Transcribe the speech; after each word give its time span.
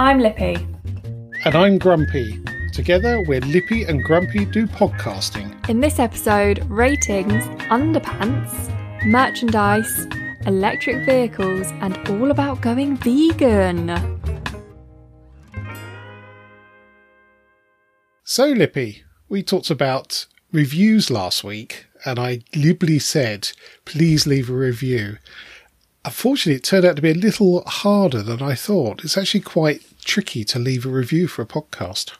I'm 0.00 0.18
Lippy. 0.18 0.56
And 1.44 1.54
I'm 1.54 1.76
Grumpy. 1.76 2.42
Together, 2.72 3.22
we're 3.28 3.42
Lippy 3.42 3.84
and 3.84 4.02
Grumpy 4.02 4.46
do 4.46 4.66
podcasting. 4.66 5.68
In 5.68 5.80
this 5.80 5.98
episode, 5.98 6.64
ratings, 6.70 7.44
underpants, 7.68 9.04
merchandise, 9.04 10.06
electric 10.46 11.04
vehicles, 11.04 11.66
and 11.82 11.98
all 12.08 12.30
about 12.30 12.62
going 12.62 12.96
vegan. 12.96 13.88
So, 18.24 18.46
Lippy, 18.46 19.02
we 19.28 19.42
talked 19.42 19.68
about 19.68 20.24
reviews 20.50 21.10
last 21.10 21.44
week, 21.44 21.88
and 22.06 22.18
I 22.18 22.40
liberally 22.56 23.00
said, 23.00 23.50
please 23.84 24.26
leave 24.26 24.48
a 24.48 24.54
review. 24.54 25.18
Unfortunately, 26.06 26.56
it 26.56 26.64
turned 26.64 26.86
out 26.86 26.96
to 26.96 27.02
be 27.02 27.10
a 27.10 27.14
little 27.14 27.62
harder 27.66 28.22
than 28.22 28.40
I 28.40 28.54
thought. 28.54 29.04
It's 29.04 29.18
actually 29.18 29.40
quite 29.40 29.82
tricky 30.10 30.42
to 30.44 30.58
leave 30.58 30.84
a 30.84 30.88
review 30.88 31.28
for 31.28 31.40
a 31.42 31.46
podcast. 31.46 32.14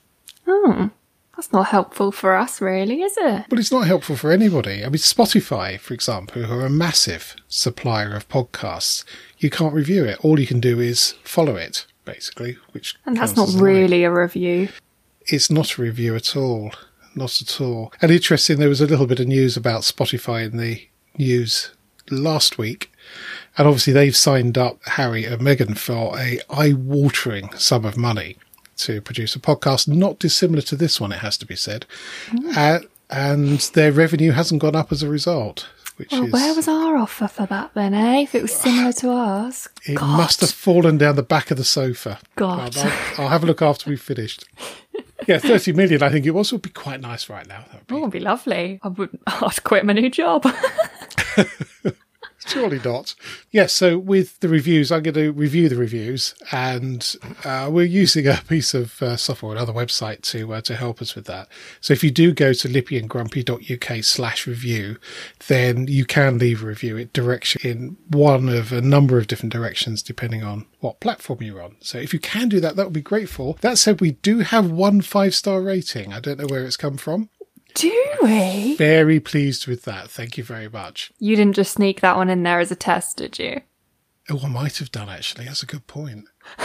Oh, 0.46 0.90
that's 1.34 1.52
not 1.52 1.66
helpful 1.66 2.12
for 2.12 2.36
us, 2.36 2.60
really, 2.60 3.02
is 3.02 3.16
it? 3.16 3.46
But 3.48 3.58
it's 3.58 3.72
not 3.72 3.88
helpful 3.88 4.14
for 4.14 4.30
anybody. 4.30 4.84
I 4.84 4.88
mean, 4.88 4.92
Spotify, 4.98 5.76
for 5.80 5.92
example, 5.92 6.44
who 6.44 6.54
are 6.60 6.66
a 6.66 6.70
massive 6.70 7.34
supplier 7.48 8.14
of 8.14 8.28
podcasts, 8.28 9.04
you 9.38 9.50
can't 9.50 9.74
review 9.74 10.04
it. 10.04 10.24
All 10.24 10.38
you 10.38 10.46
can 10.46 10.60
do 10.60 10.78
is 10.78 11.14
follow 11.24 11.56
it, 11.56 11.84
basically. 12.04 12.58
Which 12.70 12.94
And 13.06 13.16
that's 13.16 13.34
not 13.34 13.48
as 13.48 13.54
a 13.54 13.58
like. 13.58 13.64
really 13.64 14.04
a 14.04 14.10
review. 14.12 14.68
It's 15.26 15.50
not 15.50 15.76
a 15.78 15.82
review 15.82 16.14
at 16.14 16.36
all. 16.36 16.70
Not 17.16 17.40
at 17.42 17.60
all. 17.60 17.92
And 18.00 18.12
interesting, 18.12 18.60
there 18.60 18.68
was 18.68 18.80
a 18.80 18.86
little 18.86 19.06
bit 19.08 19.18
of 19.18 19.26
news 19.26 19.56
about 19.56 19.82
Spotify 19.82 20.44
in 20.44 20.58
the 20.58 20.86
news 21.18 21.72
last 22.08 22.56
week. 22.56 22.92
And 23.58 23.66
obviously, 23.66 23.92
they've 23.92 24.16
signed 24.16 24.56
up 24.56 24.78
Harry 24.86 25.24
and 25.24 25.40
Meghan 25.42 25.76
for 25.76 26.18
a 26.18 26.38
eye-watering 26.50 27.50
sum 27.56 27.84
of 27.84 27.96
money 27.96 28.36
to 28.78 29.00
produce 29.02 29.34
a 29.36 29.38
podcast, 29.40 29.88
not 29.88 30.18
dissimilar 30.18 30.62
to 30.62 30.76
this 30.76 31.00
one, 31.00 31.12
it 31.12 31.18
has 31.18 31.36
to 31.38 31.46
be 31.46 31.56
said. 31.56 31.84
Uh, 32.56 32.78
and 33.10 33.58
their 33.74 33.92
revenue 33.92 34.30
hasn't 34.30 34.62
gone 34.62 34.76
up 34.76 34.90
as 34.92 35.02
a 35.02 35.08
result, 35.08 35.68
which 35.96 36.12
Well, 36.12 36.24
is 36.26 36.32
where 36.32 36.54
was 36.54 36.68
our 36.68 36.96
offer 36.96 37.28
for 37.28 37.44
that 37.46 37.72
then, 37.74 37.92
eh? 37.92 38.20
If 38.22 38.34
it 38.34 38.40
was 38.42 38.54
similar 38.54 38.92
to 38.94 39.10
ours. 39.10 39.68
it 39.84 39.96
God. 39.96 40.16
must 40.16 40.40
have 40.40 40.50
fallen 40.52 40.96
down 40.96 41.16
the 41.16 41.22
back 41.22 41.50
of 41.50 41.58
the 41.58 41.64
sofa. 41.64 42.18
God. 42.36 42.74
I'll, 42.78 42.92
I'll 43.18 43.28
have 43.28 43.42
a 43.42 43.46
look 43.46 43.60
after 43.60 43.90
we've 43.90 44.00
finished. 44.00 44.44
Yeah, 45.28 45.36
thirty 45.36 45.74
million. 45.74 46.02
I 46.02 46.08
think 46.08 46.24
it 46.24 46.30
was 46.30 46.50
would 46.50 46.62
be 46.62 46.70
quite 46.70 47.02
nice 47.02 47.28
right 47.28 47.46
now. 47.46 47.66
That 47.70 47.74
would 47.74 47.86
be 47.86 47.94
Oh, 47.94 47.98
it'd 47.98 48.10
be 48.10 48.20
lovely. 48.20 48.80
I 48.82 48.88
would. 48.88 49.18
I'd 49.26 49.62
quit 49.64 49.84
my 49.84 49.92
new 49.92 50.08
job. 50.08 50.44
Surely 52.46 52.80
not. 52.82 53.14
Yes, 53.50 53.72
so 53.72 53.98
with 53.98 54.40
the 54.40 54.48
reviews, 54.48 54.90
I'm 54.90 55.02
going 55.02 55.14
to 55.14 55.30
review 55.32 55.68
the 55.68 55.76
reviews, 55.76 56.34
and 56.50 57.16
uh, 57.44 57.68
we're 57.70 57.84
using 57.84 58.26
a 58.26 58.40
piece 58.48 58.72
of 58.72 59.00
uh, 59.02 59.16
software, 59.16 59.52
another 59.52 59.74
website, 59.74 60.22
to 60.30 60.54
uh, 60.54 60.60
to 60.62 60.74
help 60.74 61.02
us 61.02 61.14
with 61.14 61.26
that. 61.26 61.48
So 61.80 61.92
if 61.92 62.02
you 62.02 62.10
do 62.10 62.32
go 62.32 62.52
to 62.52 62.68
lippyandgrumpy.uk 62.68 64.04
slash 64.04 64.46
review, 64.46 64.96
then 65.48 65.86
you 65.86 66.04
can 66.06 66.38
leave 66.38 66.62
a 66.62 66.66
review. 66.66 66.96
It 66.96 67.12
directs 67.12 67.56
you 67.56 67.70
in 67.70 67.96
one 68.08 68.48
of 68.48 68.72
a 68.72 68.80
number 68.80 69.18
of 69.18 69.26
different 69.26 69.52
directions, 69.52 70.02
depending 70.02 70.42
on 70.42 70.66
what 70.80 71.00
platform 71.00 71.42
you're 71.42 71.62
on. 71.62 71.76
So 71.80 71.98
if 71.98 72.14
you 72.14 72.20
can 72.20 72.48
do 72.48 72.58
that, 72.60 72.76
that 72.76 72.86
would 72.86 72.92
be 72.92 73.02
grateful. 73.02 73.58
That 73.60 73.78
said, 73.78 74.00
we 74.00 74.12
do 74.12 74.38
have 74.38 74.70
one 74.70 75.02
five 75.02 75.34
star 75.34 75.60
rating. 75.60 76.12
I 76.14 76.20
don't 76.20 76.38
know 76.38 76.46
where 76.46 76.64
it's 76.64 76.78
come 76.78 76.96
from. 76.96 77.28
Do 77.74 78.10
we? 78.22 78.76
Very 78.76 79.20
pleased 79.20 79.66
with 79.66 79.82
that. 79.84 80.10
Thank 80.10 80.36
you 80.38 80.44
very 80.44 80.68
much. 80.68 81.12
You 81.18 81.36
didn't 81.36 81.54
just 81.56 81.72
sneak 81.72 82.00
that 82.00 82.16
one 82.16 82.30
in 82.30 82.42
there 82.42 82.60
as 82.60 82.70
a 82.70 82.76
test, 82.76 83.16
did 83.18 83.38
you? 83.38 83.60
Oh, 84.28 84.40
I 84.44 84.48
might 84.48 84.78
have 84.78 84.92
done 84.92 85.08
actually. 85.08 85.46
That's 85.46 85.62
a 85.62 85.66
good 85.66 85.86
point. 85.86 86.24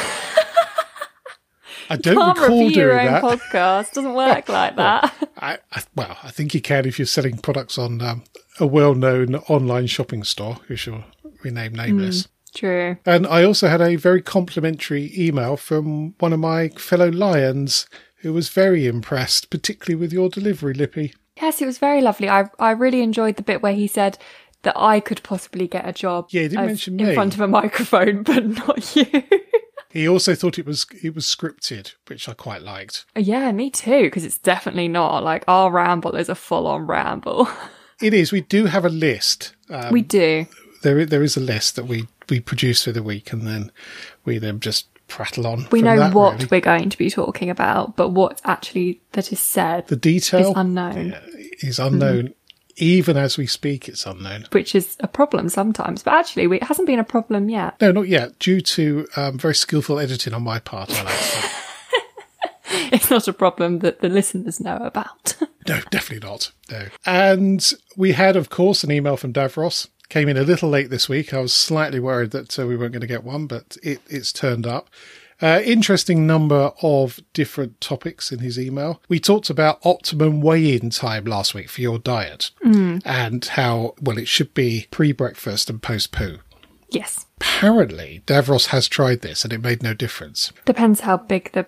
I 1.89 1.97
don't 1.97 2.15
Can't 2.17 2.37
recall 2.39 2.59
review 2.63 2.81
your 2.81 2.91
doing 2.93 3.07
own 3.07 3.13
that. 3.13 3.23
podcast. 3.23 3.93
Doesn't 3.93 4.13
work 4.15 4.49
like 4.49 4.75
that. 4.75 5.13
I, 5.37 5.59
I, 5.71 5.83
well, 5.95 6.17
I 6.23 6.31
think 6.31 6.53
you 6.53 6.61
can 6.61 6.85
if 6.85 6.97
you're 6.97 7.05
selling 7.05 7.37
products 7.37 7.77
on 7.77 8.01
um, 8.01 8.23
a 8.59 8.65
well-known 8.65 9.35
online 9.35 9.87
shopping 9.87 10.23
store, 10.23 10.55
who 10.67 10.75
shall 10.75 11.03
rename 11.43 11.73
nameless. 11.73 12.27
True. 12.55 12.97
And 13.05 13.27
I 13.27 13.43
also 13.43 13.67
had 13.67 13.81
a 13.81 13.97
very 13.97 14.21
complimentary 14.21 15.11
email 15.15 15.57
from 15.57 16.15
one 16.19 16.33
of 16.33 16.39
my 16.39 16.69
fellow 16.69 17.09
lions, 17.11 17.85
who 18.25 18.33
was 18.33 18.49
very 18.49 18.87
impressed, 18.87 19.51
particularly 19.51 19.93
with 19.93 20.11
your 20.11 20.29
delivery, 20.29 20.73
Lippy. 20.73 21.13
Yes, 21.39 21.61
it 21.61 21.67
was 21.67 21.77
very 21.77 22.01
lovely. 22.01 22.27
I 22.27 22.49
I 22.57 22.71
really 22.71 23.03
enjoyed 23.03 23.35
the 23.35 23.43
bit 23.43 23.61
where 23.61 23.75
he 23.75 23.85
said 23.85 24.17
that 24.63 24.73
I 24.75 24.99
could 24.99 25.21
possibly 25.21 25.67
get 25.67 25.87
a 25.87 25.93
job. 25.93 26.29
Yeah, 26.31 26.41
he 26.41 26.47
didn't 26.47 26.63
as- 26.63 26.67
mention 26.69 26.99
in 26.99 27.13
front 27.13 27.35
of 27.35 27.41
a 27.41 27.47
microphone, 27.47 28.23
but 28.29 28.43
not 28.47 28.95
you. 28.95 29.05
He 29.91 30.09
also 30.09 30.33
thought 30.33 30.57
it 30.57 30.65
was 30.65 30.87
it 31.03 31.13
was 31.13 31.25
scripted, 31.25 31.93
which 32.07 32.27
I 32.27 32.33
quite 32.33 32.63
liked. 32.63 33.05
yeah, 33.15 33.51
me 33.51 33.69
too. 33.69 34.05
Because 34.05 34.25
it's 34.25 34.39
definitely 34.39 34.87
not 34.87 35.23
like 35.23 35.43
our 35.47 35.69
ramble 35.69 36.15
is 36.15 36.27
a 36.27 36.35
full-on 36.35 36.87
ramble. 36.87 37.47
It 38.01 38.13
is. 38.15 38.31
We 38.31 38.41
do 38.41 38.65
have 38.65 38.85
a 38.85 38.89
list. 38.89 39.53
Um, 39.69 39.91
we 39.93 40.01
do. 40.01 40.47
there 40.81 41.05
there 41.05 41.21
is 41.21 41.37
a 41.37 41.41
list 41.41 41.75
that 41.75 41.85
we 41.85 42.07
we 42.27 42.39
produce 42.39 42.83
for 42.83 42.91
the 42.91 43.03
week, 43.03 43.31
and 43.31 43.45
then 43.45 43.71
we 44.25 44.39
then 44.39 44.59
just 44.59 44.87
prattle 45.07 45.47
on. 45.47 45.67
We 45.71 45.81
know 45.81 45.97
that, 45.97 46.13
what 46.13 46.33
really. 46.33 46.47
we're 46.51 46.61
going 46.61 46.89
to 46.89 46.97
be 46.97 47.09
talking 47.09 47.49
about, 47.49 47.95
but 47.95 48.09
what 48.09 48.41
actually 48.43 49.01
that 49.13 49.31
is 49.31 49.39
said 49.39 49.87
the 49.87 49.95
detail 49.95 50.51
is 50.51 50.53
unknown, 50.55 51.15
is 51.59 51.79
unknown. 51.79 52.33
Even 52.77 53.15
as 53.15 53.37
we 53.37 53.47
speak, 53.47 53.87
it's 53.87 54.05
unknown. 54.05 54.47
which 54.51 54.75
is 54.75 54.97
a 54.99 55.07
problem 55.07 55.47
sometimes. 55.47 56.03
But 56.03 56.15
actually, 56.15 56.53
it 56.57 56.63
hasn't 56.63 56.87
been 56.87 56.99
a 56.99 57.05
problem 57.05 57.47
yet. 57.47 57.79
No, 57.79 57.93
not 57.93 58.09
yet. 58.09 58.37
Due 58.39 58.59
to 58.59 59.07
um, 59.15 59.37
very 59.37 59.55
skillful 59.55 59.97
editing 59.97 60.33
on 60.33 60.43
my 60.43 60.59
part, 60.59 60.91
I 60.91 61.03
like. 61.03 61.51
It's 62.91 63.09
not 63.09 63.27
a 63.27 63.33
problem 63.33 63.79
that 63.79 64.01
the 64.01 64.09
listeners 64.09 64.59
know 64.59 64.77
about. 64.77 65.35
No, 65.67 65.81
definitely 65.89 66.27
not. 66.27 66.51
No. 66.69 66.89
And 67.07 67.73
we 67.97 68.11
had, 68.11 68.35
of 68.35 68.51
course, 68.51 68.83
an 68.83 68.91
email 68.91 69.17
from 69.17 69.33
Davros. 69.33 69.87
Came 70.09 70.29
in 70.29 70.37
a 70.37 70.43
little 70.43 70.69
late 70.69 70.89
this 70.89 71.09
week. 71.09 71.33
I 71.33 71.39
was 71.39 71.53
slightly 71.53 71.99
worried 71.99 72.31
that 72.31 72.59
uh, 72.59 72.67
we 72.67 72.75
weren't 72.77 72.91
going 72.93 73.01
to 73.01 73.07
get 73.07 73.23
one, 73.23 73.47
but 73.47 73.75
it, 73.83 74.01
it's 74.07 74.31
turned 74.31 74.67
up. 74.67 74.89
Uh, 75.41 75.61
interesting 75.65 76.25
number 76.25 76.71
of 76.81 77.19
different 77.33 77.81
topics 77.81 78.31
in 78.31 78.39
his 78.39 78.57
email. 78.57 79.01
We 79.09 79.19
talked 79.19 79.49
about 79.49 79.85
optimum 79.85 80.39
weigh-in 80.41 80.91
time 80.91 81.25
last 81.25 81.53
week 81.53 81.69
for 81.69 81.81
your 81.81 81.97
diet 81.99 82.51
and 82.63 83.43
how, 83.43 83.95
well, 83.99 84.17
it 84.17 84.27
should 84.29 84.53
be 84.53 84.87
pre-breakfast 84.91 85.69
and 85.69 85.81
post-poo. 85.81 86.37
yes, 86.89 87.25
Apparently, 87.37 88.23
Davros 88.25 88.67
has 88.67 88.87
tried 88.87 89.21
this 89.21 89.43
and 89.43 89.51
it 89.51 89.61
made 89.61 89.83
no 89.83 89.93
difference. 89.93 90.53
depends 90.65 91.01
how 91.01 91.17
big 91.17 91.51
the 91.51 91.65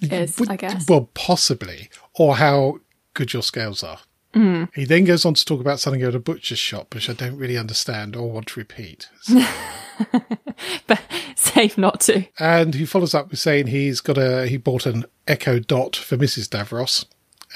is, 0.00 0.38
Would- 0.38 0.50
I 0.50 0.56
guess. 0.56 0.88
Well, 0.88 1.10
possibly, 1.14 1.90
or 2.14 2.36
how 2.36 2.78
good 3.12 3.32
your 3.34 3.42
scales 3.42 3.82
are. 3.82 3.98
Mm. 4.36 4.68
He 4.74 4.84
then 4.84 5.04
goes 5.04 5.24
on 5.24 5.34
to 5.34 5.44
talk 5.44 5.60
about 5.60 5.80
something 5.80 6.02
at 6.02 6.14
a 6.14 6.20
butcher's 6.20 6.58
shop, 6.58 6.94
which 6.94 7.08
I 7.08 7.14
don't 7.14 7.38
really 7.38 7.56
understand 7.56 8.14
or 8.14 8.30
want 8.30 8.48
to 8.48 8.60
repeat. 8.60 9.08
So- 9.22 9.42
but 10.86 11.00
safe 11.34 11.78
not 11.78 12.00
to. 12.00 12.26
and 12.38 12.74
he 12.74 12.84
follows 12.84 13.14
up 13.14 13.30
with 13.30 13.38
saying 13.40 13.68
he's 13.68 14.00
got 14.00 14.18
a 14.18 14.46
he 14.46 14.56
bought 14.58 14.84
an 14.86 15.06
Echo 15.26 15.58
Dot 15.58 15.96
for 15.96 16.16
Mrs. 16.16 16.48
Davros. 16.48 17.06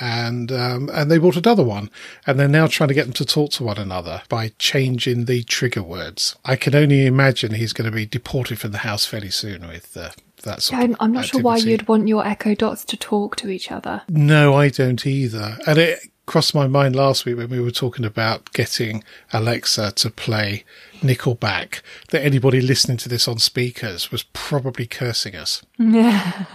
And 0.01 0.51
um, 0.51 0.89
and 0.95 1.11
they 1.11 1.19
bought 1.19 1.37
another 1.37 1.65
one, 1.65 1.91
and 2.27 2.39
they're 2.39 2.49
now 2.49 2.67
trying 2.69 2.89
to 2.89 2.95
get 2.95 3.05
them 3.05 3.13
to 3.15 3.25
talk 3.27 3.51
to 3.53 3.65
one 3.65 3.77
another 3.77 4.23
by 4.31 4.53
changing 4.59 5.27
the 5.27 5.43
trigger 5.43 5.83
words. 5.83 6.37
I 6.45 6.57
can 6.57 6.75
only 6.75 7.05
imagine 7.05 7.53
he's 7.53 7.75
going 7.75 7.91
to 7.91 7.95
be 7.95 8.07
deported 8.07 8.59
from 8.59 8.71
the 8.73 8.79
house 8.79 9.05
fairly 9.05 9.29
soon 9.31 9.69
with 9.69 9.95
uh, 9.99 10.11
that 10.45 10.63
sort 10.63 10.81
I'm, 10.81 10.97
I'm 11.01 11.13
not 11.13 11.27
sure 11.27 11.43
why 11.43 11.57
you'd 11.59 11.87
want 11.87 12.09
your 12.09 12.27
Echo 12.27 12.55
Dots 12.55 12.85
to 12.87 12.97
talk 12.97 13.37
to 13.37 13.51
each 13.51 13.71
other. 13.71 14.01
No, 14.09 14.55
I 14.55 14.71
don't 14.71 15.05
either. 15.07 15.59
And 15.67 15.77
it 15.77 15.99
crossed 16.31 16.55
my 16.55 16.69
mind 16.69 16.95
last 16.95 17.25
week 17.25 17.37
when 17.37 17.49
we 17.51 17.59
were 17.59 17.73
talking 17.73 18.05
about 18.05 18.53
getting 18.53 19.03
Alexa 19.33 19.91
to 19.91 20.09
play 20.09 20.65
Nickelback 21.01 21.81
that 22.11 22.23
anybody 22.23 22.61
listening 22.61 22.99
to 22.99 23.09
this 23.09 23.27
on 23.27 23.41
speakers 23.41 24.13
was 24.13 24.23
probably 24.23 24.87
cursing 24.87 25.35
us. 25.35 25.63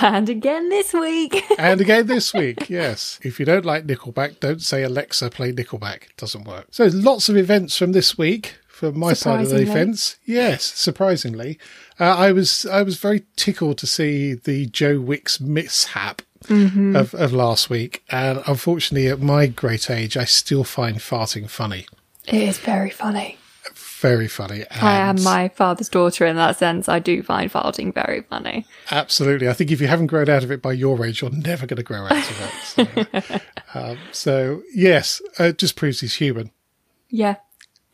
And 0.00 0.30
again 0.30 0.70
this 0.70 0.94
week. 0.94 1.44
And 1.58 1.80
again 1.80 2.06
this 2.06 2.32
week, 2.32 2.70
yes. 2.70 3.18
If 3.22 3.38
you 3.38 3.44
don't 3.44 3.66
like 3.66 3.86
Nickelback, 3.86 4.40
don't 4.40 4.62
say 4.62 4.82
Alexa 4.82 5.28
play 5.28 5.52
Nickelback. 5.52 6.04
It 6.04 6.16
doesn't 6.16 6.44
work. 6.44 6.68
So 6.70 6.86
lots 6.86 7.28
of 7.28 7.36
events 7.36 7.76
from 7.76 7.92
this 7.92 8.16
week 8.16 8.56
from 8.78 8.98
my 8.98 9.12
side 9.12 9.40
of 9.40 9.50
the 9.50 9.66
fence. 9.66 10.16
Yes, 10.24 10.62
surprisingly. 10.62 11.58
Uh, 11.98 12.04
I 12.16 12.30
was 12.32 12.64
I 12.66 12.82
was 12.82 12.96
very 12.96 13.24
tickled 13.34 13.78
to 13.78 13.86
see 13.86 14.34
the 14.34 14.66
Joe 14.66 15.00
Wicks 15.00 15.40
mishap 15.40 16.22
of, 16.48 17.12
of 17.14 17.32
last 17.32 17.68
week. 17.68 18.04
And 18.10 18.40
unfortunately, 18.46 19.08
at 19.08 19.20
my 19.20 19.48
great 19.48 19.90
age, 19.90 20.16
I 20.16 20.24
still 20.24 20.62
find 20.64 20.98
farting 20.98 21.50
funny. 21.50 21.86
it 22.26 22.34
is 22.42 22.58
very 22.58 22.90
funny. 22.90 23.36
Very 23.74 24.28
funny. 24.28 24.64
I 24.70 24.98
am 24.98 25.20
my 25.24 25.48
father's 25.48 25.88
daughter 25.88 26.24
in 26.24 26.36
that 26.36 26.56
sense. 26.56 26.88
I 26.88 27.00
do 27.00 27.20
find 27.24 27.50
farting 27.50 27.92
very 27.92 28.20
funny. 28.22 28.64
Absolutely. 28.92 29.48
I 29.48 29.52
think 29.54 29.72
if 29.72 29.80
you 29.80 29.88
haven't 29.88 30.06
grown 30.06 30.28
out 30.30 30.44
of 30.44 30.52
it 30.52 30.62
by 30.62 30.72
your 30.72 31.04
age, 31.04 31.20
you're 31.20 31.32
never 31.32 31.66
going 31.66 31.78
to 31.78 31.82
grow 31.82 32.04
out 32.06 32.12
of 32.12 32.40
it. 32.40 33.42
So, 33.74 33.74
um, 33.74 33.98
so 34.12 34.62
yes, 34.72 35.20
uh, 35.40 35.44
it 35.46 35.58
just 35.58 35.74
proves 35.74 35.98
he's 35.98 36.14
human, 36.14 36.52
Yeah. 37.10 37.36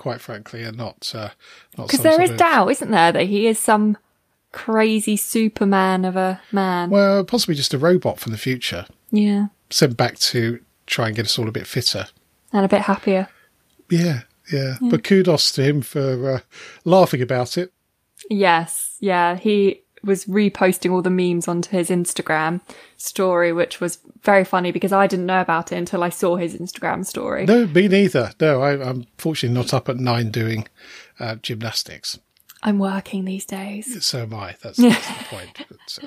Quite 0.05 0.21
frankly, 0.21 0.63
and 0.63 0.77
not 0.77 1.11
uh, 1.15 1.31
not 1.79 1.87
Because 1.87 2.03
there 2.03 2.21
is 2.21 2.29
of- 2.29 2.37
doubt, 2.37 2.69
isn't 2.69 2.91
there, 2.91 3.11
that 3.11 3.25
he 3.25 3.47
is 3.47 3.59
some 3.59 3.97
crazy 4.53 5.17
Superman 5.17 6.05
of 6.05 6.15
a 6.15 6.43
man. 6.53 6.91
Well, 6.91 7.25
possibly 7.25 7.55
just 7.55 7.73
a 7.73 7.79
robot 7.79 8.21
from 8.21 8.33
the 8.33 8.39
future 8.39 8.85
yeah. 9.11 9.47
sent 9.71 9.97
back 9.97 10.19
to 10.19 10.61
try 10.87 11.07
and 11.07 11.17
get 11.17 11.25
us 11.25 11.39
all 11.39 11.49
a 11.49 11.53
bit 11.53 11.67
fitter. 11.67 12.07
And 12.53 12.67
a 12.67 12.69
bit 12.69 12.83
happier. 12.83 13.29
Yeah, 13.89 14.25
yeah. 14.53 14.77
But 14.91 15.05
kudos 15.05 15.51
to 15.53 15.63
him 15.63 15.81
for 15.81 16.35
uh, 16.35 16.41
laughing 16.85 17.23
about 17.23 17.57
it. 17.57 17.73
Yes. 18.29 18.99
Yeah. 19.01 19.37
He 19.37 19.84
was 20.05 20.27
reposting 20.27 20.93
all 20.93 21.03
the 21.03 21.11
memes 21.11 21.49
onto 21.49 21.71
his 21.71 21.91
Instagram 21.91 22.61
story, 22.97 23.53
which 23.53 23.81
was 23.81 23.99
very 24.23 24.45
funny 24.45 24.73
because 24.73 24.93
I 24.93 25.07
didn't 25.07 25.27
know 25.27 25.41
about 25.41 25.73
it 25.73 25.77
until 25.77 26.03
I 26.03 26.09
saw 26.09 26.37
his 26.37 26.57
Instagram 26.57 27.05
story. 27.05 27.47
No, 27.47 27.67
me 27.67 27.89
neither. 27.89 28.33
No, 28.41 28.63
I, 28.63 28.89
I'm 28.89 29.07
fortunately 29.19 29.57
not 29.57 29.75
up 29.75 29.89
at 29.89 29.97
nine 29.97 30.31
doing 30.31 30.69
uh, 31.19 31.37
gymnastics. 31.37 32.19
I'm 32.63 32.79
working 32.79 33.25
these 33.25 33.45
days. 33.45 34.05
So 34.05 34.23
am 34.23 34.35
I. 34.35 34.57
That's, 34.63 34.79
that's 34.79 35.09
the 35.19 35.25
point. 35.25 35.67
But, 35.69 35.99
uh, 36.03 36.07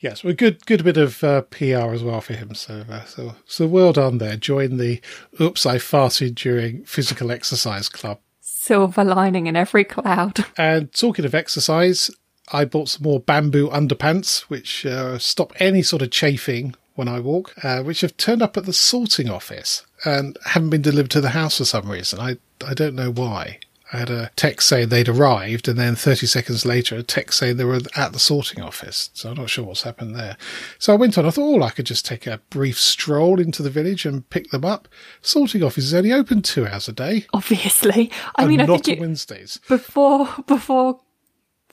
yes, 0.00 0.22
well, 0.22 0.34
good, 0.34 0.64
good 0.66 0.84
bit 0.84 0.98
of 0.98 1.24
uh, 1.24 1.42
PR 1.42 1.92
as 1.92 2.02
well 2.02 2.20
for 2.20 2.34
him. 2.34 2.54
So, 2.54 2.84
uh, 2.90 3.04
so, 3.04 3.34
so 3.46 3.66
well 3.66 3.92
done 3.92 4.18
there. 4.18 4.36
Join 4.36 4.76
the 4.76 5.00
"Oops, 5.40 5.64
I 5.64 5.76
farted 5.76 6.34
during 6.34 6.84
physical 6.84 7.30
exercise" 7.30 7.88
club. 7.88 8.20
Silver 8.40 9.04
lining 9.04 9.46
in 9.46 9.56
every 9.56 9.84
cloud. 9.84 10.44
And 10.56 10.92
talking 10.92 11.24
of 11.24 11.34
exercise, 11.34 12.10
I 12.52 12.64
bought 12.64 12.88
some 12.88 13.04
more 13.04 13.20
bamboo 13.20 13.70
underpants, 13.70 14.42
which 14.42 14.84
uh, 14.84 15.18
stop 15.18 15.52
any 15.58 15.82
sort 15.82 16.02
of 16.02 16.10
chafing 16.10 16.74
when 16.94 17.08
I 17.08 17.20
walk, 17.20 17.54
uh, 17.64 17.82
which 17.82 18.02
have 18.02 18.16
turned 18.16 18.42
up 18.42 18.56
at 18.56 18.66
the 18.66 18.72
sorting 18.72 19.28
office 19.28 19.84
and 20.04 20.36
haven't 20.46 20.70
been 20.70 20.82
delivered 20.82 21.10
to 21.12 21.20
the 21.20 21.30
house 21.30 21.58
for 21.58 21.64
some 21.64 21.90
reason. 21.90 22.20
I 22.20 22.36
I 22.66 22.74
don't 22.74 22.94
know 22.94 23.10
why. 23.10 23.58
I 23.92 23.98
had 23.98 24.10
a 24.10 24.30
text 24.34 24.68
saying 24.68 24.88
they'd 24.88 25.08
arrived, 25.08 25.68
and 25.68 25.78
then 25.78 25.94
30 25.94 26.26
seconds 26.26 26.64
later, 26.66 26.96
a 26.96 27.02
text 27.04 27.38
saying 27.38 27.58
they 27.58 27.64
were 27.64 27.80
at 27.94 28.12
the 28.12 28.18
sorting 28.18 28.60
office. 28.60 29.10
So 29.14 29.30
I'm 29.30 29.36
not 29.36 29.50
sure 29.50 29.64
what's 29.64 29.82
happened 29.82 30.16
there. 30.16 30.36
So 30.80 30.92
I 30.92 30.96
went 30.96 31.16
on. 31.16 31.26
I 31.26 31.30
thought, 31.30 31.60
oh, 31.60 31.62
I 31.62 31.70
could 31.70 31.86
just 31.86 32.04
take 32.04 32.26
a 32.26 32.40
brief 32.50 32.80
stroll 32.80 33.38
into 33.38 33.62
the 33.62 33.70
village 33.70 34.04
and 34.04 34.28
pick 34.30 34.50
them 34.50 34.64
up. 34.64 34.88
Sorting 35.22 35.62
office 35.62 35.84
is 35.84 35.94
only 35.94 36.12
open 36.12 36.42
two 36.42 36.66
hours 36.66 36.88
a 36.88 36.92
day. 36.92 37.26
Obviously. 37.32 38.10
I 38.34 38.46
mean, 38.46 38.60
I 38.60 38.64
not 38.64 38.84
think 38.84 38.98
on 38.98 39.02
Wednesdays. 39.02 39.60
before, 39.68 40.28
before 40.46 40.98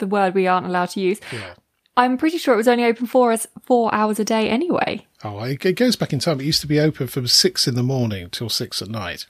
the 0.02 0.08
word 0.08 0.36
we 0.36 0.46
aren't 0.48 0.68
allowed 0.68 0.90
to 0.90 1.00
use, 1.00 1.22
Yeah. 1.32 1.54
I'm 1.98 2.18
pretty 2.18 2.38
sure 2.38 2.54
it 2.54 2.58
was 2.58 2.68
only 2.70 2.86
open 2.86 3.06
for 3.06 3.32
us 3.32 3.48
four 3.64 3.94
hours 3.94 4.18
a 4.20 4.24
day 4.26 4.50
anyway. 4.50 5.06
Oh, 5.24 5.40
it 5.44 5.76
goes 5.76 5.96
back 5.98 6.12
in 6.14 6.20
time. 6.20 6.40
It 6.42 6.46
used 6.46 6.62
to 6.62 6.68
be 6.68 6.80
open 6.80 7.08
from 7.08 7.28
six 7.28 7.68
in 7.68 7.76
the 7.76 7.84
morning 7.84 8.30
till 8.30 8.50
six 8.50 8.82
at 8.82 8.88
night. 8.90 9.26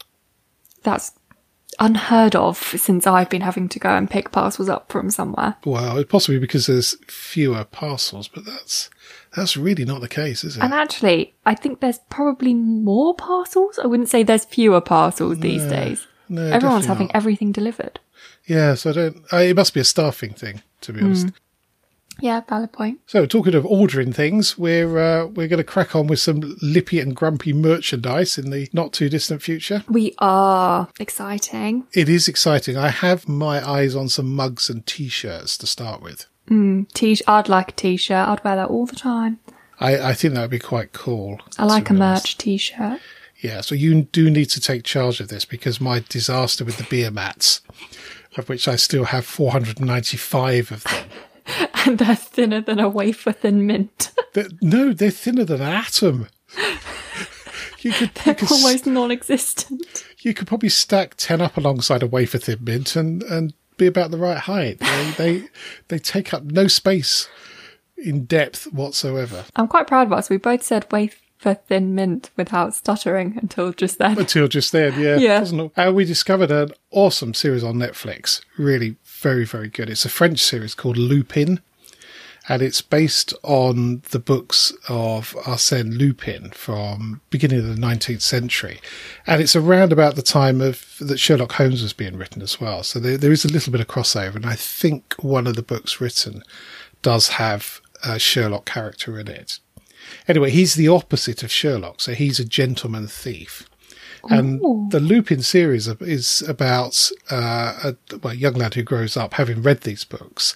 That's 0.83 1.11
unheard 1.79 2.35
of 2.35 2.57
since 2.57 3.07
I've 3.07 3.29
been 3.29 3.41
having 3.41 3.67
to 3.69 3.79
go 3.79 3.89
and 3.89 4.09
pick 4.09 4.31
parcels 4.31 4.69
up 4.69 4.91
from 4.91 5.09
somewhere. 5.09 5.55
Well, 5.65 6.03
possibly 6.03 6.37
because 6.39 6.67
there's 6.67 6.95
fewer 7.07 7.63
parcels, 7.63 8.27
but 8.27 8.45
that's 8.45 8.89
that's 9.35 9.57
really 9.57 9.85
not 9.85 10.01
the 10.01 10.07
case, 10.09 10.43
is 10.43 10.57
it? 10.57 10.63
And 10.63 10.73
actually, 10.73 11.33
I 11.45 11.55
think 11.55 11.79
there's 11.79 11.99
probably 12.09 12.53
more 12.53 13.15
parcels. 13.15 13.79
I 13.79 13.87
wouldn't 13.87 14.09
say 14.09 14.21
there's 14.23 14.45
fewer 14.45 14.81
parcels 14.81 15.39
these 15.39 15.63
days. 15.65 16.05
no, 16.29 16.43
Everyone's 16.43 16.85
having 16.85 17.07
not. 17.07 17.15
everything 17.15 17.51
delivered. 17.51 17.99
Yeah, 18.45 18.75
so 18.75 18.89
I 18.89 18.93
don't. 18.93 19.17
I, 19.31 19.41
it 19.43 19.55
must 19.55 19.73
be 19.73 19.79
a 19.79 19.85
staffing 19.85 20.33
thing, 20.33 20.61
to 20.81 20.93
be 20.93 21.01
honest. 21.01 21.27
Yeah, 22.19 22.41
valid 22.47 22.71
point. 22.71 22.99
So, 23.07 23.25
talking 23.25 23.55
of 23.55 23.65
ordering 23.65 24.13
things, 24.13 24.57
we're 24.57 24.97
uh, 24.97 25.25
we're 25.27 25.47
going 25.47 25.57
to 25.57 25.63
crack 25.63 25.95
on 25.95 26.07
with 26.07 26.19
some 26.19 26.57
Lippy 26.61 26.99
and 26.99 27.15
Grumpy 27.15 27.53
merchandise 27.53 28.37
in 28.37 28.51
the 28.51 28.69
not 28.73 28.93
too 28.93 29.09
distant 29.09 29.41
future. 29.41 29.83
We 29.87 30.13
are 30.19 30.89
exciting. 30.99 31.87
It 31.93 32.09
is 32.09 32.27
exciting. 32.27 32.77
I 32.77 32.89
have 32.89 33.27
my 33.27 33.67
eyes 33.67 33.95
on 33.95 34.09
some 34.09 34.35
mugs 34.35 34.69
and 34.69 34.85
T-shirts 34.85 35.57
to 35.59 35.67
start 35.67 36.01
with. 36.01 36.27
T- 36.93 37.21
I'd 37.27 37.47
like 37.47 37.69
a 37.69 37.71
t-shirt. 37.73 38.27
I'd 38.27 38.43
wear 38.43 38.57
that 38.57 38.67
all 38.67 38.85
the 38.85 38.95
time. 38.95 39.39
I, 39.79 40.09
I 40.09 40.13
think 40.13 40.33
that 40.33 40.41
would 40.41 40.49
be 40.49 40.59
quite 40.59 40.91
cool. 40.91 41.39
I 41.57 41.65
like 41.65 41.89
a 41.89 41.93
honest. 41.93 42.25
merch 42.25 42.37
t-shirt. 42.37 42.99
Yeah, 43.39 43.61
so 43.61 43.73
you 43.73 44.03
do 44.03 44.29
need 44.29 44.45
to 44.45 44.59
take 44.59 44.83
charge 44.83 45.19
of 45.19 45.29
this 45.29 45.45
because 45.45 45.81
my 45.81 46.03
disaster 46.09 46.65
with 46.65 46.77
the 46.77 46.83
beer 46.83 47.09
mats, 47.09 47.61
of 48.37 48.49
which 48.49 48.67
I 48.67 48.75
still 48.75 49.05
have 49.05 49.25
495 49.25 50.71
of 50.71 50.83
them. 50.83 51.05
And 51.83 51.97
they're 51.97 52.15
thinner 52.15 52.61
than 52.61 52.79
a 52.79 52.87
wafer 52.87 53.31
thin 53.31 53.65
mint. 53.65 54.11
They're- 54.33 54.49
no, 54.61 54.93
they're 54.93 55.09
thinner 55.09 55.43
than 55.43 55.61
an 55.61 55.67
atom. 55.73 56.27
You 57.79 57.91
could, 57.93 58.11
you 58.27 58.35
could, 58.35 58.51
Almost 58.51 58.85
non-existent. 58.85 60.05
you 60.19 60.35
could 60.35 60.45
probably 60.45 60.69
stack 60.69 61.15
10 61.17 61.41
up 61.41 61.57
alongside 61.57 62.03
a 62.03 62.07
wafer 62.07 62.37
thin 62.37 62.59
mint 62.61 62.95
and, 62.95 63.23
and 63.23 63.55
be 63.77 63.87
about 63.87 64.11
the 64.11 64.19
right 64.19 64.37
height. 64.37 64.77
They, 64.79 65.11
they, 65.17 65.43
they 65.87 65.97
take 65.97 66.31
up 66.31 66.43
no 66.43 66.67
space 66.67 67.27
in 67.97 68.25
depth 68.25 68.71
whatsoever. 68.71 69.45
I'm 69.55 69.67
quite 69.67 69.87
proud 69.87 70.05
of 70.05 70.13
us. 70.13 70.29
We 70.29 70.37
both 70.37 70.61
said 70.61 70.87
wafer 71.43 71.59
thin 71.67 71.95
mint 71.95 72.31
without 72.35 72.73
stuttering 72.75 73.37
until 73.41 73.71
just 73.71 73.97
then. 73.97 74.17
Until 74.19 74.47
just 74.47 74.71
then, 74.71 74.99
yeah. 74.99 75.17
Yeah. 75.17 75.45
And 75.45 75.71
uh, 75.75 75.91
we 75.93 76.05
discovered 76.05 76.51
an 76.51 76.71
awesome 76.91 77.33
series 77.33 77.63
on 77.63 77.75
Netflix. 77.75 78.41
Really 78.57 78.97
very, 79.03 79.45
very 79.45 79.69
good. 79.69 79.89
It's 79.89 80.05
a 80.05 80.09
French 80.09 80.39
series 80.39 80.75
called 80.75 80.97
Lupin. 80.97 81.59
And 82.49 82.63
it's 82.63 82.81
based 82.81 83.35
on 83.43 84.01
the 84.09 84.19
books 84.19 84.73
of 84.89 85.35
Arsène 85.43 85.95
Lupin 85.95 86.49
from 86.49 87.21
beginning 87.29 87.59
of 87.59 87.67
the 87.67 87.79
19th 87.79 88.21
century. 88.21 88.81
And 89.27 89.41
it's 89.41 89.55
around 89.55 89.93
about 89.93 90.15
the 90.15 90.23
time 90.23 90.59
of 90.59 90.95
that 90.99 91.19
Sherlock 91.19 91.51
Holmes 91.53 91.83
was 91.83 91.93
being 91.93 92.17
written 92.17 92.41
as 92.41 92.59
well. 92.59 92.81
So 92.81 92.99
there, 92.99 93.15
there 93.15 93.31
is 93.31 93.45
a 93.45 93.47
little 93.47 93.71
bit 93.71 93.79
of 93.79 93.87
crossover. 93.87 94.35
And 94.35 94.47
I 94.47 94.55
think 94.55 95.13
one 95.19 95.45
of 95.45 95.55
the 95.55 95.61
books 95.61 96.01
written 96.01 96.43
does 97.03 97.29
have 97.29 97.79
a 98.03 98.17
Sherlock 98.17 98.65
character 98.65 99.19
in 99.19 99.27
it. 99.27 99.59
Anyway, 100.27 100.51
he's 100.51 100.75
the 100.75 100.87
opposite 100.87 101.43
of 101.43 101.51
Sherlock. 101.51 102.01
So 102.01 102.13
he's 102.13 102.39
a 102.39 102.45
gentleman 102.45 103.07
thief. 103.07 103.67
And 104.29 104.61
the 104.91 104.99
Lupin 104.99 105.41
series 105.41 105.87
is 105.87 106.41
about 106.47 107.11
uh, 107.31 107.93
a 108.11 108.17
well, 108.17 108.33
young 108.33 108.53
lad 108.53 108.75
who 108.75 108.83
grows 108.83 109.17
up 109.17 109.33
having 109.33 109.63
read 109.63 109.81
these 109.81 110.03
books 110.03 110.55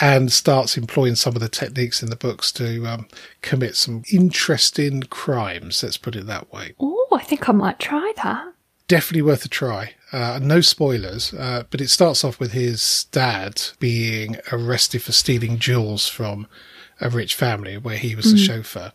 and 0.00 0.30
starts 0.32 0.76
employing 0.76 1.16
some 1.16 1.34
of 1.34 1.40
the 1.40 1.48
techniques 1.48 2.02
in 2.02 2.10
the 2.10 2.16
books 2.16 2.52
to 2.52 2.86
um, 2.86 3.08
commit 3.42 3.76
some 3.76 4.02
interesting 4.12 5.02
crimes. 5.04 5.82
Let's 5.82 5.96
put 5.96 6.16
it 6.16 6.26
that 6.26 6.52
way. 6.52 6.74
Oh, 6.78 7.08
I 7.12 7.22
think 7.22 7.48
I 7.48 7.52
might 7.52 7.78
try 7.78 8.12
that. 8.22 8.52
Definitely 8.86 9.22
worth 9.22 9.44
a 9.44 9.48
try. 9.48 9.94
Uh, 10.12 10.40
no 10.42 10.60
spoilers, 10.60 11.32
uh, 11.34 11.64
but 11.70 11.80
it 11.80 11.88
starts 11.88 12.24
off 12.24 12.40
with 12.40 12.52
his 12.52 13.06
dad 13.12 13.62
being 13.78 14.36
arrested 14.52 15.02
for 15.02 15.12
stealing 15.12 15.58
jewels 15.58 16.08
from 16.08 16.48
a 17.00 17.08
rich 17.08 17.34
family 17.34 17.78
where 17.78 17.96
he 17.96 18.14
was 18.14 18.32
the 18.32 18.38
chauffeur. 18.38 18.92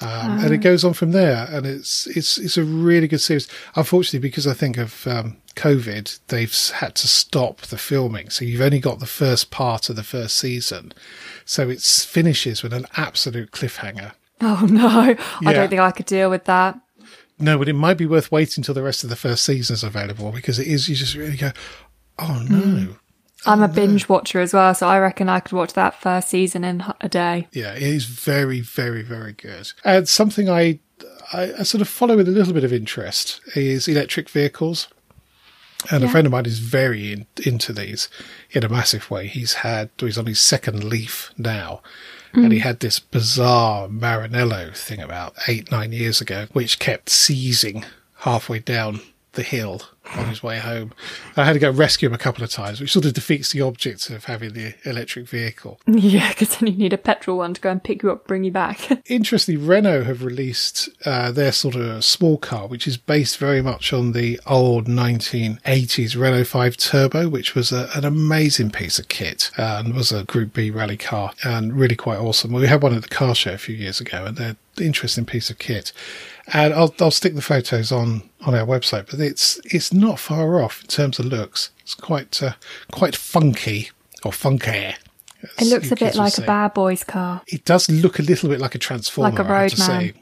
Um, 0.00 0.44
and 0.44 0.52
it 0.52 0.58
goes 0.58 0.84
on 0.84 0.92
from 0.92 1.12
there, 1.12 1.46
and 1.50 1.64
it's 1.64 2.08
it's 2.08 2.36
it's 2.36 2.56
a 2.56 2.64
really 2.64 3.06
good 3.06 3.20
series. 3.20 3.46
Unfortunately, 3.76 4.18
because 4.18 4.46
I 4.46 4.52
think 4.52 4.76
of 4.76 5.06
um, 5.06 5.36
COVID, 5.54 6.18
they've 6.28 6.52
had 6.74 6.96
to 6.96 7.06
stop 7.06 7.60
the 7.60 7.78
filming, 7.78 8.28
so 8.28 8.44
you've 8.44 8.60
only 8.60 8.80
got 8.80 8.98
the 8.98 9.06
first 9.06 9.52
part 9.52 9.88
of 9.88 9.94
the 9.94 10.02
first 10.02 10.36
season. 10.36 10.92
So 11.44 11.70
it 11.70 11.80
finishes 11.80 12.62
with 12.62 12.72
an 12.72 12.86
absolute 12.96 13.52
cliffhanger. 13.52 14.12
Oh 14.40 14.66
no, 14.68 15.16
I 15.46 15.52
don't 15.52 15.68
think 15.68 15.80
I 15.80 15.92
could 15.92 16.06
deal 16.06 16.28
with 16.28 16.44
that. 16.46 16.78
No, 17.38 17.56
but 17.56 17.68
it 17.68 17.74
might 17.74 17.96
be 17.96 18.06
worth 18.06 18.32
waiting 18.32 18.62
until 18.62 18.74
the 18.74 18.82
rest 18.82 19.04
of 19.04 19.10
the 19.10 19.16
first 19.16 19.44
season 19.44 19.74
is 19.74 19.84
available 19.84 20.32
because 20.32 20.58
it 20.58 20.66
is. 20.66 20.88
You 20.88 20.96
just 20.96 21.14
really 21.14 21.36
go, 21.36 21.52
oh 22.18 22.44
no. 22.48 22.96
I'm 23.46 23.62
a 23.62 23.66
oh, 23.66 23.68
binge 23.68 24.08
watcher 24.08 24.40
as 24.40 24.52
well, 24.52 24.74
so 24.74 24.88
I 24.88 24.98
reckon 24.98 25.28
I 25.28 25.40
could 25.40 25.52
watch 25.52 25.72
that 25.74 26.00
first 26.00 26.28
season 26.28 26.64
in 26.64 26.84
a 27.00 27.08
day. 27.08 27.48
Yeah, 27.52 27.74
it 27.74 27.82
is 27.82 28.04
very, 28.04 28.60
very, 28.60 29.02
very 29.02 29.32
good. 29.32 29.72
And 29.84 30.08
something 30.08 30.48
I, 30.48 30.80
I, 31.32 31.52
I 31.60 31.62
sort 31.62 31.82
of 31.82 31.88
follow 31.88 32.16
with 32.16 32.28
a 32.28 32.32
little 32.32 32.54
bit 32.54 32.64
of 32.64 32.72
interest 32.72 33.40
is 33.54 33.88
electric 33.88 34.28
vehicles. 34.28 34.88
And 35.90 36.02
a 36.02 36.08
friend 36.08 36.26
of 36.26 36.32
mine 36.32 36.46
is 36.46 36.60
very 36.60 37.12
in, 37.12 37.26
into 37.44 37.72
these 37.74 38.08
in 38.52 38.64
a 38.64 38.70
massive 38.70 39.10
way. 39.10 39.26
He's 39.26 39.54
had, 39.54 39.90
he's 39.98 40.16
on 40.16 40.24
his 40.24 40.40
second 40.40 40.82
Leaf 40.82 41.30
now. 41.36 41.82
And 42.32 42.52
he 42.52 42.58
mm. 42.58 42.62
had 42.62 42.80
this 42.80 42.98
bizarre 42.98 43.86
Maranello 43.86 44.74
thing 44.74 45.00
about 45.00 45.34
eight, 45.46 45.70
nine 45.70 45.92
years 45.92 46.20
ago, 46.20 46.46
which 46.52 46.78
kept 46.78 47.10
seizing 47.10 47.84
halfway 48.20 48.58
down 48.58 49.02
the 49.34 49.42
hill 49.42 49.82
on 50.16 50.26
his 50.28 50.42
way 50.42 50.58
home. 50.58 50.92
I 51.36 51.44
had 51.44 51.54
to 51.54 51.58
go 51.58 51.70
rescue 51.70 52.08
him 52.08 52.14
a 52.14 52.18
couple 52.18 52.44
of 52.44 52.50
times, 52.50 52.80
which 52.80 52.92
sort 52.92 53.04
of 53.04 53.14
defeats 53.14 53.52
the 53.52 53.62
object 53.62 54.10
of 54.10 54.24
having 54.24 54.52
the 54.52 54.74
electric 54.84 55.28
vehicle. 55.28 55.80
Yeah, 56.04 56.28
because 56.28 56.58
then 56.58 56.68
you 56.68 56.76
need 56.76 56.92
a 56.92 56.98
petrol 56.98 57.38
one 57.38 57.54
to 57.54 57.60
go 57.60 57.70
and 57.70 57.82
pick 57.82 58.02
you 58.02 58.10
up, 58.10 58.26
bring 58.26 58.44
you 58.44 58.50
back. 58.50 59.02
Interestingly, 59.06 59.56
Renault 59.56 60.04
have 60.04 60.22
released 60.22 60.90
uh, 61.06 61.32
their 61.32 61.50
sort 61.50 61.76
of 61.76 62.04
small 62.04 62.36
car, 62.36 62.68
which 62.68 62.86
is 62.86 62.98
based 62.98 63.38
very 63.38 63.62
much 63.62 63.92
on 63.92 64.12
the 64.12 64.38
old 64.46 64.86
1980s 64.86 66.20
Renault 66.20 66.44
5 66.44 66.76
Turbo, 66.76 67.28
which 67.28 67.54
was 67.54 67.72
a, 67.72 67.88
an 67.94 68.04
amazing 68.04 68.70
piece 68.70 68.98
of 68.98 69.08
kit 69.08 69.50
uh, 69.56 69.82
and 69.82 69.94
was 69.94 70.12
a 70.12 70.24
Group 70.24 70.52
B 70.52 70.70
rally 70.70 70.98
car 70.98 71.32
and 71.42 71.72
really 71.72 71.96
quite 71.96 72.18
awesome. 72.18 72.52
We 72.52 72.66
had 72.66 72.82
one 72.82 72.94
at 72.94 73.02
the 73.02 73.08
car 73.08 73.34
show 73.34 73.54
a 73.54 73.58
few 73.58 73.74
years 73.74 74.00
ago, 74.00 74.26
and 74.26 74.36
they're 74.36 74.56
an 74.76 74.84
interesting 74.84 75.24
piece 75.24 75.50
of 75.50 75.58
kit. 75.58 75.92
And 76.52 76.74
I'll, 76.74 76.94
I'll 77.00 77.10
stick 77.10 77.34
the 77.34 77.42
photos 77.42 77.90
on, 77.90 78.28
on 78.44 78.54
our 78.54 78.66
website, 78.66 79.10
but 79.10 79.20
it's 79.20 79.60
it's 79.64 79.92
not 79.92 80.18
far 80.18 80.62
off 80.62 80.82
in 80.82 80.88
terms 80.88 81.18
of 81.18 81.26
looks. 81.26 81.70
It's 81.80 81.94
quite 81.94 82.42
uh, 82.42 82.54
quite 82.90 83.16
funky 83.16 83.90
or 84.24 84.32
funky. 84.32 84.94
It 85.58 85.66
looks 85.66 85.90
a 85.90 85.96
bit 85.96 86.14
like 86.14 86.38
a 86.38 86.42
bad 86.42 86.74
boy's 86.74 87.04
car. 87.04 87.42
It 87.46 87.64
does 87.64 87.90
look 87.90 88.18
a 88.18 88.22
little 88.22 88.48
bit 88.48 88.60
like 88.60 88.74
a 88.74 88.78
transformer. 88.78 89.30
Like 89.30 89.38
a 89.38 89.44
roadman. 89.44 90.14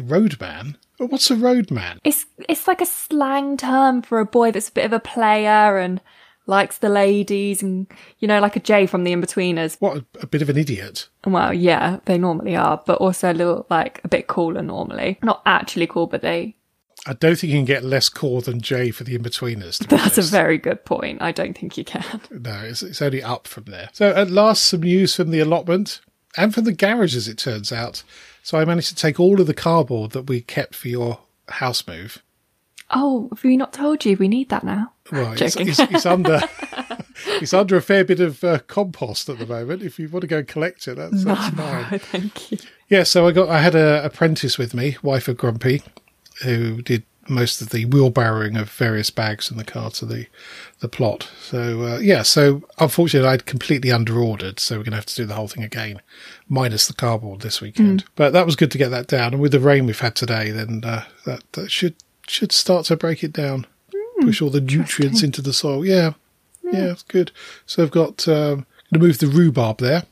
roadman. 0.00 0.76
What's 0.98 1.30
a 1.30 1.36
roadman? 1.36 1.98
It's 2.04 2.26
it's 2.48 2.66
like 2.66 2.80
a 2.80 2.86
slang 2.86 3.56
term 3.56 4.02
for 4.02 4.20
a 4.20 4.26
boy 4.26 4.50
that's 4.50 4.68
a 4.68 4.72
bit 4.72 4.84
of 4.84 4.92
a 4.92 5.00
player 5.00 5.78
and 5.78 6.00
likes 6.46 6.78
the 6.78 6.88
ladies 6.88 7.62
and 7.62 7.86
you 8.18 8.28
know 8.28 8.40
like 8.40 8.56
a 8.56 8.60
Jay 8.60 8.86
from 8.86 9.04
the 9.04 9.12
Inbetweeners. 9.12 9.76
What 9.80 9.98
a, 9.98 10.04
a 10.20 10.26
bit 10.26 10.42
of 10.42 10.50
an 10.50 10.58
idiot. 10.58 11.08
Well, 11.24 11.54
yeah, 11.54 12.00
they 12.04 12.18
normally 12.18 12.56
are, 12.56 12.82
but 12.84 12.98
also 12.98 13.32
a 13.32 13.34
little 13.34 13.66
like 13.70 14.00
a 14.04 14.08
bit 14.08 14.26
cooler 14.26 14.62
normally. 14.62 15.18
Not 15.22 15.42
actually 15.46 15.86
cool, 15.86 16.06
but 16.06 16.20
they. 16.22 16.56
I 17.06 17.14
don't 17.14 17.38
think 17.38 17.52
you 17.52 17.58
can 17.58 17.64
get 17.64 17.82
less 17.82 18.08
core 18.08 18.42
than 18.42 18.60
Jay 18.60 18.90
for 18.90 19.04
the 19.04 19.14
in-betweeners. 19.14 19.78
That's 19.88 20.18
a 20.18 20.22
very 20.22 20.58
good 20.58 20.84
point. 20.84 21.22
I 21.22 21.32
don't 21.32 21.56
think 21.56 21.78
you 21.78 21.84
can. 21.84 22.20
No, 22.30 22.60
it's, 22.60 22.82
it's 22.82 23.00
only 23.00 23.22
up 23.22 23.46
from 23.48 23.64
there. 23.64 23.88
So 23.92 24.10
at 24.10 24.30
last, 24.30 24.66
some 24.66 24.82
news 24.82 25.14
from 25.14 25.30
the 25.30 25.40
allotment 25.40 26.02
and 26.36 26.54
from 26.54 26.64
the 26.64 26.72
garage, 26.72 27.16
as 27.16 27.26
it 27.26 27.38
turns 27.38 27.72
out. 27.72 28.02
So 28.42 28.58
I 28.58 28.64
managed 28.64 28.88
to 28.88 28.94
take 28.94 29.18
all 29.18 29.40
of 29.40 29.46
the 29.46 29.54
cardboard 29.54 30.10
that 30.12 30.28
we 30.28 30.42
kept 30.42 30.74
for 30.74 30.88
your 30.88 31.20
house 31.48 31.86
move. 31.86 32.22
Oh, 32.92 33.28
have 33.30 33.44
we 33.44 33.56
not 33.56 33.72
told 33.72 34.04
you 34.04 34.16
we 34.16 34.28
need 34.28 34.48
that 34.48 34.64
now? 34.64 34.92
Well, 35.12 35.32
it's, 35.32 35.56
it's, 35.56 35.78
it's 35.78 36.06
under 36.06 36.40
it's 37.26 37.54
under 37.54 37.76
a 37.76 37.82
fair 37.82 38.04
bit 38.04 38.20
of 38.20 38.42
uh, 38.42 38.58
compost 38.66 39.28
at 39.28 39.38
the 39.38 39.46
moment. 39.46 39.82
If 39.82 39.98
you 39.98 40.08
want 40.08 40.22
to 40.22 40.26
go 40.26 40.38
and 40.38 40.48
collect 40.48 40.88
it, 40.88 40.96
that's, 40.96 41.24
that's 41.24 41.54
fine. 41.54 41.98
Thank 41.98 42.52
you. 42.52 42.58
Yeah, 42.88 43.04
so 43.04 43.26
I 43.28 43.32
got 43.32 43.48
I 43.48 43.60
had 43.60 43.76
an 43.76 44.04
apprentice 44.04 44.58
with 44.58 44.74
me, 44.74 44.96
wife 45.02 45.28
of 45.28 45.36
Grumpy, 45.36 45.82
who 46.42 46.82
did 46.82 47.04
most 47.28 47.62
of 47.62 47.68
the 47.68 47.86
wheelbarrowing 47.86 48.60
of 48.60 48.70
various 48.70 49.10
bags 49.10 49.50
in 49.50 49.56
the 49.56 49.64
car 49.64 49.90
to 49.90 50.04
the 50.04 50.26
the 50.80 50.88
plot. 50.88 51.30
So 51.40 51.82
uh, 51.82 51.98
yeah, 51.98 52.22
so 52.22 52.62
unfortunately 52.78 53.28
I'd 53.28 53.46
completely 53.46 53.92
underordered, 53.92 54.58
so 54.58 54.78
we're 54.78 54.84
gonna 54.84 54.96
have 54.96 55.06
to 55.06 55.16
do 55.16 55.26
the 55.26 55.34
whole 55.34 55.48
thing 55.48 55.62
again, 55.62 56.00
minus 56.48 56.86
the 56.86 56.94
cardboard 56.94 57.40
this 57.40 57.60
weekend. 57.60 58.04
But 58.16 58.32
that 58.32 58.46
was 58.46 58.56
good 58.56 58.70
to 58.72 58.78
get 58.78 58.88
that 58.90 59.06
down, 59.06 59.34
and 59.34 59.42
with 59.42 59.52
the 59.52 59.60
rain 59.60 59.86
we've 59.86 60.00
had 60.00 60.16
today, 60.16 60.50
then 60.50 60.82
uh, 60.84 61.04
that 61.26 61.44
that 61.52 61.70
should 61.70 61.94
should 62.26 62.52
start 62.52 62.86
to 62.86 62.96
break 62.96 63.22
it 63.22 63.32
down, 63.32 63.66
push 64.20 64.42
all 64.42 64.50
the 64.50 64.60
nutrients 64.60 65.22
into 65.22 65.42
the 65.42 65.52
soil. 65.52 65.84
Yeah, 65.84 66.14
yeah, 66.62 66.92
it's 66.92 67.02
good. 67.02 67.32
So 67.66 67.82
I've 67.82 67.90
got 67.90 68.26
um, 68.26 68.66
going 68.92 69.00
to 69.00 69.06
move 69.06 69.18
the 69.18 69.26
rhubarb 69.26 69.78
there. 69.78 70.04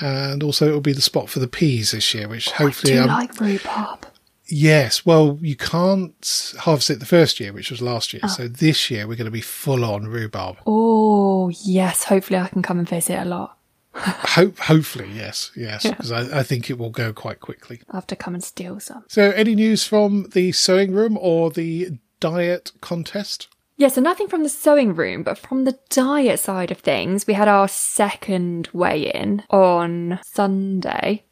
And 0.00 0.42
also, 0.42 0.66
it'll 0.66 0.80
be 0.80 0.92
the 0.92 1.00
spot 1.00 1.30
for 1.30 1.38
the 1.38 1.46
peas 1.46 1.92
this 1.92 2.14
year, 2.14 2.26
which 2.26 2.50
hopefully, 2.50 2.98
I 2.98 3.04
Do 3.04 3.10
um, 3.10 3.16
like 3.16 3.40
rhubarb? 3.40 4.06
Yes. 4.46 5.04
Well, 5.06 5.38
you 5.40 5.56
can't 5.56 6.54
harvest 6.58 6.90
it 6.90 7.00
the 7.00 7.06
first 7.06 7.40
year, 7.40 7.52
which 7.52 7.70
was 7.70 7.82
last 7.82 8.12
year. 8.12 8.20
Ah. 8.24 8.28
So 8.28 8.48
this 8.48 8.90
year, 8.90 9.06
we're 9.06 9.16
going 9.16 9.26
to 9.26 9.30
be 9.30 9.40
full 9.40 9.84
on 9.84 10.06
rhubarb. 10.06 10.58
Oh 10.66 11.48
yes. 11.48 12.04
Hopefully, 12.04 12.38
I 12.38 12.48
can 12.48 12.62
come 12.62 12.78
and 12.78 12.88
visit 12.88 13.18
a 13.18 13.24
lot. 13.24 13.58
Hope, 13.94 14.58
hopefully, 14.58 15.08
yes, 15.14 15.52
yes, 15.54 15.86
because 15.88 16.10
I, 16.10 16.40
I 16.40 16.42
think 16.42 16.68
it 16.68 16.78
will 16.78 16.90
go 16.90 17.12
quite 17.12 17.38
quickly. 17.38 17.80
I 17.88 17.96
have 17.96 18.08
to 18.08 18.16
come 18.16 18.34
and 18.34 18.42
steal 18.42 18.80
some. 18.80 19.04
So, 19.06 19.30
any 19.30 19.54
news 19.54 19.86
from 19.86 20.30
the 20.32 20.50
sewing 20.50 20.92
room 20.92 21.16
or 21.20 21.50
the 21.50 21.98
diet 22.18 22.72
contest? 22.80 23.46
Yeah, 23.76 23.88
so 23.88 24.00
nothing 24.00 24.26
from 24.26 24.42
the 24.42 24.48
sewing 24.48 24.96
room, 24.96 25.22
but 25.22 25.38
from 25.38 25.64
the 25.64 25.78
diet 25.90 26.40
side 26.40 26.72
of 26.72 26.78
things, 26.78 27.26
we 27.26 27.34
had 27.34 27.46
our 27.46 27.68
second 27.68 28.68
weigh 28.72 29.10
in 29.12 29.44
on 29.48 30.18
Sunday. 30.24 31.24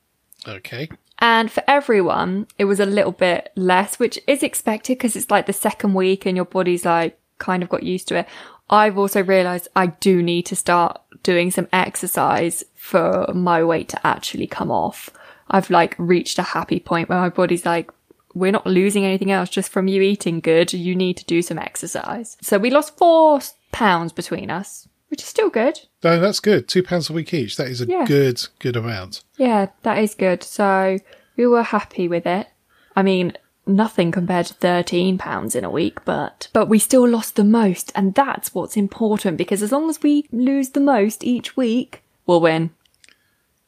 Okay. 0.46 0.88
And 1.22 1.52
for 1.52 1.62
everyone, 1.68 2.48
it 2.58 2.64
was 2.64 2.80
a 2.80 2.84
little 2.84 3.12
bit 3.12 3.52
less, 3.54 4.00
which 4.00 4.18
is 4.26 4.42
expected 4.42 4.98
because 4.98 5.14
it's 5.14 5.30
like 5.30 5.46
the 5.46 5.52
second 5.52 5.94
week 5.94 6.26
and 6.26 6.34
your 6.34 6.44
body's 6.44 6.84
like 6.84 7.16
kind 7.38 7.62
of 7.62 7.68
got 7.68 7.84
used 7.84 8.08
to 8.08 8.16
it. 8.16 8.28
I've 8.68 8.98
also 8.98 9.22
realized 9.22 9.68
I 9.76 9.86
do 9.86 10.20
need 10.20 10.46
to 10.46 10.56
start 10.56 11.00
doing 11.22 11.52
some 11.52 11.68
exercise 11.72 12.64
for 12.74 13.30
my 13.32 13.62
weight 13.62 13.88
to 13.90 14.04
actually 14.04 14.48
come 14.48 14.72
off. 14.72 15.10
I've 15.48 15.70
like 15.70 15.94
reached 15.96 16.40
a 16.40 16.42
happy 16.42 16.80
point 16.80 17.08
where 17.08 17.20
my 17.20 17.28
body's 17.28 17.64
like, 17.64 17.92
we're 18.34 18.50
not 18.50 18.66
losing 18.66 19.04
anything 19.04 19.30
else 19.30 19.48
just 19.48 19.70
from 19.70 19.86
you 19.86 20.02
eating 20.02 20.40
good. 20.40 20.72
You 20.72 20.96
need 20.96 21.18
to 21.18 21.24
do 21.24 21.40
some 21.40 21.58
exercise. 21.58 22.36
So 22.40 22.58
we 22.58 22.70
lost 22.70 22.96
four 22.96 23.38
pounds 23.70 24.12
between 24.12 24.50
us, 24.50 24.88
which 25.12 25.20
is 25.22 25.28
still 25.28 25.50
good. 25.50 25.78
No, 26.02 26.18
that's 26.18 26.40
good. 26.40 26.66
Two 26.66 26.82
pounds 26.82 27.10
a 27.10 27.12
week 27.12 27.32
each. 27.34 27.56
That 27.56 27.68
is 27.68 27.82
a 27.82 27.86
Yeah. 27.86 28.06
good, 28.06 28.40
good 28.60 28.76
amount. 28.76 29.22
Yeah, 29.36 29.66
that 29.82 29.98
is 29.98 30.14
good. 30.14 30.42
So 30.42 30.98
we 31.36 31.46
were 31.46 31.62
happy 31.62 32.08
with 32.08 32.26
it. 32.26 32.48
I 32.96 33.02
mean, 33.02 33.34
nothing 33.66 34.10
compared 34.10 34.46
to 34.46 34.54
13 34.54 35.18
pounds 35.18 35.54
in 35.54 35.64
a 35.64 35.70
week, 35.70 36.02
but 36.06 36.48
but 36.54 36.66
we 36.66 36.78
still 36.78 37.06
lost 37.06 37.36
the 37.36 37.44
most 37.44 37.92
and 37.94 38.14
that's 38.14 38.54
what's 38.54 38.76
important 38.76 39.36
because 39.36 39.62
as 39.62 39.70
long 39.70 39.90
as 39.90 40.02
we 40.02 40.26
lose 40.32 40.70
the 40.70 40.80
most 40.80 41.22
each 41.22 41.56
week, 41.58 42.02
we'll 42.26 42.40
win. 42.40 42.70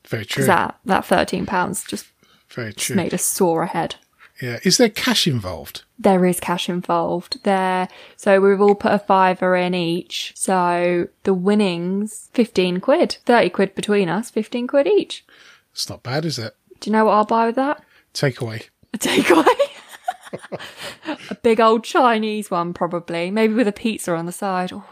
Very 0.08 0.24
true. 0.24 0.44
That 0.46 0.78
that 0.86 1.04
13 1.04 1.44
pounds 1.46 1.84
just 1.84 2.06
Very 2.48 2.72
true. 2.72 2.96
made 2.96 3.12
us 3.12 3.22
soar 3.24 3.62
ahead. 3.64 3.96
Yeah. 4.44 4.58
Is 4.62 4.76
there 4.76 4.88
cash 4.90 5.26
involved? 5.26 5.84
There 5.98 6.26
is 6.26 6.38
cash 6.40 6.68
involved 6.68 7.42
there. 7.44 7.88
So 8.16 8.40
we've 8.40 8.60
all 8.60 8.74
put 8.74 8.92
a 8.92 8.98
fiver 8.98 9.56
in 9.56 9.74
each. 9.74 10.32
So 10.36 11.08
the 11.22 11.34
winnings 11.34 12.30
15 12.34 12.80
quid. 12.80 13.18
30 13.24 13.50
quid 13.50 13.74
between 13.74 14.08
us, 14.08 14.30
15 14.30 14.66
quid 14.66 14.86
each. 14.86 15.24
It's 15.72 15.88
not 15.88 16.02
bad, 16.02 16.24
is 16.24 16.38
it? 16.38 16.54
Do 16.80 16.90
you 16.90 16.92
know 16.92 17.06
what 17.06 17.12
I'll 17.14 17.24
buy 17.24 17.46
with 17.46 17.56
that? 17.56 17.82
Takeaway. 18.12 18.68
A 18.92 18.98
takeaway. 18.98 19.46
a 21.30 21.34
big 21.36 21.60
old 21.60 21.84
Chinese 21.84 22.50
one, 22.50 22.74
probably. 22.74 23.30
Maybe 23.30 23.54
with 23.54 23.68
a 23.68 23.72
pizza 23.72 24.14
on 24.14 24.26
the 24.26 24.32
side. 24.32 24.72
Oh, 24.72 24.84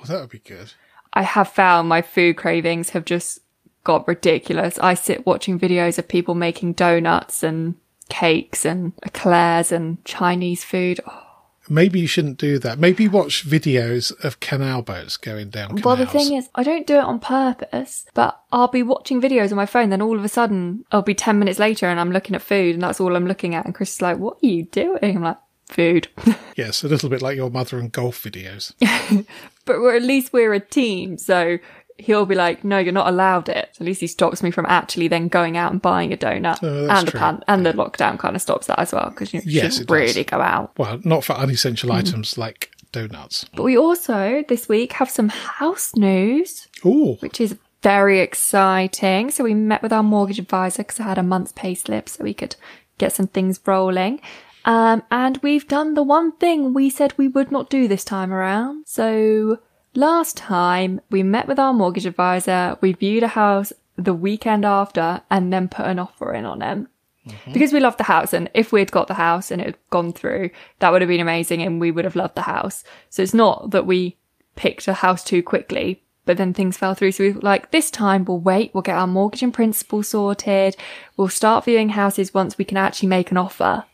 Oh, 0.00 0.06
that 0.06 0.20
would 0.20 0.30
be 0.30 0.38
good. 0.38 0.72
I 1.12 1.22
have 1.22 1.48
found 1.48 1.88
my 1.88 2.02
food 2.02 2.36
cravings 2.36 2.90
have 2.90 3.04
just 3.04 3.40
got 3.84 4.06
ridiculous. 4.08 4.78
I 4.78 4.94
sit 4.94 5.26
watching 5.26 5.58
videos 5.58 5.98
of 5.98 6.08
people 6.08 6.34
making 6.34 6.74
donuts 6.74 7.42
and 7.42 7.74
cakes 8.10 8.66
and 8.66 8.92
eclairs 9.02 9.72
and 9.72 10.04
Chinese 10.04 10.64
food. 10.64 11.00
Oh, 11.06 11.30
Maybe 11.70 12.00
you 12.00 12.08
shouldn't 12.08 12.38
do 12.38 12.58
that. 12.58 12.80
Maybe 12.80 13.06
watch 13.06 13.48
videos 13.48 14.12
of 14.24 14.40
canal 14.40 14.82
boats 14.82 15.16
going 15.16 15.50
down 15.50 15.68
canals. 15.68 15.84
Well, 15.84 15.96
the 15.96 16.04
thing 16.04 16.34
is, 16.34 16.48
I 16.56 16.64
don't 16.64 16.84
do 16.84 16.96
it 16.96 17.04
on 17.04 17.20
purpose, 17.20 18.06
but 18.12 18.40
I'll 18.50 18.66
be 18.66 18.82
watching 18.82 19.22
videos 19.22 19.52
on 19.52 19.56
my 19.56 19.66
phone, 19.66 19.90
then 19.90 20.02
all 20.02 20.18
of 20.18 20.24
a 20.24 20.28
sudden, 20.28 20.84
I'll 20.90 21.02
be 21.02 21.14
10 21.14 21.38
minutes 21.38 21.60
later 21.60 21.86
and 21.86 22.00
I'm 22.00 22.10
looking 22.10 22.34
at 22.34 22.42
food 22.42 22.74
and 22.74 22.82
that's 22.82 23.00
all 23.00 23.14
I'm 23.14 23.28
looking 23.28 23.54
at. 23.54 23.66
And 23.66 23.74
Chris 23.74 23.94
is 23.94 24.02
like, 24.02 24.18
What 24.18 24.38
are 24.42 24.46
you 24.46 24.64
doing? 24.64 25.16
I'm 25.16 25.22
like, 25.22 25.38
Food. 25.68 26.08
yes, 26.56 26.82
a 26.82 26.88
little 26.88 27.08
bit 27.08 27.22
like 27.22 27.36
your 27.36 27.50
mother 27.50 27.78
and 27.78 27.92
golf 27.92 28.24
videos. 28.24 28.74
but 29.64 29.78
we're, 29.78 29.94
at 29.94 30.02
least 30.02 30.32
we're 30.32 30.52
a 30.52 30.58
team. 30.58 31.16
So 31.16 31.58
he'll 32.00 32.26
be 32.26 32.34
like, 32.34 32.64
no, 32.64 32.78
you're 32.78 32.92
not 32.92 33.08
allowed 33.08 33.48
it. 33.48 33.70
So 33.72 33.82
at 33.82 33.86
least 33.86 34.00
he 34.00 34.06
stops 34.06 34.42
me 34.42 34.50
from 34.50 34.66
actually 34.66 35.08
then 35.08 35.28
going 35.28 35.56
out 35.56 35.72
and 35.72 35.80
buying 35.80 36.12
a 36.12 36.16
donut. 36.16 36.58
Oh, 36.62 36.88
and 36.88 37.06
the 37.06 37.10
true. 37.12 37.20
pan- 37.20 37.44
and 37.48 37.64
the 37.64 37.72
lockdown 37.72 38.18
kind 38.18 38.34
of 38.36 38.42
stops 38.42 38.66
that 38.66 38.78
as 38.78 38.92
well 38.92 39.10
because 39.10 39.32
you 39.34 39.40
Yes, 39.44 39.74
shouldn't 39.74 39.90
really 39.90 40.24
go 40.24 40.40
out. 40.40 40.72
well, 40.78 41.00
not 41.04 41.24
for 41.24 41.34
unessential 41.34 41.90
Hmm. 41.90 41.96
items 41.98 42.36
like 42.38 42.70
donuts. 42.92 43.44
But 43.54 43.62
we 43.62 43.76
also 43.78 44.44
this 44.48 44.68
week 44.68 44.92
have 44.94 45.08
some 45.10 45.28
house 45.28 45.94
news, 45.94 46.66
Ooh, 46.84 47.16
which 47.20 47.40
is 47.40 47.56
very 47.82 48.20
exciting. 48.20 49.30
So 49.30 49.44
we 49.44 49.54
met 49.54 49.82
with 49.82 49.92
our 49.92 50.02
mortgage 50.02 50.38
advisor 50.38 50.82
because 50.82 51.00
I 51.00 51.04
had 51.04 51.18
a 51.18 51.22
month's 51.22 51.52
pay 51.52 51.74
slip 51.74 52.08
so 52.08 52.24
we 52.24 52.34
could 52.34 52.56
get 52.98 53.12
some 53.12 53.26
things 53.28 53.60
rolling. 53.64 54.20
Um, 54.66 55.02
and 55.10 55.38
we've 55.42 55.66
done 55.66 55.94
the 55.94 56.02
one 56.02 56.32
thing 56.32 56.74
we 56.74 56.90
said 56.90 57.14
we 57.16 57.28
would 57.28 57.50
not 57.50 57.70
do 57.70 57.88
this 57.88 58.04
time 58.04 58.32
around. 58.32 58.84
So 58.86 59.58
last 59.94 60.36
time 60.36 61.00
we 61.10 61.22
met 61.22 61.48
with 61.48 61.58
our 61.58 61.72
mortgage 61.72 62.06
advisor, 62.06 62.76
we 62.80 62.92
viewed 62.92 63.22
a 63.22 63.28
house 63.28 63.72
the 63.96 64.14
weekend 64.14 64.64
after 64.64 65.22
and 65.30 65.52
then 65.52 65.68
put 65.68 65.86
an 65.86 65.98
offer 65.98 66.32
in 66.32 66.44
on 66.44 66.62
it. 66.62 66.86
Mm-hmm. 67.26 67.52
Because 67.52 67.72
we 67.72 67.80
loved 67.80 67.98
the 67.98 68.04
house, 68.04 68.32
and 68.32 68.48
if 68.54 68.72
we'd 68.72 68.90
got 68.90 69.06
the 69.06 69.14
house 69.14 69.50
and 69.50 69.60
it 69.60 69.66
had 69.66 69.78
gone 69.90 70.12
through, 70.12 70.50
that 70.78 70.90
would 70.90 71.02
have 71.02 71.08
been 71.08 71.20
amazing 71.20 71.62
and 71.62 71.78
we 71.78 71.90
would 71.90 72.06
have 72.06 72.16
loved 72.16 72.34
the 72.34 72.42
house. 72.42 72.82
So 73.10 73.22
it's 73.22 73.34
not 73.34 73.72
that 73.72 73.86
we 73.86 74.16
picked 74.56 74.88
a 74.88 74.94
house 74.94 75.22
too 75.22 75.42
quickly, 75.42 76.02
but 76.24 76.38
then 76.38 76.54
things 76.54 76.78
fell 76.78 76.94
through. 76.94 77.12
So 77.12 77.24
we 77.24 77.32
were 77.32 77.40
like, 77.40 77.70
this 77.70 77.90
time 77.90 78.24
we'll 78.24 78.40
wait, 78.40 78.72
we'll 78.72 78.82
get 78.82 78.96
our 78.96 79.06
mortgage 79.06 79.42
and 79.42 79.52
principal 79.52 80.02
sorted, 80.02 80.76
we'll 81.16 81.28
start 81.28 81.66
viewing 81.66 81.90
houses 81.90 82.32
once 82.32 82.56
we 82.56 82.64
can 82.64 82.78
actually 82.78 83.08
make 83.08 83.30
an 83.30 83.36
offer 83.36 83.84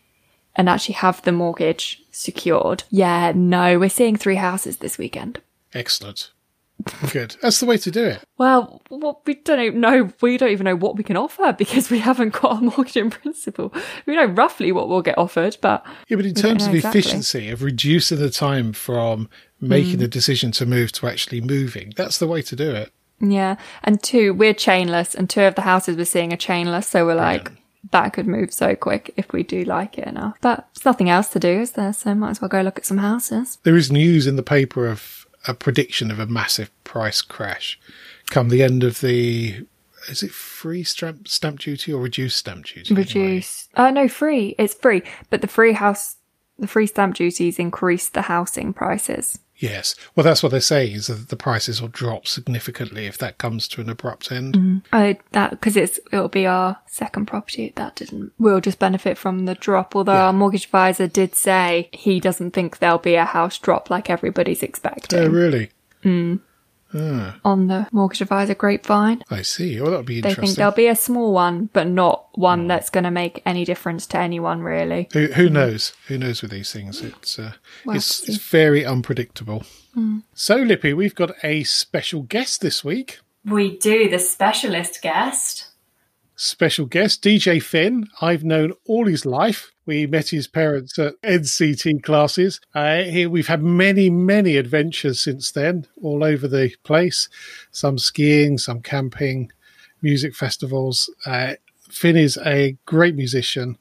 and 0.54 0.68
actually 0.68 0.94
have 0.94 1.20
the 1.22 1.32
mortgage 1.32 2.02
secured. 2.12 2.84
Yeah, 2.90 3.32
no, 3.34 3.78
we're 3.78 3.90
seeing 3.90 4.16
three 4.16 4.36
houses 4.36 4.78
this 4.78 4.98
weekend. 4.98 5.40
Excellent. 5.74 6.30
Good. 7.10 7.36
That's 7.40 7.58
the 7.58 7.64
way 7.66 7.78
to 7.78 7.90
do 7.90 8.04
it. 8.04 8.22
Well, 8.36 8.82
well, 8.90 9.22
we 9.24 9.34
don't 9.34 9.60
even 9.60 9.80
know. 9.80 10.10
We 10.20 10.36
don't 10.36 10.50
even 10.50 10.64
know 10.66 10.76
what 10.76 10.96
we 10.96 11.02
can 11.02 11.16
offer 11.16 11.52
because 11.58 11.90
we 11.90 11.98
haven't 12.00 12.34
got 12.34 12.58
a 12.58 12.60
mortgage 12.60 12.96
in 12.98 13.08
principle. 13.10 13.72
We 14.04 14.14
know 14.14 14.26
roughly 14.26 14.72
what 14.72 14.88
we'll 14.88 15.00
get 15.02 15.16
offered, 15.16 15.56
but 15.62 15.84
Yeah, 16.08 16.16
but 16.16 16.26
in 16.26 16.34
terms 16.34 16.66
of 16.66 16.74
exactly. 16.74 17.00
efficiency, 17.00 17.48
of 17.48 17.62
reducing 17.62 18.18
the 18.18 18.30
time 18.30 18.72
from 18.72 19.28
Mm. 19.62 19.68
making 19.68 20.02
a 20.02 20.06
decision 20.08 20.52
to 20.52 20.66
move 20.66 20.92
to 20.92 21.06
actually 21.06 21.40
moving, 21.40 21.94
that's 21.96 22.18
the 22.18 22.26
way 22.26 22.42
to 22.42 22.54
do 22.54 22.70
it. 22.72 22.92
yeah. 23.20 23.56
And 23.82 24.02
two, 24.02 24.34
we're 24.34 24.52
chainless, 24.52 25.14
and 25.14 25.30
two 25.30 25.40
of 25.44 25.54
the 25.54 25.62
houses 25.62 25.96
we're 25.96 26.04
seeing 26.04 26.30
are 26.34 26.36
chainless, 26.36 26.84
so 26.84 27.06
we're 27.06 27.14
like, 27.14 27.50
that 27.90 28.12
could 28.12 28.26
move 28.26 28.52
so 28.52 28.74
quick 28.76 29.14
if 29.16 29.32
we 29.32 29.42
do 29.42 29.64
like 29.64 29.96
it 29.96 30.06
enough. 30.06 30.36
But 30.42 30.68
there's 30.74 30.84
nothing 30.84 31.08
else 31.08 31.28
to 31.28 31.40
do, 31.40 31.48
is 31.60 31.72
there? 31.72 31.94
So 31.94 32.14
might 32.14 32.32
as 32.32 32.42
well 32.42 32.50
go 32.50 32.60
look 32.60 32.76
at 32.78 32.84
some 32.84 32.98
houses. 32.98 33.56
There 33.62 33.76
is 33.78 33.90
news 33.90 34.26
in 34.26 34.36
the 34.36 34.42
paper 34.42 34.86
of 34.86 35.25
a 35.46 35.54
prediction 35.54 36.10
of 36.10 36.18
a 36.18 36.26
massive 36.26 36.70
price 36.84 37.22
crash 37.22 37.78
come 38.30 38.48
the 38.48 38.62
end 38.62 38.84
of 38.84 39.00
the. 39.00 39.66
Is 40.08 40.22
it 40.22 40.30
free 40.30 40.84
stamp 40.84 41.26
stamp 41.26 41.60
duty 41.60 41.92
or 41.92 42.02
reduced 42.02 42.36
stamp 42.36 42.66
duty? 42.66 42.94
anyway? 42.94 43.02
Reduce. 43.02 43.68
Uh, 43.74 43.90
no, 43.90 44.08
free. 44.08 44.54
It's 44.58 44.74
free, 44.74 45.02
but 45.30 45.40
the 45.40 45.48
free 45.48 45.72
house, 45.72 46.16
the 46.58 46.68
free 46.68 46.86
stamp 46.86 47.16
duties 47.16 47.58
increase 47.58 48.08
the 48.08 48.22
housing 48.22 48.72
prices. 48.72 49.40
Yes. 49.58 49.94
Well, 50.14 50.24
that's 50.24 50.42
what 50.42 50.52
they 50.52 50.60
say 50.60 50.86
is 50.92 51.06
that 51.06 51.28
the 51.28 51.36
prices 51.36 51.80
will 51.80 51.88
drop 51.88 52.26
significantly 52.26 53.06
if 53.06 53.16
that 53.18 53.38
comes 53.38 53.66
to 53.68 53.80
an 53.80 53.88
abrupt 53.88 54.30
end. 54.30 54.54
Mm. 54.54 54.82
I 54.92 55.18
that 55.32 55.50
because 55.50 55.76
it's 55.76 55.98
it'll 56.12 56.28
be 56.28 56.46
our 56.46 56.78
second 56.86 57.26
property 57.26 57.72
that 57.76 57.96
didn't. 57.96 58.32
We'll 58.38 58.60
just 58.60 58.78
benefit 58.78 59.16
from 59.16 59.46
the 59.46 59.54
drop. 59.54 59.96
Although 59.96 60.12
our 60.12 60.32
mortgage 60.32 60.64
advisor 60.64 61.06
did 61.06 61.34
say 61.34 61.88
he 61.92 62.20
doesn't 62.20 62.52
think 62.52 62.78
there'll 62.78 62.98
be 62.98 63.14
a 63.14 63.24
house 63.24 63.58
drop 63.58 63.90
like 63.90 64.10
everybody's 64.10 64.62
expecting 64.62 65.18
Oh, 65.18 65.28
really? 65.28 65.70
Mm. 66.04 66.40
Hmm. 66.96 67.28
on 67.44 67.66
the 67.66 67.86
mortgage 67.92 68.22
advisor 68.22 68.54
grapevine. 68.54 69.22
I 69.30 69.42
see. 69.42 69.78
Well, 69.78 69.90
that 69.90 69.98
would 69.98 70.06
be 70.06 70.18
interesting. 70.18 70.40
They 70.40 70.46
think 70.46 70.56
there'll 70.56 70.72
be 70.72 70.86
a 70.86 70.96
small 70.96 71.34
one, 71.34 71.68
but 71.74 71.86
not 71.86 72.28
one 72.32 72.62
hmm. 72.62 72.68
that's 72.68 72.88
going 72.88 73.04
to 73.04 73.10
make 73.10 73.42
any 73.44 73.66
difference 73.66 74.06
to 74.08 74.18
anyone 74.18 74.62
really. 74.62 75.08
Who, 75.12 75.26
who 75.26 75.50
knows? 75.50 75.92
Who 76.08 76.16
knows 76.16 76.40
with 76.40 76.52
these 76.52 76.72
things? 76.72 77.02
It's 77.02 77.38
uh, 77.38 77.52
Well, 77.84 77.96
it's, 77.96 78.26
it's 78.26 78.38
very 78.38 78.84
unpredictable. 78.84 79.64
Hmm. 79.92 80.20
So, 80.32 80.56
Lippy, 80.56 80.94
we've 80.94 81.14
got 81.14 81.32
a 81.42 81.64
special 81.64 82.22
guest 82.22 82.62
this 82.62 82.82
week. 82.82 83.18
We 83.44 83.76
do 83.76 84.08
the 84.08 84.18
specialist 84.18 85.02
guest. 85.02 85.68
Special 86.34 86.86
guest, 86.86 87.22
DJ 87.22 87.62
Finn. 87.62 88.08
I've 88.22 88.42
known 88.44 88.72
all 88.86 89.06
his 89.06 89.26
life. 89.26 89.70
We 89.86 90.08
met 90.08 90.28
his 90.28 90.48
parents 90.48 90.98
at 90.98 91.14
NCT 91.22 92.02
classes. 92.02 92.60
Uh, 92.74 93.04
here 93.04 93.30
we've 93.30 93.46
had 93.46 93.62
many, 93.62 94.10
many 94.10 94.56
adventures 94.56 95.20
since 95.20 95.52
then, 95.52 95.86
all 96.02 96.24
over 96.24 96.48
the 96.48 96.74
place. 96.82 97.28
Some 97.70 97.96
skiing, 97.96 98.58
some 98.58 98.82
camping, 98.82 99.52
music 100.02 100.34
festivals. 100.34 101.08
Uh, 101.24 101.54
Finn 101.88 102.16
is 102.16 102.36
a 102.44 102.76
great 102.84 103.14
musician 103.14 103.78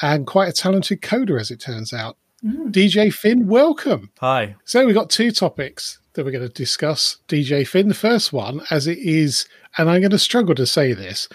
and 0.00 0.28
quite 0.28 0.48
a 0.48 0.52
talented 0.52 1.02
coder, 1.02 1.40
as 1.40 1.50
it 1.50 1.58
turns 1.58 1.92
out. 1.92 2.16
DJ 2.44 3.12
Finn, 3.12 3.48
welcome. 3.48 4.12
Hi. 4.20 4.54
So 4.64 4.86
we've 4.86 4.94
got 4.94 5.10
two 5.10 5.32
topics 5.32 5.98
that 6.12 6.24
we're 6.24 6.30
going 6.30 6.46
to 6.46 6.54
discuss. 6.54 7.18
DJ 7.26 7.66
Finn, 7.66 7.88
the 7.88 7.94
first 7.94 8.32
one, 8.32 8.62
as 8.70 8.86
it 8.86 8.98
is, 8.98 9.46
and 9.76 9.90
I'm 9.90 10.00
going 10.00 10.12
to 10.12 10.20
struggle 10.20 10.54
to 10.54 10.66
say 10.66 10.92
this, 10.92 11.28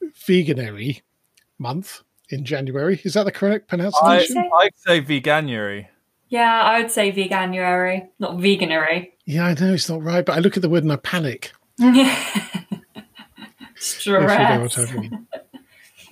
veganary 0.00 1.02
month 1.58 2.02
in 2.28 2.44
January. 2.44 3.00
Is 3.04 3.14
that 3.14 3.24
the 3.24 3.32
correct 3.32 3.66
I, 3.68 3.76
pronunciation? 3.76 4.50
I'd 4.60 4.76
say 4.76 5.00
veganuary. 5.00 5.86
Yeah, 6.28 6.62
I 6.62 6.80
would 6.80 6.90
say 6.90 7.12
veganuary, 7.12 8.08
not 8.18 8.38
veganary. 8.38 9.12
yeah, 9.26 9.46
I 9.46 9.54
know 9.54 9.74
it's 9.74 9.88
not 9.88 10.02
right, 10.02 10.24
but 10.24 10.36
I 10.36 10.40
look 10.40 10.56
at 10.56 10.62
the 10.62 10.68
word 10.68 10.82
and 10.82 10.92
I 10.92 10.96
panic. 10.96 11.52
if 11.78 12.66
you 14.06 14.12
know 14.12 14.60
what 14.60 14.72
Stress. 14.72 14.90
I 14.90 14.94
mean. 14.94 15.26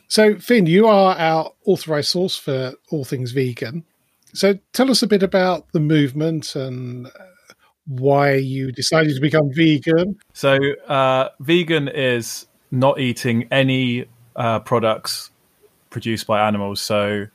So, 0.07 0.39
Finn, 0.39 0.67
you 0.67 0.87
are 0.87 1.17
our 1.17 1.53
authorized 1.65 2.09
source 2.09 2.37
for 2.37 2.75
all 2.91 3.05
things 3.05 3.33
vegan. 3.33 3.85
So, 4.33 4.59
tell 4.73 4.91
us 4.91 5.03
a 5.03 5.09
bit 5.09 5.25
about 5.25 5.73
the 5.73 5.81
movement 5.81 6.55
and 6.55 7.07
uh, 7.07 7.11
why 7.87 8.35
you 8.35 8.71
decided 8.71 9.15
to 9.15 9.21
become 9.21 9.53
vegan. 9.53 10.17
So, 10.33 10.57
uh, 10.87 11.31
vegan 11.41 11.89
is 11.89 12.47
not 12.71 13.01
eating 13.01 13.49
any 13.51 14.05
uh, 14.37 14.61
products 14.61 15.31
produced 15.95 16.27
by 16.27 16.47
animals. 16.47 16.83
So, 16.83 17.29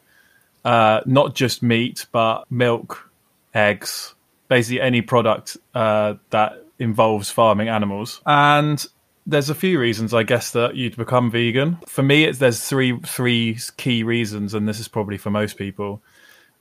uh, 0.63 1.01
not 1.07 1.33
just 1.33 1.63
meat, 1.63 2.05
but 2.11 2.43
milk, 2.51 3.09
eggs, 3.55 4.13
basically 4.49 4.81
any 4.81 5.01
product 5.01 5.57
uh, 5.73 6.15
that 6.29 6.63
involves 6.77 7.31
farming 7.31 7.69
animals. 7.69 8.21
And 8.27 8.85
there's 9.25 9.49
a 9.49 9.55
few 9.55 9.79
reasons, 9.79 10.13
I 10.13 10.23
guess, 10.23 10.51
that 10.51 10.75
you'd 10.75 10.95
become 10.95 11.31
vegan. 11.31 11.77
For 11.87 12.03
me, 12.03 12.25
it's 12.25 12.39
there's 12.39 12.63
three 12.63 12.99
three 12.99 13.57
key 13.77 14.03
reasons, 14.03 14.53
and 14.53 14.67
this 14.67 14.79
is 14.79 14.87
probably 14.87 15.17
for 15.17 15.31
most 15.31 15.57
people. 15.57 16.01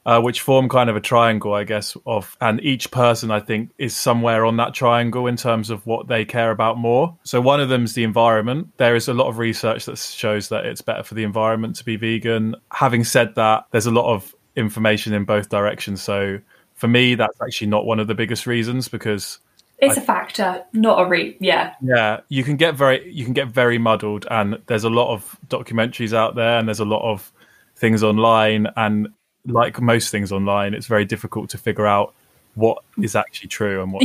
Uh, 0.07 0.21
which 0.21 0.41
form 0.41 0.69
kind 0.69 0.89
of 0.89 0.97
a 0.97 1.01
triangle, 1.01 1.53
I 1.53 1.65
guess, 1.65 1.97
of, 2.07 2.37
and 2.41 2.63
each 2.63 2.91
person 2.91 3.31
I 3.31 3.41
think 3.41 3.71
is 3.77 3.95
somewhere 3.95 4.47
on 4.47 4.57
that 4.57 4.73
triangle 4.73 5.27
in 5.27 5.37
terms 5.37 5.69
of 5.69 5.87
what 5.87 6.09
they 6.09 6.25
care 6.25 6.51
about 6.51 6.79
more. 6.79 7.17
So 7.25 7.41
one 7.41 7.61
of 7.61 7.69
them 7.69 7.85
is 7.85 7.95
the 7.95 8.05
environment. 8.05 8.69
There 8.79 8.97
is 8.97 9.09
a 9.09 9.15
lot 9.15 9.29
of 9.29 9.37
research 9.39 9.85
that 9.85 9.99
shows 9.99 10.49
that 10.49 10.65
it's 10.65 10.81
better 10.81 11.03
for 11.03 11.15
the 11.15 11.25
environment 11.25 11.77
to 11.77 11.85
be 11.85 11.97
vegan. 11.97 12.57
Having 12.71 13.05
said 13.05 13.35
that, 13.35 13.67
there's 13.71 13.87
a 13.87 13.91
lot 13.91 14.13
of 14.13 14.35
information 14.57 15.13
in 15.13 15.25
both 15.25 15.51
directions. 15.51 16.01
So 16.03 16.39
for 16.75 16.89
me, 16.89 17.15
that's 17.15 17.41
actually 17.43 17.67
not 17.67 17.85
one 17.85 18.01
of 18.01 18.07
the 18.07 18.15
biggest 18.15 18.47
reasons 18.47 18.89
because 18.89 19.39
It's 19.79 19.97
a 19.97 20.01
factor, 20.01 20.65
not 20.73 21.01
a 21.01 21.07
re. 21.07 21.37
Yeah. 21.39 21.75
yeah, 21.83 22.21
you 22.29 22.43
can 22.45 22.57
get 22.57 22.75
very 22.75 23.13
you 23.13 23.25
can 23.25 23.35
get 23.35 23.49
very 23.49 23.79
muddled, 23.79 24.27
and 24.31 24.59
there's 24.67 24.85
a 24.85 24.91
lot 24.91 25.13
of 25.13 25.37
documentaries 25.49 26.13
out 26.13 26.35
there, 26.35 26.59
and 26.59 26.67
there's 26.67 26.81
a 26.81 26.85
lot 26.85 27.03
of 27.03 27.31
things 27.77 28.03
online, 28.03 28.67
and 28.77 29.09
like 29.49 29.81
most 29.81 30.11
things 30.11 30.31
online, 30.33 30.75
it's 30.75 30.87
very 30.87 31.05
difficult 31.05 31.51
to 31.51 31.59
figure 31.59 31.87
out 31.87 32.15
what 32.55 32.83
is 33.01 33.17
actually 33.17 33.49
true 33.49 33.83
and 33.83 33.93
what. 33.93 34.03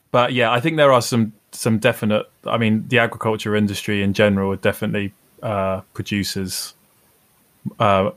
but 0.10 0.32
yeah, 0.32 0.50
I 0.50 0.60
think 0.60 0.76
there 0.76 0.92
are 0.92 1.02
some 1.02 1.32
some 1.52 1.78
definite. 1.78 2.30
I 2.46 2.58
mean, 2.58 2.86
the 2.88 2.98
agriculture 2.98 3.54
industry 3.54 4.02
in 4.02 4.12
general 4.12 4.54
definitely 4.56 5.12
uh, 5.42 5.80
produces 5.92 6.74
uh, 7.78 8.10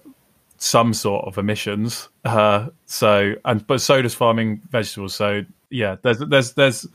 some 0.58 0.94
sort 0.94 1.26
of 1.26 1.38
emissions. 1.38 2.10
Uh, 2.24 2.70
so 2.86 3.36
and 3.46 3.66
but 3.68 3.82
so 3.82 4.02
does 4.02 4.14
farming 4.14 4.62
vegetables. 4.70 5.16
So 5.16 5.44
yeah, 5.70 5.98
there's 6.02 6.20
there's 6.20 6.54
there's 6.54 6.88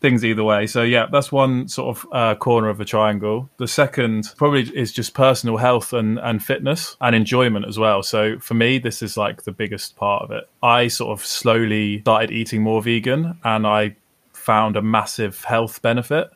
things 0.00 0.24
either 0.24 0.44
way. 0.44 0.66
So 0.66 0.82
yeah, 0.82 1.06
that's 1.10 1.32
one 1.32 1.68
sort 1.68 1.96
of 1.96 2.06
uh, 2.12 2.34
corner 2.36 2.68
of 2.68 2.80
a 2.80 2.84
triangle. 2.84 3.48
The 3.56 3.68
second 3.68 4.32
probably 4.36 4.62
is 4.62 4.92
just 4.92 5.14
personal 5.14 5.56
health 5.56 5.92
and 5.92 6.18
and 6.18 6.42
fitness 6.44 6.96
and 7.00 7.14
enjoyment 7.16 7.66
as 7.66 7.78
well. 7.78 8.02
So 8.02 8.38
for 8.38 8.54
me, 8.54 8.78
this 8.78 9.02
is 9.02 9.16
like 9.16 9.42
the 9.44 9.52
biggest 9.52 9.96
part 9.96 10.22
of 10.22 10.30
it. 10.30 10.48
I 10.62 10.88
sort 10.88 11.18
of 11.18 11.24
slowly 11.24 12.00
started 12.00 12.30
eating 12.30 12.62
more 12.62 12.82
vegan, 12.82 13.38
and 13.42 13.66
I 13.66 13.96
found 14.32 14.76
a 14.76 14.82
massive 14.82 15.42
health 15.44 15.82
benefit. 15.82 16.30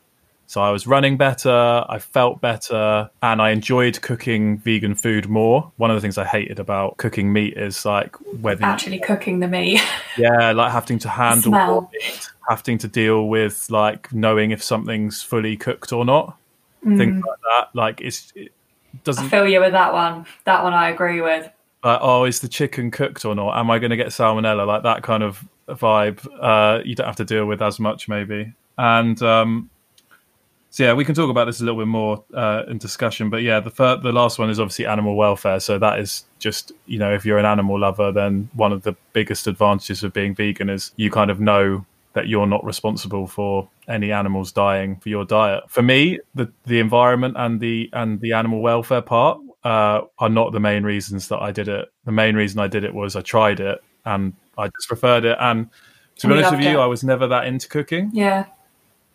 So 0.46 0.60
I 0.60 0.70
was 0.72 0.84
running 0.84 1.16
better, 1.16 1.84
I 1.88 2.00
felt 2.00 2.40
better, 2.40 3.08
and 3.22 3.40
I 3.40 3.50
enjoyed 3.50 4.00
cooking 4.00 4.58
vegan 4.58 4.96
food 4.96 5.28
more. 5.28 5.70
One 5.76 5.92
of 5.92 5.96
the 5.96 6.00
things 6.00 6.18
I 6.18 6.24
hated 6.24 6.58
about 6.58 6.96
cooking 6.96 7.32
meat 7.32 7.54
is 7.56 7.84
like 7.84 8.16
whether 8.40 8.62
you, 8.62 8.66
Actually, 8.66 8.98
cooking 8.98 9.38
the 9.38 9.46
meat. 9.46 9.80
yeah, 10.18 10.50
like 10.50 10.72
having 10.72 10.98
to 11.00 11.08
handle 11.08 11.52
Smell. 11.52 11.90
Having 12.50 12.78
to 12.78 12.88
deal 12.88 13.28
with 13.28 13.70
like 13.70 14.12
knowing 14.12 14.50
if 14.50 14.62
something's 14.62 15.22
fully 15.22 15.56
cooked 15.56 15.92
or 15.92 16.04
not, 16.04 16.36
things 16.82 17.22
like 17.24 17.38
that. 17.48 17.68
Like 17.74 18.00
it's 18.00 18.32
it 18.34 18.52
doesn't 19.04 19.28
feel 19.28 19.46
you 19.46 19.60
with 19.60 19.72
that 19.72 19.92
one. 19.92 20.26
That 20.44 20.64
one 20.64 20.74
I 20.74 20.90
agree 20.90 21.20
with. 21.20 21.48
like 21.84 22.00
oh 22.02 22.24
is 22.24 22.40
the 22.40 22.48
chicken 22.48 22.90
cooked 22.90 23.24
or 23.24 23.34
not? 23.34 23.56
Am 23.56 23.70
I 23.70 23.78
going 23.78 23.90
to 23.90 23.96
get 23.96 24.08
salmonella? 24.08 24.66
Like 24.66 24.82
that 24.82 25.02
kind 25.02 25.22
of 25.22 25.42
vibe. 25.68 26.26
Uh, 26.40 26.82
you 26.84 26.94
don't 26.96 27.06
have 27.06 27.16
to 27.16 27.24
deal 27.24 27.46
with 27.46 27.62
as 27.62 27.78
much 27.78 28.08
maybe, 28.08 28.52
and 28.76 29.22
um, 29.22 29.70
so 30.70 30.84
yeah, 30.84 30.92
we 30.94 31.04
can 31.04 31.14
talk 31.14 31.30
about 31.30 31.46
this 31.46 31.60
a 31.60 31.64
little 31.64 31.80
bit 31.80 31.88
more 31.88 32.24
uh, 32.34 32.62
in 32.68 32.78
discussion. 32.78 33.30
But 33.30 33.42
yeah, 33.42 33.60
the 33.60 33.70
fir- 33.70 33.96
the 33.98 34.12
last 34.12 34.38
one 34.38 34.50
is 34.50 34.58
obviously 34.58 34.86
animal 34.86 35.16
welfare. 35.16 35.60
So 35.60 35.78
that 35.78 35.98
is 36.00 36.24
just 36.38 36.72
you 36.86 36.98
know 36.98 37.12
if 37.12 37.24
you're 37.24 37.38
an 37.38 37.46
animal 37.46 37.78
lover, 37.78 38.10
then 38.12 38.48
one 38.54 38.72
of 38.72 38.82
the 38.82 38.96
biggest 39.12 39.46
advantages 39.46 40.02
of 40.02 40.12
being 40.12 40.34
vegan 40.34 40.68
is 40.68 40.92
you 40.96 41.10
kind 41.10 41.30
of 41.30 41.40
know 41.40 41.84
that 42.12 42.28
you're 42.28 42.46
not 42.46 42.64
responsible 42.64 43.26
for 43.26 43.68
any 43.88 44.10
animals 44.12 44.52
dying 44.52 44.96
for 44.96 45.08
your 45.08 45.24
diet. 45.24 45.64
For 45.68 45.82
me, 45.82 46.18
the 46.34 46.50
the 46.64 46.80
environment 46.80 47.36
and 47.38 47.60
the 47.60 47.88
and 47.92 48.20
the 48.20 48.32
animal 48.32 48.60
welfare 48.60 49.02
part 49.02 49.38
uh, 49.64 50.02
are 50.18 50.28
not 50.28 50.52
the 50.52 50.60
main 50.60 50.82
reasons 50.84 51.28
that 51.28 51.38
I 51.40 51.52
did 51.52 51.68
it. 51.68 51.88
The 52.04 52.12
main 52.12 52.34
reason 52.34 52.60
I 52.60 52.66
did 52.66 52.84
it 52.84 52.94
was 52.94 53.14
I 53.16 53.20
tried 53.20 53.60
it 53.60 53.82
and 54.04 54.32
I 54.58 54.66
just 54.68 54.88
preferred 54.88 55.24
it. 55.24 55.36
And 55.40 55.68
to 56.16 56.26
be 56.26 56.34
honest 56.34 56.50
with 56.52 56.60
you, 56.62 56.78
it. 56.80 56.82
I 56.82 56.86
was 56.86 57.04
never 57.04 57.26
that 57.28 57.46
into 57.46 57.68
cooking 57.68 58.10
Yeah. 58.12 58.46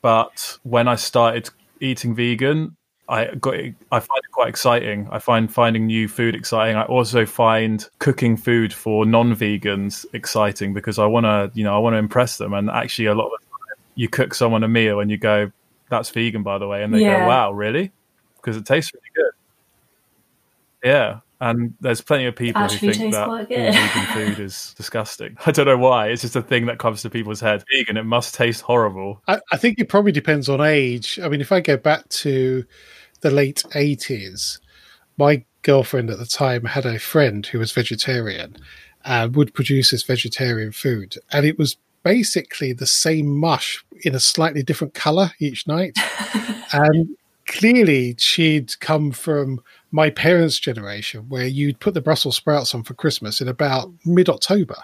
but 0.01 0.58
when 0.63 0.88
I 0.88 0.95
started 0.95 1.49
eating 1.79 2.15
vegan, 2.15 2.77
I 3.08 3.36
got 3.36 3.54
I 3.91 4.00
find 4.00 4.20
it 4.24 4.32
quite 4.32 4.48
exciting. 4.50 5.08
I 5.12 5.20
find 5.20 5.52
finding 5.54 5.86
new 5.86 6.08
food 6.08 6.34
exciting. 6.36 6.76
I 6.76 6.86
also 6.86 7.26
find 7.26 7.88
cooking 8.00 8.36
food 8.36 8.74
for 8.74 9.06
non-vegans 9.06 10.06
exciting 10.13 10.74
because 10.74 10.98
I 10.98 11.06
want 11.06 11.26
to, 11.26 11.52
you 11.54 11.63
know, 11.63 11.76
I 11.76 11.78
want 11.78 11.94
to 11.94 11.98
impress 12.00 12.38
them. 12.38 12.54
And 12.54 12.70
actually, 12.70 13.06
a 13.06 13.13
lot 13.15 13.26
of 13.28 13.32
the 13.39 13.46
time, 13.46 13.86
you 13.96 14.10
cook 14.10 14.34
someone 14.34 14.63
a 14.63 14.68
meal 14.68 15.00
and 15.02 15.12
you 15.12 15.18
go, 15.18 15.52
"That's 15.89 16.10
vegan, 16.10 16.41
by 16.44 16.58
the 16.58 16.68
way," 16.68 16.84
and 16.84 16.94
they 16.94 17.02
Yeah. 17.02 17.20
go, 17.20 17.28
"Wow, 17.28 17.52
really?" 17.52 17.91
Because 18.38 18.58
it 18.58 18.65
tastes 18.65 18.91
really 18.94 19.12
good. 19.15 19.32
Yeah. 20.84 21.20
And 21.41 21.74
there's 21.82 22.02
plenty 22.02 22.26
of 22.26 22.36
people 22.36 22.62
Actually 22.62 22.88
who 22.88 22.93
think 22.93 23.13
that 23.13 23.28
all 23.28 23.45
vegan 23.45 24.06
food 24.13 24.39
is 24.39 24.74
disgusting. 24.78 25.38
I 25.45 25.52
don't 25.52 25.65
know 25.65 25.78
why. 25.78 26.08
It's 26.08 26.21
just 26.21 26.36
a 26.36 26.41
thing 26.41 26.65
that 26.67 26.80
comes 26.80 27.02
to 27.02 27.10
people's 27.10 27.41
head. 27.41 27.63
Vegan, 27.71 27.98
it 27.98 28.06
must 28.06 28.36
taste 28.36 28.62
horrible. 28.62 29.21
I, 29.28 29.39
I 29.52 29.58
think 29.58 29.80
it 29.80 29.89
probably 29.89 30.12
depends 30.12 30.48
on 30.48 30.62
age. 30.62 31.19
I 31.21 31.28
mean, 31.28 31.41
if 31.41 31.52
I 31.52 31.60
go 31.60 31.78
back 31.78 32.08
to 32.10 32.65
the 33.21 33.32
late 33.32 33.63
80s, 33.71 34.60
my 35.17 35.43
girlfriend 35.62 36.10
at 36.10 36.19
the 36.19 36.26
time 36.26 36.63
had 36.65 36.86
a 36.86 37.00
friend 37.00 37.45
who 37.45 37.60
was 37.60 37.71
vegetarian 37.71 38.56
and 39.04 39.36
would 39.36 39.54
produce 39.54 39.91
this 39.91 40.04
vegetarian 40.04 40.71
food. 40.71 41.15
And 41.32 41.45
it 41.45 41.58
was 41.58 41.78
basically 42.04 42.71
the 42.71 42.86
same 42.86 43.28
mush 43.28 43.84
in 44.04 44.15
a 44.15 44.19
slightly 44.19 44.63
different 44.63 44.93
color 44.93 45.32
each 45.39 45.67
night. 45.67 45.98
and 46.71 47.17
clearly 47.45 48.15
she'd 48.17 48.80
come 48.80 49.12
from 49.12 49.62
my 49.91 50.10
parents' 50.10 50.60
generation, 50.60 51.30
where 51.30 51.48
you'd 51.48 51.80
put 51.80 51.93
the 51.93 52.02
Brussels 52.02 52.36
sprouts 52.36 52.76
on 52.76 52.84
for 52.84 52.93
Christmas 52.93 53.41
in 53.41 53.48
about 53.48 53.91
mid 54.06 54.30
October, 54.30 54.76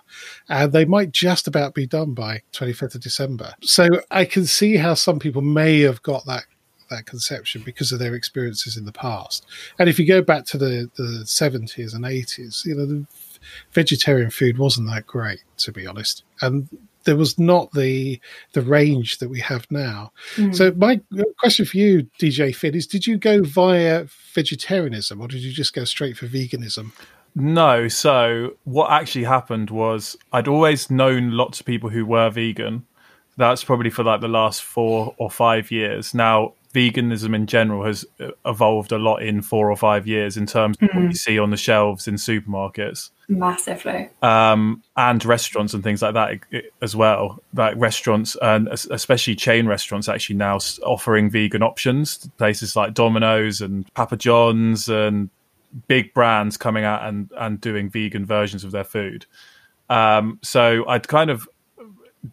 and 0.50 0.72
they 0.72 0.86
might 0.86 1.12
just 1.12 1.48
about 1.48 1.74
be 1.74 1.86
done 1.86 2.14
by 2.14 2.42
25th 2.54 2.96
of 2.96 3.02
December. 3.02 3.54
So 3.62 3.88
I 4.10 4.26
can 4.26 4.46
see 4.46 4.78
how 4.78 4.94
some 4.94 5.20
people 5.20 5.42
may 5.42 5.82
have 5.82 6.02
got 6.02 6.26
that 6.26 6.46
that 6.92 7.06
conception 7.06 7.64
because 7.64 7.92
of 7.92 8.00
their 8.00 8.14
experiences 8.14 8.78
in 8.78 8.86
the 8.86 8.92
past. 8.92 9.46
And 9.80 9.90
if 9.90 9.98
you 9.98 10.06
go 10.06 10.22
back 10.22 10.46
to 10.48 10.58
the, 10.58 10.92
the 10.98 11.24
70s 11.26 11.96
and 11.96 12.04
80s, 12.04 12.66
you 12.66 12.76
know, 12.76 12.86
the 12.86 13.08
vegetarian 13.72 14.30
food 14.30 14.58
wasn't 14.58 14.90
that 14.90 15.08
great, 15.08 15.40
to 15.60 15.72
be 15.72 15.88
honest. 15.88 16.24
And 16.42 16.70
there 17.04 17.16
was 17.16 17.40
not 17.40 17.72
the 17.74 18.20
the 18.54 18.62
range 18.62 19.18
that 19.20 19.30
we 19.30 19.40
have 19.40 19.66
now. 19.70 20.12
Mm. 20.36 20.56
So 20.56 20.72
my 20.76 21.02
question 21.40 21.66
for 21.66 21.78
you, 21.78 22.08
DJ 22.20 22.56
Finn, 22.56 22.76
is: 22.76 22.88
Did 22.88 23.08
you 23.08 23.18
go 23.18 23.42
via 23.42 24.08
vegetarianism, 24.34 25.22
or 25.22 25.28
did 25.28 25.42
you 25.42 25.52
just 25.52 25.74
go 25.74 25.84
straight 25.84 26.18
for 26.18 26.28
veganism? 26.28 26.92
No. 27.36 27.88
So 27.88 28.56
what 28.64 28.92
actually 28.92 29.26
happened 29.26 29.70
was 29.70 30.18
I'd 30.34 30.48
always 30.48 30.92
known 30.92 31.32
lots 31.32 31.60
of 31.60 31.66
people 31.66 31.90
who 31.90 32.06
were 32.06 32.30
vegan. 32.30 32.86
That's 33.38 33.64
probably 33.64 33.90
for 33.90 34.04
like 34.04 34.22
the 34.22 34.28
last 34.28 34.62
four 34.62 35.16
or 35.18 35.32
five 35.32 35.72
years. 35.72 36.14
Now 36.14 36.54
veganism 36.74 37.36
in 37.36 37.46
general 37.46 37.86
has 37.86 38.06
uh, 38.20 38.30
evolved 38.46 38.92
a 38.92 38.98
lot 38.98 39.18
in 39.18 39.42
four 39.42 39.70
or 39.70 39.76
five 39.76 40.08
years 40.08 40.38
in 40.38 40.46
terms 40.46 40.78
of 40.82 40.90
mm. 40.90 40.96
what 40.96 41.04
you 41.04 41.14
see 41.14 41.38
on 41.38 41.50
the 41.50 41.58
shelves 41.58 42.08
in 42.08 42.16
supermarkets. 42.16 43.10
Massively. 43.28 44.10
Um, 44.22 44.84
and 44.96 45.24
restaurants 45.24 45.74
and 45.74 45.84
things 45.84 46.02
like 46.02 46.14
that 46.14 46.40
as 46.82 46.96
well. 46.96 47.42
Like 47.54 47.76
restaurants 47.78 48.36
and 48.42 48.68
especially 48.68 49.36
chain 49.36 49.68
restaurants 49.68 50.10
actually 50.10 50.38
now 50.38 50.60
offering 50.84 51.30
vegan 51.30 51.64
options. 51.64 52.30
Places 52.38 52.76
like 52.76 52.94
domino's 52.94 53.62
and 53.62 53.92
papa 53.94 54.18
john's 54.18 54.90
and 54.90 55.30
big 55.88 56.14
brands 56.14 56.58
coming 56.58 56.84
out 56.84 57.08
and 57.08 57.32
and 57.38 57.62
doing 57.62 57.90
vegan 57.90 58.26
versions 58.26 58.64
of 58.64 58.72
their 58.72 58.84
food. 58.84 59.26
Um, 59.90 60.40
so 60.42 60.88
i'd 60.88 61.08
kind 61.08 61.30
of 61.30 61.48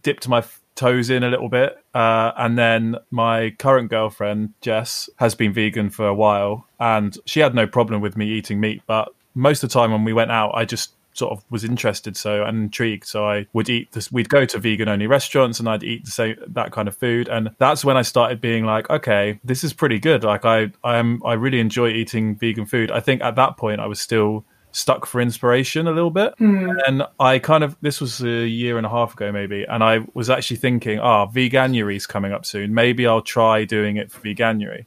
dipped 0.02 0.28
my 0.28 0.44
toes 0.78 1.10
in 1.10 1.24
a 1.24 1.28
little 1.28 1.48
bit. 1.48 1.76
Uh, 1.94 2.32
and 2.36 2.56
then 2.56 2.96
my 3.10 3.50
current 3.58 3.90
girlfriend, 3.90 4.54
Jess, 4.60 5.10
has 5.16 5.34
been 5.34 5.52
vegan 5.52 5.90
for 5.90 6.06
a 6.06 6.14
while 6.14 6.66
and 6.78 7.18
she 7.26 7.40
had 7.40 7.54
no 7.54 7.66
problem 7.66 8.00
with 8.00 8.16
me 8.16 8.26
eating 8.26 8.60
meat. 8.60 8.82
But 8.86 9.08
most 9.34 9.62
of 9.62 9.70
the 9.70 9.74
time 9.74 9.90
when 9.90 10.04
we 10.04 10.12
went 10.12 10.30
out, 10.30 10.52
I 10.54 10.64
just 10.64 10.92
sort 11.14 11.32
of 11.32 11.44
was 11.50 11.64
interested 11.64 12.16
so 12.16 12.44
and 12.44 12.62
intrigued 12.62 13.04
so 13.04 13.26
i 13.26 13.44
would 13.52 13.68
eat 13.68 13.90
this 13.90 14.12
we'd 14.12 14.28
go 14.28 14.44
to 14.44 14.56
vegan 14.56 14.88
only 14.88 15.08
restaurants 15.08 15.58
and 15.58 15.68
i'd 15.68 15.82
eat 15.82 16.04
the 16.04 16.12
same 16.12 16.36
that 16.46 16.70
kind 16.70 16.86
of 16.86 16.96
food 16.96 17.26
and 17.26 17.50
that's 17.58 17.84
when 17.84 17.96
i 17.96 18.02
started 18.02 18.40
being 18.40 18.64
like 18.64 18.88
okay 18.88 19.40
this 19.42 19.64
is 19.64 19.72
pretty 19.72 19.98
good 19.98 20.22
like 20.22 20.44
i 20.44 20.70
i 20.84 20.96
am 20.96 21.20
i 21.24 21.32
really 21.32 21.58
enjoy 21.58 21.88
eating 21.88 22.36
vegan 22.36 22.64
food 22.64 22.88
i 22.92 23.00
think 23.00 23.20
at 23.20 23.34
that 23.34 23.56
point 23.56 23.80
i 23.80 23.86
was 23.86 24.00
still 24.00 24.44
stuck 24.72 25.06
for 25.06 25.20
inspiration 25.20 25.86
a 25.86 25.92
little 25.92 26.10
bit. 26.10 26.34
Mm. 26.38 26.76
And 26.86 27.02
I 27.18 27.38
kind 27.38 27.64
of, 27.64 27.76
this 27.80 28.00
was 28.00 28.22
a 28.22 28.46
year 28.46 28.76
and 28.76 28.86
a 28.86 28.90
half 28.90 29.14
ago 29.14 29.32
maybe, 29.32 29.64
and 29.64 29.82
I 29.82 30.00
was 30.14 30.30
actually 30.30 30.58
thinking, 30.58 30.98
ah, 30.98 31.22
oh, 31.22 31.32
Veganuary 31.32 31.96
is 31.96 32.06
coming 32.06 32.32
up 32.32 32.44
soon. 32.44 32.74
Maybe 32.74 33.06
I'll 33.06 33.22
try 33.22 33.64
doing 33.64 33.96
it 33.96 34.10
for 34.10 34.20
Veganuary. 34.20 34.86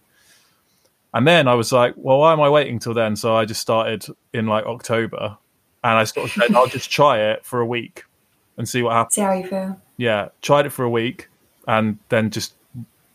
And 1.14 1.28
then 1.28 1.48
I 1.48 1.56
was 1.56 1.72
like, 1.72 1.94
well, 1.98 2.20
why 2.20 2.32
am 2.32 2.40
I 2.40 2.50
waiting 2.50 2.80
till 2.80 2.94
then? 2.94 3.16
So 3.16 3.36
I 3.36 3.46
just 3.46 3.62
started 3.62 4.06
in 4.34 4.48
like 4.48 4.66
October 4.66 5.38
and 5.84 5.98
I 5.98 6.04
sort 6.06 6.28
of 6.28 6.32
said, 6.32 6.56
I'll 6.56 6.68
just 6.68 6.90
try 6.90 7.20
it 7.20 7.46
for 7.46 7.60
a 7.60 7.66
week 7.66 8.06
and 8.58 8.68
see 8.68 8.82
what 8.82 8.94
happens. 8.94 9.16
See 9.16 9.22
how 9.22 9.34
you 9.34 9.48
feel. 9.48 9.82
Yeah, 9.98 10.30
tried 10.42 10.66
it 10.66 10.70
for 10.72 10.86
a 10.86 10.90
week 10.90 11.28
and 11.68 11.98
then 12.10 12.30
just 12.30 12.54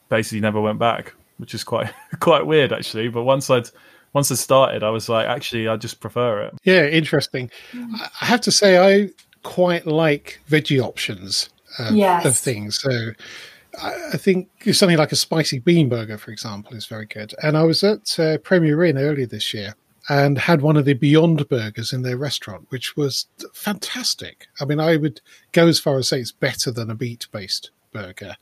basically 0.09 0.41
never 0.41 0.61
went 0.61 0.79
back, 0.79 1.15
which 1.39 1.55
is 1.55 1.65
quite 1.65 1.93
quite 2.21 2.47
weird 2.47 2.73
actually. 2.73 3.09
But 3.09 3.23
once 3.23 3.49
I'd 3.49 3.71
once 4.17 4.31
it 4.31 4.37
started, 4.37 4.83
I 4.83 4.89
was 4.89 5.11
like, 5.11 5.29
actually, 5.29 5.69
I 5.69 5.77
just 5.77 6.01
prefer 6.01 6.41
it. 6.41 6.55
Yeah, 6.65 6.87
interesting. 6.87 7.51
I 7.75 8.25
have 8.25 8.41
to 8.41 8.51
say, 8.51 8.79
I 8.79 9.11
quite 9.43 9.87
like 9.87 10.41
veggie 10.49 10.83
options 10.83 11.51
uh, 11.79 11.91
yes. 11.93 12.25
of 12.25 12.35
things. 12.35 12.81
So 12.81 13.11
I 13.83 14.17
think 14.17 14.49
something 14.73 14.97
like 14.97 15.13
a 15.13 15.17
spicy 15.17 15.59
bean 15.59 15.91
burger, 15.91 16.17
for 16.17 16.31
example, 16.31 16.75
is 16.75 16.87
very 16.87 17.05
good. 17.05 17.35
And 17.43 17.59
I 17.59 17.65
was 17.65 17.85
at 17.85 18.19
uh, 18.19 18.39
Premier 18.39 18.83
Inn 18.85 18.97
earlier 18.97 19.27
this 19.27 19.53
year 19.53 19.75
and 20.09 20.39
had 20.39 20.63
one 20.63 20.79
of 20.79 20.87
the 20.87 20.95
Beyond 20.95 21.47
burgers 21.51 21.93
in 21.93 22.01
their 22.01 22.17
restaurant, 22.17 22.65
which 22.71 22.97
was 22.97 23.27
fantastic. 23.53 24.47
I 24.63 24.65
mean, 24.65 24.81
I 24.81 24.97
would 24.97 25.21
go 25.53 25.69
as 25.69 25.79
far 25.79 25.99
as 25.99 26.09
say 26.09 26.21
it's 26.21 26.33
better 26.33 26.71
than 26.71 26.91
a 26.91 26.95
meat 26.95 27.27
based 27.33 27.71
burger. 27.93 28.37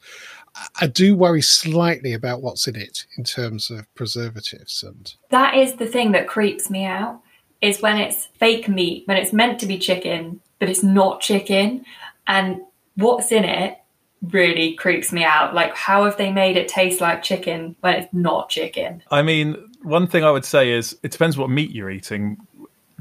I 0.80 0.86
do 0.86 1.16
worry 1.16 1.42
slightly 1.42 2.12
about 2.12 2.42
what's 2.42 2.68
in 2.68 2.76
it 2.76 3.06
in 3.16 3.24
terms 3.24 3.70
of 3.70 3.92
preservatives 3.94 4.82
and 4.82 5.14
that 5.30 5.56
is 5.56 5.74
the 5.74 5.86
thing 5.86 6.12
that 6.12 6.28
creeps 6.28 6.70
me 6.70 6.84
out 6.84 7.20
is 7.60 7.80
when 7.80 7.98
it's 7.98 8.26
fake 8.38 8.68
meat 8.68 9.04
when 9.06 9.16
it's 9.16 9.32
meant 9.32 9.58
to 9.60 9.66
be 9.66 9.78
chicken 9.78 10.40
but 10.58 10.68
it's 10.68 10.82
not 10.82 11.20
chicken. 11.20 11.84
And 12.26 12.62
what's 12.94 13.32
in 13.32 13.44
it 13.44 13.78
really 14.22 14.74
creeps 14.74 15.12
me 15.12 15.24
out. 15.24 15.54
Like 15.54 15.76
how 15.76 16.04
have 16.04 16.16
they 16.16 16.32
made 16.32 16.56
it 16.56 16.68
taste 16.68 17.00
like 17.00 17.22
chicken 17.22 17.76
when 17.80 17.96
it's 17.96 18.12
not 18.14 18.48
chicken? 18.48 19.02
I 19.10 19.22
mean 19.22 19.56
one 19.82 20.06
thing 20.06 20.24
I 20.24 20.30
would 20.30 20.44
say 20.46 20.72
is 20.72 20.96
it 21.02 21.10
depends 21.10 21.36
what 21.36 21.50
meat 21.50 21.70
you're 21.70 21.90
eating 21.90 22.38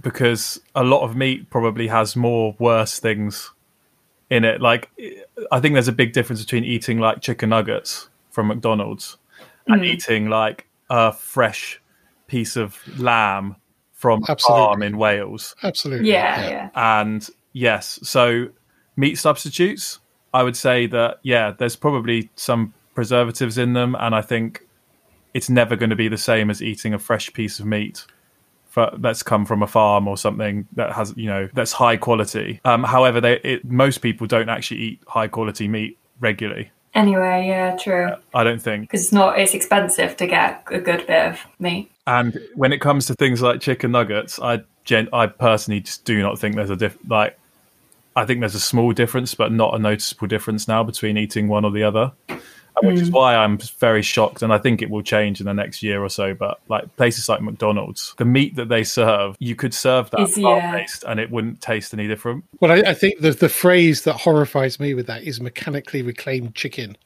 because 0.02 0.60
a 0.76 0.84
lot 0.84 1.04
of 1.04 1.16
meat 1.16 1.50
probably 1.50 1.88
has 1.88 2.16
more 2.16 2.56
worse 2.60 3.00
things 3.00 3.52
in 4.30 4.44
it. 4.44 4.62
Like, 4.62 4.90
I 5.52 5.60
think 5.60 5.74
there's 5.74 5.88
a 5.88 5.94
big 5.94 6.14
difference 6.14 6.42
between 6.42 6.64
eating 6.64 7.00
like 7.00 7.22
chicken 7.22 7.50
nuggets 7.50 8.10
from 8.32 8.48
McDonald's 8.48 9.18
mm. 9.68 9.76
and 9.76 9.86
eating 9.86 10.30
like 10.30 10.68
a 10.90 11.12
fresh 11.12 11.82
piece 12.28 12.56
of 12.56 12.80
lamb 13.00 13.56
from 13.92 14.24
Absolutely. 14.28 14.62
a 14.62 14.66
farm 14.66 14.84
in 14.84 14.98
Wales. 14.98 15.56
Absolutely. 15.64 16.10
Yeah, 16.10 16.42
yeah, 16.42 16.50
yeah. 16.50 16.70
And 17.02 17.28
yes, 17.54 18.00
so 18.04 18.48
meat 18.96 19.16
substitutes, 19.16 20.00
I 20.34 20.44
would 20.44 20.58
say 20.58 20.88
that, 20.88 21.20
yeah, 21.24 21.52
there's 21.52 21.76
probably 21.76 22.30
some 22.36 22.74
preservatives 22.96 23.58
in 23.58 23.74
them. 23.74 23.96
And 24.00 24.14
I 24.14 24.22
think 24.22 24.68
it's 25.34 25.50
never 25.50 25.76
going 25.76 25.92
to 25.92 25.96
be 25.96 26.08
the 26.08 26.18
same 26.18 26.50
as 26.50 26.62
eating 26.62 26.94
a 26.94 27.00
fresh 27.00 27.32
piece 27.34 27.60
of 27.60 27.66
meat 27.66 28.06
for, 28.74 28.90
that's 28.98 29.22
come 29.22 29.46
from 29.46 29.62
a 29.62 29.68
farm 29.68 30.08
or 30.08 30.18
something 30.18 30.68
that 30.74 30.94
has 30.94 31.14
you 31.16 31.28
know 31.28 31.48
that's 31.54 31.72
high 31.72 31.96
quality. 31.96 32.60
Um, 32.66 32.84
however, 32.84 33.22
they, 33.22 33.40
it, 33.42 33.64
most 33.66 34.00
people 34.00 34.26
don't 34.26 34.50
actually 34.50 34.80
eat 34.80 35.02
high 35.08 35.28
quality 35.28 35.68
meat 35.68 36.00
regularly. 36.20 36.72
Anyway, 36.96 37.46
yeah, 37.48 37.78
true. 37.78 38.10
I 38.34 38.44
don't 38.44 38.60
think 38.60 38.86
because 38.86 39.04
it's 39.04 39.12
not 39.12 39.38
it's 39.38 39.54
expensive 39.54 40.18
to 40.18 40.26
get 40.26 40.64
a 40.72 40.80
good 40.80 41.06
bit 41.06 41.30
of 41.30 41.40
meat. 41.60 41.92
And 42.08 42.36
when 42.56 42.74
it 42.74 42.82
comes 42.82 43.06
to 43.08 43.14
things 43.14 43.44
like 43.44 43.62
chicken 43.62 43.92
nuggets, 43.92 44.40
I 44.40 44.62
gen- 44.86 45.10
I 45.14 45.28
personally 45.28 45.82
just 45.82 46.04
do 46.04 46.24
not 46.24 46.40
think 46.40 46.56
there's 46.56 46.72
a 46.72 46.76
diff 46.76 46.98
like. 47.08 47.38
I 48.16 48.26
think 48.26 48.40
there's 48.40 48.56
a 48.56 48.60
small 48.60 48.92
difference, 48.92 49.36
but 49.36 49.52
not 49.52 49.76
a 49.76 49.80
noticeable 49.80 50.28
difference 50.28 50.68
now 50.68 50.84
between 50.84 51.16
eating 51.18 51.48
one 51.48 51.64
or 51.64 51.72
the 51.72 51.84
other 51.84 52.12
which 52.82 53.00
is 53.00 53.10
mm. 53.10 53.14
why 53.14 53.36
I'm 53.36 53.58
very 53.80 54.02
shocked, 54.02 54.42
and 54.42 54.52
I 54.52 54.58
think 54.58 54.82
it 54.82 54.90
will 54.90 55.04
change 55.04 55.40
in 55.40 55.46
the 55.46 55.54
next 55.54 55.84
year 55.84 56.04
or 56.04 56.10
so. 56.10 56.34
But 56.34 56.60
like 56.70 56.96
places 56.96 57.30
like 57.30 57.42
McDonald's, 57.42 58.16
the 58.18 58.26
meat 58.26 58.56
that 58.56 58.70
they 58.70 58.84
serve, 58.84 59.36
you 59.40 59.56
could 59.56 59.74
serve 59.74 60.10
that 60.12 60.32
plant 60.32 60.74
based, 60.74 61.04
and 61.04 61.20
it 61.20 61.30
wouldn't 61.32 61.62
taste 61.62 61.94
any 61.94 62.08
different. 62.08 62.44
Well, 62.60 62.72
I, 62.72 62.92
I 62.92 62.94
think 62.94 63.20
the 63.20 63.32
the 63.32 63.50
phrase 63.50 64.04
that 64.04 64.14
horrifies 64.14 64.80
me 64.80 64.94
with 64.94 65.08
that 65.08 65.24
is 65.24 65.40
mechanically 65.40 66.02
reclaimed 66.02 66.56
chicken, 66.56 66.98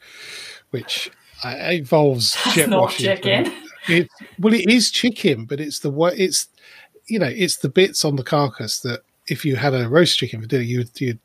which 0.71 1.12
uh, 1.43 1.49
involves 1.49 2.38
jet 2.53 2.69
not 2.69 2.82
washing. 2.82 3.06
chicken. 3.06 3.53
It, 3.89 4.10
well, 4.39 4.53
it 4.53 4.69
is 4.69 4.91
chicken, 4.91 5.45
but 5.45 5.60
it's 5.60 5.80
the 5.80 5.89
what 5.89 6.17
it's 6.17 6.47
you 7.08 7.19
know 7.19 7.32
it's 7.34 7.58
the 7.58 7.69
bits 7.69 8.06
on 8.06 8.15
the 8.15 8.23
carcass 8.23 8.80
that 8.82 9.01
if 9.27 9.43
you 9.43 9.56
had 9.58 9.73
a 9.73 9.89
roast 9.89 10.17
chicken 10.17 10.41
for 10.41 10.47
dinner, 10.47 10.63
you'd 10.63 10.89
you'd 10.99 11.19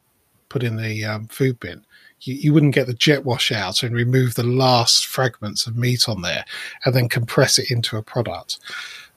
put 0.49 0.63
in 0.63 0.77
the 0.77 1.05
um, 1.05 1.27
food 1.29 1.59
bin 1.61 1.85
you, 2.23 2.35
you 2.35 2.53
wouldn't 2.53 2.75
get 2.75 2.87
the 2.87 2.95
jet 2.95 3.25
wash 3.25 3.53
out 3.53 3.83
and 3.83 3.95
remove 3.95 4.35
the 4.35 4.43
last 4.43 5.07
fragments 5.07 5.67
of 5.67 5.77
meat 5.77 6.09
on 6.09 6.23
there 6.23 6.45
and 6.85 6.95
then 6.95 7.09
compress 7.09 7.59
it 7.59 7.71
into 7.71 7.97
a 7.97 8.03
product. 8.03 8.59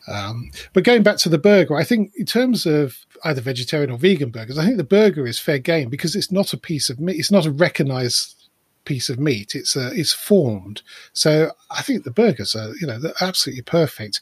Um, 0.08 0.52
but 0.74 0.84
going 0.84 1.04
back 1.04 1.18
to 1.18 1.30
the 1.30 1.38
burger, 1.38 1.76
I 1.76 1.84
think 1.84 2.14
in 2.16 2.26
terms 2.26 2.66
of 2.66 3.06
either 3.24 3.42
vegetarian 3.42 3.90
or 3.90 3.98
vegan 3.98 4.30
burgers, 4.30 4.58
I 4.58 4.66
think 4.66 4.78
the 4.78 4.84
burger 4.84 5.26
is 5.26 5.40
fair 5.40 5.60
game 5.60 5.90
because 5.90 6.16
it's 6.16 6.32
not 6.32 6.54
a 6.54 6.58
piece 6.58 6.90
of 6.90 7.00
meat. 7.00 7.18
It's 7.18 7.32
not 7.32 7.46
a 7.46 7.52
recognized 7.52 8.48
piece 8.86 9.10
of 9.10 9.20
meat. 9.20 9.56
It's 9.56 9.76
a, 9.76 9.92
it's 9.94 10.14
formed. 10.14 10.84
So 11.14 11.52
I 11.72 11.82
think 11.82 12.04
the 12.04 12.12
burgers 12.12 12.56
are, 12.56 12.74
you 12.80 12.86
know, 12.86 13.00
they're 13.00 13.14
absolutely 13.20 13.64
perfect. 13.64 14.22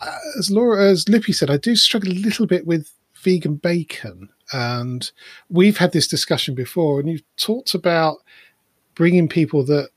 Uh, 0.00 0.18
as 0.38 0.50
Laura, 0.50 0.84
as 0.84 1.08
Lippy 1.08 1.32
said, 1.32 1.50
I 1.50 1.56
do 1.56 1.76
struggle 1.76 2.12
a 2.12 2.14
little 2.14 2.46
bit 2.46 2.66
with 2.66 2.92
vegan 3.22 3.56
bacon. 3.56 4.28
And 4.52 5.10
we've 5.48 5.78
had 5.78 5.92
this 5.92 6.06
discussion 6.06 6.54
before, 6.54 7.00
and 7.00 7.08
you've 7.08 7.36
talked 7.36 7.74
about 7.74 8.18
bringing 8.94 9.28
people 9.28 9.64
that 9.64 9.88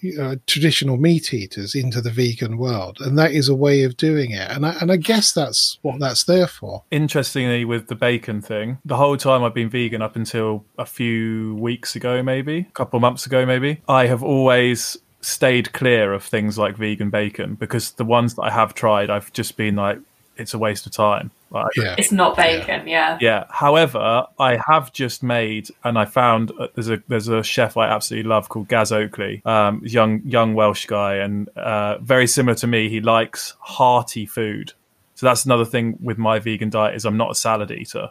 you 0.00 0.16
know, 0.16 0.36
traditional 0.46 0.96
meat 0.96 1.32
eaters 1.34 1.74
into 1.74 2.00
the 2.00 2.10
vegan 2.10 2.56
world, 2.56 2.98
and 3.00 3.18
that 3.18 3.32
is 3.32 3.48
a 3.48 3.54
way 3.54 3.82
of 3.82 3.96
doing 3.96 4.30
it. 4.30 4.50
And 4.50 4.64
I, 4.64 4.74
and 4.80 4.90
I 4.90 4.96
guess 4.96 5.32
that's 5.32 5.78
what 5.82 6.00
that's 6.00 6.24
there 6.24 6.46
for. 6.46 6.84
Interestingly, 6.90 7.64
with 7.64 7.88
the 7.88 7.94
bacon 7.94 8.40
thing, 8.40 8.78
the 8.84 8.96
whole 8.96 9.16
time 9.16 9.42
I've 9.44 9.54
been 9.54 9.68
vegan 9.68 10.02
up 10.02 10.16
until 10.16 10.64
a 10.78 10.86
few 10.86 11.54
weeks 11.56 11.96
ago, 11.96 12.22
maybe 12.22 12.58
a 12.58 12.72
couple 12.72 12.96
of 12.96 13.02
months 13.02 13.26
ago, 13.26 13.44
maybe 13.44 13.82
I 13.88 14.06
have 14.06 14.22
always 14.22 14.96
stayed 15.20 15.72
clear 15.72 16.14
of 16.14 16.24
things 16.24 16.56
like 16.56 16.76
vegan 16.76 17.10
bacon 17.10 17.54
because 17.54 17.92
the 17.92 18.04
ones 18.04 18.34
that 18.34 18.42
I 18.42 18.50
have 18.50 18.74
tried, 18.74 19.10
I've 19.10 19.32
just 19.32 19.56
been 19.56 19.76
like, 19.76 19.98
it's 20.36 20.54
a 20.54 20.58
waste 20.58 20.86
of 20.86 20.92
time. 20.92 21.30
Like, 21.50 21.74
Yeah. 21.76 21.96
It's 21.98 22.12
not 22.12 22.36
bacon, 22.36 22.86
yeah. 22.86 23.18
Yeah. 23.20 23.44
However, 23.50 24.24
I 24.38 24.58
have 24.68 24.92
just 24.92 25.22
made, 25.22 25.68
and 25.82 25.98
I 25.98 26.04
found 26.04 26.52
uh, 26.58 26.68
there's 26.74 26.88
a 26.90 27.02
there's 27.08 27.28
a 27.28 27.42
chef 27.42 27.76
I 27.76 27.88
absolutely 27.88 28.28
love 28.28 28.48
called 28.48 28.68
Gaz 28.68 28.92
Oakley, 28.92 29.42
um, 29.44 29.82
young 29.84 30.22
young 30.24 30.54
Welsh 30.54 30.86
guy, 30.86 31.16
and 31.16 31.48
uh, 31.56 31.98
very 31.98 32.26
similar 32.28 32.54
to 32.56 32.66
me. 32.66 32.88
He 32.88 33.00
likes 33.00 33.54
hearty 33.60 34.26
food, 34.26 34.72
so 35.16 35.26
that's 35.26 35.44
another 35.44 35.64
thing 35.64 35.98
with 36.00 36.18
my 36.18 36.38
vegan 36.38 36.70
diet 36.70 36.94
is 36.94 37.04
I'm 37.04 37.16
not 37.16 37.32
a 37.32 37.34
salad 37.34 37.70
eater. 37.72 38.10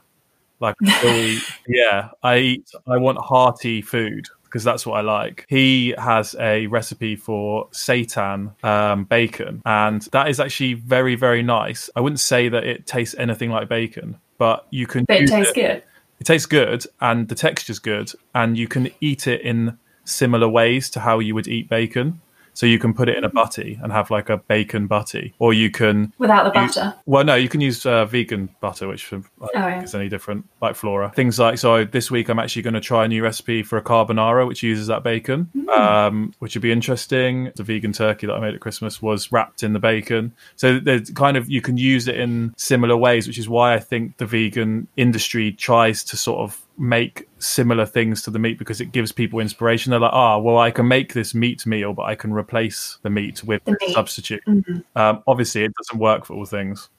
Like, 0.59 0.75
I 0.85 0.91
still 0.99 1.15
eat- 1.15 1.43
yeah, 1.67 2.09
I 2.21 2.37
eat. 2.39 2.69
I 2.85 2.97
want 2.97 3.17
hearty 3.19 3.81
food 3.81 4.27
because 4.49 4.63
that's 4.63 4.85
what 4.85 4.97
I 4.97 5.01
like. 5.01 5.45
He 5.47 5.93
has 5.97 6.35
a 6.39 6.67
recipe 6.67 7.15
for 7.15 7.67
seitan 7.69 8.61
um, 8.63 9.03
bacon, 9.05 9.61
and 9.65 10.01
that 10.11 10.29
is 10.29 10.39
actually 10.39 10.73
very, 10.73 11.15
very 11.15 11.43
nice. 11.43 11.89
I 11.95 12.01
wouldn't 12.01 12.19
say 12.19 12.49
that 12.49 12.63
it 12.63 12.87
tastes 12.87 13.15
anything 13.17 13.51
like 13.51 13.69
bacon, 13.69 14.17
but 14.37 14.65
you 14.71 14.87
can. 14.87 15.05
But 15.05 15.21
it 15.21 15.27
tastes 15.27 15.53
good. 15.53 15.83
It 16.19 16.25
tastes 16.25 16.47
good, 16.47 16.85
and 16.99 17.29
the 17.29 17.35
texture's 17.35 17.79
good, 17.79 18.11
and 18.35 18.57
you 18.57 18.67
can 18.67 18.91
eat 18.99 19.27
it 19.27 19.41
in 19.41 19.77
similar 20.03 20.49
ways 20.49 20.89
to 20.89 20.99
how 20.99 21.19
you 21.19 21.35
would 21.35 21.47
eat 21.47 21.69
bacon. 21.69 22.21
So 22.59 22.65
you 22.65 22.77
can 22.77 22.93
put 22.93 23.07
it 23.07 23.15
in 23.17 23.23
a 23.23 23.29
butty 23.29 23.79
and 23.81 23.89
have 23.93 24.11
like 24.11 24.27
a 24.29 24.35
bacon 24.35 24.85
butty, 24.85 25.33
or 25.39 25.53
you 25.53 25.71
can 25.71 26.11
Without 26.17 26.43
the 26.43 26.49
butter. 26.49 26.93
well, 27.05 27.23
no, 27.23 27.35
you 27.35 27.47
can 27.47 27.61
use 27.61 27.85
uh, 27.85 28.03
vegan 28.03 28.49
butter, 28.59 28.85
which 28.89 29.13
I 29.13 29.15
don't 29.15 29.25
Oh, 29.39 29.49
yeah. 29.55 29.81
is 29.81 29.95
any 29.95 30.09
different, 30.09 30.45
like 30.61 30.75
Flora. 30.75 31.09
Things 31.15 31.39
like 31.39 31.57
so. 31.57 31.85
This 31.85 32.11
week, 32.11 32.27
I'm 32.27 32.37
actually 32.37 32.63
going 32.63 32.73
to 32.73 32.81
try 32.81 33.05
a 33.05 33.07
new 33.07 33.23
recipe 33.23 33.63
for 33.63 33.77
a 33.77 33.81
carbonara, 33.81 34.45
which 34.45 34.61
uses 34.61 34.87
that 34.87 35.03
bacon, 35.03 35.47
Hmm. 35.53 35.69
um, 35.69 36.33
which 36.39 36.53
would 36.53 36.61
be 36.61 36.73
interesting. 36.73 37.49
The 37.55 37.63
vegan 37.63 37.93
turkey 37.93 38.27
that 38.27 38.33
I 38.33 38.41
made 38.41 38.55
at 38.55 38.59
Christmas 38.59 39.01
was 39.01 39.31
wrapped 39.31 39.63
in 39.63 39.71
the 39.71 39.79
bacon, 39.79 40.33
so 40.57 40.79
there's 40.81 41.11
kind 41.11 41.37
of 41.37 41.49
you 41.49 41.61
can 41.61 41.77
use 41.77 42.09
it 42.09 42.15
in 42.19 42.53
similar 42.57 42.97
ways, 42.97 43.25
which 43.25 43.37
is 43.39 43.47
why 43.47 43.73
I 43.73 43.79
think 43.79 44.17
the 44.17 44.25
vegan 44.25 44.89
industry 44.97 45.53
tries 45.53 46.03
to 46.03 46.17
sort 46.17 46.39
of 46.41 46.59
make 46.79 47.27
similar 47.39 47.85
things 47.85 48.21
to 48.23 48.31
the 48.31 48.39
meat 48.39 48.57
because 48.57 48.79
it 48.79 48.91
gives 48.93 49.11
people 49.11 49.39
inspiration. 49.39 49.91
They're 49.91 49.99
like, 49.99 50.13
ah, 50.13 50.37
well, 50.37 50.57
I 50.57 50.71
can 50.71 50.87
make 50.87 51.13
this 51.13 51.35
meat 51.35 51.65
meal, 51.65 51.93
but 51.93 52.03
I 52.03 52.15
can 52.15 52.31
replace 52.33 52.97
the 53.01 53.09
meat 53.09 53.43
with 53.43 53.63
The 53.65 53.77
meat. 53.81 53.93
substitute. 53.93 54.41
Mm-hmm. 54.47 54.79
Um, 54.95 55.21
obviously, 55.27 55.63
it 55.65 55.73
doesn't 55.75 55.99
work 55.99 56.25
for 56.25 56.35
all 56.35 56.45
things. 56.45 56.89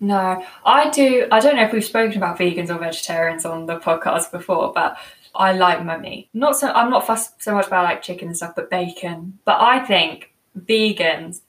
No, 0.00 0.44
I 0.66 0.90
do. 0.90 1.26
I 1.32 1.40
don't 1.40 1.56
know 1.56 1.62
if 1.64 1.72
we've 1.72 1.84
spoken 1.84 2.18
about 2.18 2.38
vegans 2.38 2.68
or 2.68 2.78
vegetarians 2.78 3.46
on 3.46 3.64
the 3.66 3.78
podcast 3.78 4.30
before, 4.30 4.72
but 4.74 4.98
I 5.34 5.52
like 5.52 5.84
my 5.84 5.96
meat. 5.96 6.28
Not 6.34 6.56
so. 6.58 6.68
I'm 6.72 6.90
not 6.90 7.06
fussed 7.06 7.42
so 7.42 7.54
much 7.54 7.66
about 7.66 7.84
like 7.84 8.02
chicken 8.02 8.28
and 8.28 8.36
stuff, 8.36 8.54
but 8.54 8.70
bacon. 8.70 9.38
But 9.46 9.60
I 9.60 9.78
think 9.86 10.34
vegans 10.58 11.40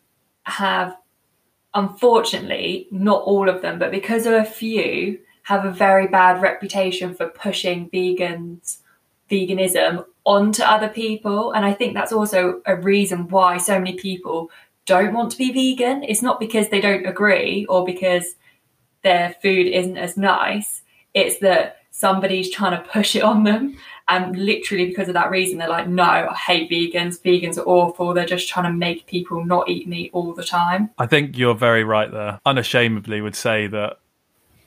have, 0.44 0.96
unfortunately, 1.74 2.88
not 2.92 3.24
all 3.24 3.50
of 3.50 3.62
them, 3.62 3.80
but 3.80 3.92
because 3.92 4.26
of 4.26 4.34
a 4.34 4.46
few, 4.46 5.20
have 5.46 5.64
a 5.64 5.72
very 5.72 6.08
bad 6.08 6.42
reputation 6.42 7.14
for 7.14 7.28
pushing 7.28 7.88
vegans, 7.92 8.80
veganism 9.30 10.04
onto 10.26 10.64
other 10.64 10.90
people, 10.90 11.52
and 11.52 11.64
I 11.64 11.72
think 11.72 11.94
that's 11.94 12.12
also 12.12 12.62
a 12.66 12.76
reason 12.76 13.28
why 13.28 13.58
so 13.58 13.78
many 13.78 13.94
people 13.94 14.50
don't 14.88 15.14
want 15.14 15.32
to 15.32 15.38
be 15.38 15.52
vegan. 15.52 16.04
It's 16.04 16.24
not 16.24 16.40
because 16.40 16.70
they 16.70 16.82
don't 16.82 17.06
agree 17.06 17.68
or 17.68 17.86
because 17.86 18.36
their 19.04 19.36
food 19.40 19.68
isn't 19.68 19.98
as 19.98 20.18
nice. 20.18 20.82
It's 21.14 21.38
that 21.40 21.78
somebody's 21.92 22.50
trying 22.52 22.82
to 22.82 22.90
push 22.90 23.16
it 23.16 23.24
on 23.24 23.44
them. 23.44 23.78
And 24.08 24.36
literally 24.36 24.88
because 24.88 25.08
of 25.08 25.14
that 25.14 25.30
reason, 25.30 25.60
they're 25.60 25.70
like, 25.70 25.88
no, 25.88 26.04
I 26.04 26.36
hate 26.36 26.72
vegans. 26.72 27.22
Vegans 27.22 27.60
are 27.60 27.66
awful. 27.66 28.16
They're 28.16 28.26
just 28.26 28.50
trying 28.50 28.72
to 28.72 28.76
make 28.76 29.06
people 29.06 29.46
not 29.46 29.70
eat 29.70 29.88
meat 29.88 30.10
all 30.12 30.34
the 30.34 30.44
time. 30.44 30.90
I 30.98 31.06
think 31.06 31.38
you're 31.38 31.56
very 31.56 31.84
right 31.84 32.12
there. 32.12 32.40
Unashamedly, 32.48 33.22
would 33.22 33.36
say 33.36 33.68
that 33.68 34.00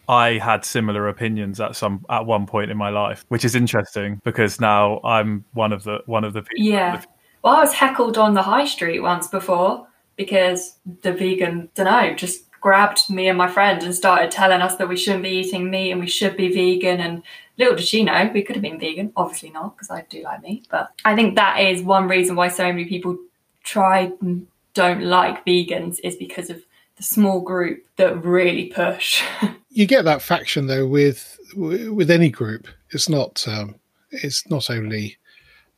I 0.08 0.38
had 0.38 0.64
similar 0.64 1.08
opinions 1.08 1.60
at 1.60 1.76
some 1.76 2.04
at 2.08 2.24
one 2.26 2.46
point 2.46 2.70
in 2.70 2.76
my 2.76 2.88
life, 2.88 3.24
which 3.28 3.44
is 3.44 3.54
interesting 3.54 4.20
because 4.24 4.60
now 4.60 5.00
I'm 5.04 5.44
one 5.52 5.72
of 5.72 5.84
the 5.84 6.00
one 6.06 6.24
of 6.24 6.32
the 6.32 6.42
people. 6.42 6.64
Yeah. 6.64 7.02
Well, 7.42 7.56
I 7.56 7.60
was 7.60 7.72
heckled 7.72 8.18
on 8.18 8.34
the 8.34 8.42
high 8.42 8.64
street 8.64 9.00
once 9.00 9.28
before 9.28 9.86
because 10.16 10.76
the 11.02 11.12
vegan, 11.12 11.68
don't 11.74 11.86
know, 11.86 12.14
just 12.14 12.48
grabbed 12.60 13.08
me 13.08 13.28
and 13.28 13.38
my 13.38 13.48
friend 13.48 13.82
and 13.82 13.94
started 13.94 14.30
telling 14.30 14.60
us 14.60 14.76
that 14.76 14.88
we 14.88 14.96
shouldn't 14.96 15.22
be 15.22 15.30
eating 15.30 15.70
meat 15.70 15.92
and 15.92 16.00
we 16.00 16.08
should 16.08 16.36
be 16.36 16.52
vegan. 16.52 17.00
And 17.00 17.22
little 17.56 17.76
did 17.76 17.86
she 17.86 18.02
know, 18.02 18.30
we 18.32 18.42
could 18.42 18.56
have 18.56 18.62
been 18.62 18.80
vegan. 18.80 19.12
Obviously 19.16 19.50
not, 19.50 19.76
because 19.76 19.90
I 19.90 20.04
do 20.08 20.22
like 20.22 20.42
meat. 20.42 20.66
But 20.70 20.90
I 21.04 21.14
think 21.14 21.36
that 21.36 21.60
is 21.60 21.82
one 21.82 22.08
reason 22.08 22.34
why 22.34 22.48
so 22.48 22.64
many 22.64 22.86
people 22.86 23.16
try 23.62 24.12
and 24.20 24.46
don't 24.74 25.02
like 25.02 25.44
vegans 25.44 26.00
is 26.02 26.16
because 26.16 26.50
of 26.50 26.62
the 26.96 27.02
small 27.02 27.40
group 27.40 27.84
that 27.96 28.24
really 28.24 28.66
push. 28.66 29.22
You 29.70 29.86
get 29.86 30.04
that 30.04 30.22
faction 30.22 30.66
though 30.66 30.86
with 30.86 31.38
with 31.56 32.10
any 32.10 32.30
group. 32.30 32.68
It's 32.90 33.08
not 33.08 33.46
um, 33.46 33.76
it's 34.10 34.48
not 34.48 34.70
only 34.70 35.18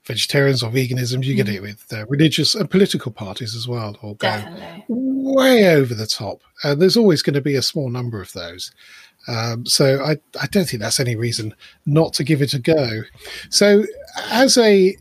vegetarians 0.05 0.63
or 0.63 0.71
veganism. 0.71 1.25
You 1.25 1.35
get 1.35 1.49
it 1.49 1.61
with 1.61 1.85
uh, 1.93 2.07
religious 2.07 2.55
and 2.55 2.71
political 2.71 3.13
parties 3.13 3.55
as 3.55 3.67
well. 3.67 3.97
Or 4.03 4.17
go 4.17 4.29
Definitely. 4.29 4.85
way 4.89 5.75
over 5.75 5.95
the 5.95 6.07
top, 6.07 6.43
and 6.63 6.81
there's 6.81 6.97
always 6.97 7.23
going 7.23 7.35
to 7.35 7.41
be 7.41 7.57
a 7.57 7.63
small 7.63 7.91
number 7.91 8.21
of 8.21 8.33
those. 8.33 8.73
Um, 9.29 9.67
so 9.67 10.03
I, 10.03 10.17
I 10.41 10.47
don't 10.47 10.67
think 10.67 10.83
that's 10.83 11.01
any 11.01 11.15
reason 11.15 11.55
not 11.85 12.15
to 12.15 12.25
give 12.25 12.41
it 12.41 12.55
a 12.55 12.59
go. 12.59 13.03
So 13.51 13.85
as 14.31 14.57
a 14.57 14.97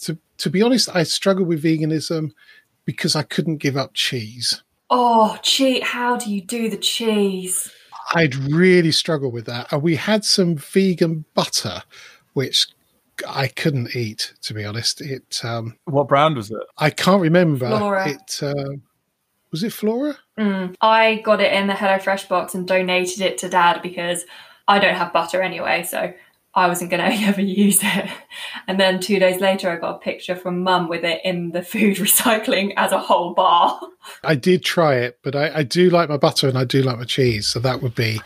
to, 0.00 0.18
to 0.38 0.50
be 0.50 0.62
honest, 0.62 0.94
I 0.94 1.02
struggle 1.04 1.44
with 1.44 1.62
veganism 1.62 2.32
because 2.84 3.16
I 3.16 3.22
couldn't 3.22 3.58
give 3.58 3.76
up 3.76 3.94
cheese. 3.94 4.62
Oh, 4.90 5.38
cheat. 5.42 5.82
How 5.82 6.16
do 6.16 6.32
you 6.32 6.40
do 6.40 6.68
the 6.68 6.76
cheese? 6.76 7.72
I'd 8.14 8.34
really 8.36 8.92
struggle 8.92 9.32
with 9.32 9.46
that. 9.46 9.72
And 9.72 9.82
we 9.82 9.96
had 9.96 10.24
some 10.24 10.56
vegan 10.56 11.24
butter, 11.34 11.82
which 12.34 12.68
I 13.28 13.48
couldn't 13.48 13.96
eat, 13.96 14.34
to 14.42 14.54
be 14.54 14.64
honest. 14.64 15.00
It, 15.00 15.40
um, 15.44 15.76
What 15.84 16.08
brand 16.08 16.36
was 16.36 16.50
it? 16.50 16.62
I 16.78 16.90
can't 16.90 17.22
remember. 17.22 17.66
Flora. 17.66 18.10
It, 18.10 18.40
uh, 18.42 18.76
was 19.50 19.62
it 19.62 19.72
Flora? 19.72 20.16
Mm. 20.38 20.76
I 20.80 21.16
got 21.24 21.40
it 21.40 21.52
in 21.52 21.66
the 21.66 21.72
HelloFresh 21.72 22.28
box 22.28 22.54
and 22.54 22.66
donated 22.66 23.20
it 23.22 23.38
to 23.38 23.48
Dad 23.48 23.80
because 23.82 24.24
I 24.68 24.78
don't 24.78 24.94
have 24.94 25.12
butter 25.12 25.42
anyway, 25.42 25.82
so 25.82 26.12
I 26.56 26.66
wasn't 26.68 26.90
going 26.90 27.02
to 27.10 27.24
ever 27.26 27.42
use 27.42 27.80
it. 27.82 28.10
And 28.66 28.80
then 28.80 28.98
two 28.98 29.18
days 29.18 29.40
later, 29.40 29.70
I 29.70 29.76
got 29.76 29.96
a 29.96 29.98
picture 29.98 30.34
from 30.34 30.62
Mum 30.62 30.88
with 30.88 31.04
it 31.04 31.20
in 31.24 31.52
the 31.52 31.62
food 31.62 31.96
recycling 31.98 32.72
as 32.76 32.92
a 32.92 32.98
whole 32.98 33.34
bar. 33.34 33.78
I 34.24 34.34
did 34.34 34.64
try 34.64 34.96
it, 34.96 35.18
but 35.22 35.36
I, 35.36 35.58
I 35.58 35.62
do 35.62 35.90
like 35.90 36.08
my 36.08 36.16
butter 36.16 36.48
and 36.48 36.58
I 36.58 36.64
do 36.64 36.82
like 36.82 36.98
my 36.98 37.04
cheese. 37.04 37.46
So 37.46 37.60
that 37.60 37.82
would 37.82 37.94
be, 37.94 38.20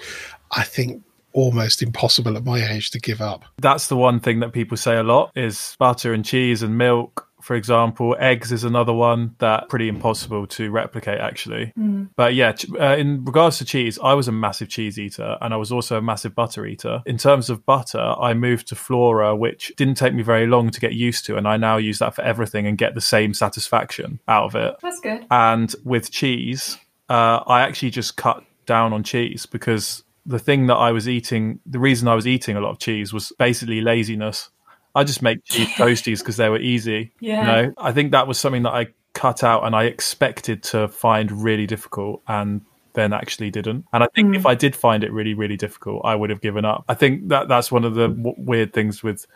I 0.53 0.63
think, 0.63 1.03
almost 1.33 1.83
impossible 1.83 2.37
at 2.37 2.45
my 2.45 2.65
age 2.71 2.91
to 2.91 3.01
give 3.01 3.21
up. 3.21 3.45
That's 3.59 3.89
the 3.89 3.97
one 3.97 4.21
thing 4.21 4.41
that 4.41 4.53
people 4.53 4.77
say 4.77 4.97
a 4.97 5.03
lot 5.03 5.31
is 5.37 5.77
butter 5.79 6.13
and 6.13 6.25
cheese 6.25 6.63
and 6.63 6.77
milk. 6.77 7.29
For 7.51 7.57
example, 7.57 8.15
eggs 8.21 8.53
is 8.53 8.63
another 8.63 8.93
one 8.93 9.35
that 9.39 9.69
pretty 9.69 9.89
impossible 9.89 10.47
to 10.47 10.71
replicate 10.71 11.19
actually. 11.19 11.73
But 12.15 12.35
yeah, 12.35 12.55
uh, 12.79 12.95
in 12.97 13.25
regards 13.25 13.59
to 13.59 13.65
cheese, 13.65 13.99
I 14.01 14.15
was 14.15 14.29
a 14.29 14.33
massive 14.33 14.69
cheese 14.69 15.01
eater 15.01 15.37
and 15.41 15.53
I 15.53 15.57
was 15.57 15.73
also 15.73 15.99
a 15.99 16.01
massive 16.01 16.33
butter 16.33 16.65
eater. 16.65 17.03
In 17.07 17.19
terms 17.19 17.51
of 17.51 17.67
butter, 17.67 18.15
I 18.21 18.35
moved 18.35 18.69
to 18.69 18.77
Flora, 18.77 19.35
which 19.35 19.73
didn't 19.77 19.97
take 19.97 20.15
me 20.15 20.23
very 20.23 20.47
long 20.47 20.71
to 20.71 20.79
get 20.79 20.93
used 20.93 21.27
to, 21.27 21.37
and 21.37 21.49
I 21.49 21.57
now 21.57 21.77
use 21.77 21.99
that 21.99 22.15
for 22.15 22.23
everything 22.23 22.69
and 22.69 22.79
get 22.79 22.95
the 22.95 23.01
same 23.01 23.35
satisfaction 23.35 24.21
out 24.29 24.45
of 24.45 24.55
it. 24.55 24.77
That's 24.81 25.01
good. 25.01 25.27
And 25.29 25.75
with 25.85 26.13
cheese, 26.13 26.79
uh, 27.09 27.43
I 27.49 27.63
actually 27.63 27.91
just 27.91 28.17
cut 28.17 28.45
down 28.67 28.93
on 28.93 29.03
cheese 29.03 29.47
because 29.47 30.05
the 30.25 30.39
thing 30.39 30.67
that 30.67 30.77
I 30.77 30.93
was 30.93 31.09
eating, 31.09 31.59
the 31.67 31.81
reason 31.81 32.07
I 32.07 32.15
was 32.15 32.29
eating 32.29 32.57
a 32.57 32.61
lot 32.61 32.71
of 32.71 32.79
cheese 32.79 33.13
was 33.13 33.33
basically 33.41 33.81
laziness. 33.81 34.51
I 34.95 35.05
just 35.05 35.23
make 35.23 35.45
cheese 35.45 35.69
toasties 35.77 36.19
because 36.19 36.37
they 36.37 36.49
were 36.49 36.59
easy. 36.59 37.13
Yeah. 37.21 37.41
You 37.41 37.47
know, 37.69 37.75
I 37.79 37.93
think 37.93 38.13
that 38.13 38.27
was 38.27 38.39
something 38.39 38.63
that 38.65 38.73
I 38.73 38.89
cut 39.13 39.43
out 39.45 39.65
and 39.65 39.75
I 39.75 39.85
expected 39.85 40.63
to 40.65 40.89
find 40.89 41.31
really 41.45 41.67
difficult 41.67 42.23
and 42.27 42.63
then 42.95 43.13
actually 43.13 43.51
didn't. 43.51 43.85
And 43.93 44.03
I 44.03 44.09
think 44.15 44.35
if 44.35 44.43
hmm. 44.43 44.49
I 44.49 44.55
did 44.55 44.75
find 44.75 45.05
it 45.05 45.13
really, 45.13 45.35
really 45.35 45.57
difficult, 45.57 46.03
I 46.05 46.15
would 46.15 46.31
have 46.31 46.41
given 46.41 46.65
up. 46.65 46.85
I 46.89 46.95
think 46.95 47.29
that 47.29 47.49
that's 47.49 47.71
one 47.71 47.85
of 47.85 47.95
the 47.95 48.09
w- 48.09 48.35
weird 48.37 48.73
things 48.73 49.03
with 49.03 49.27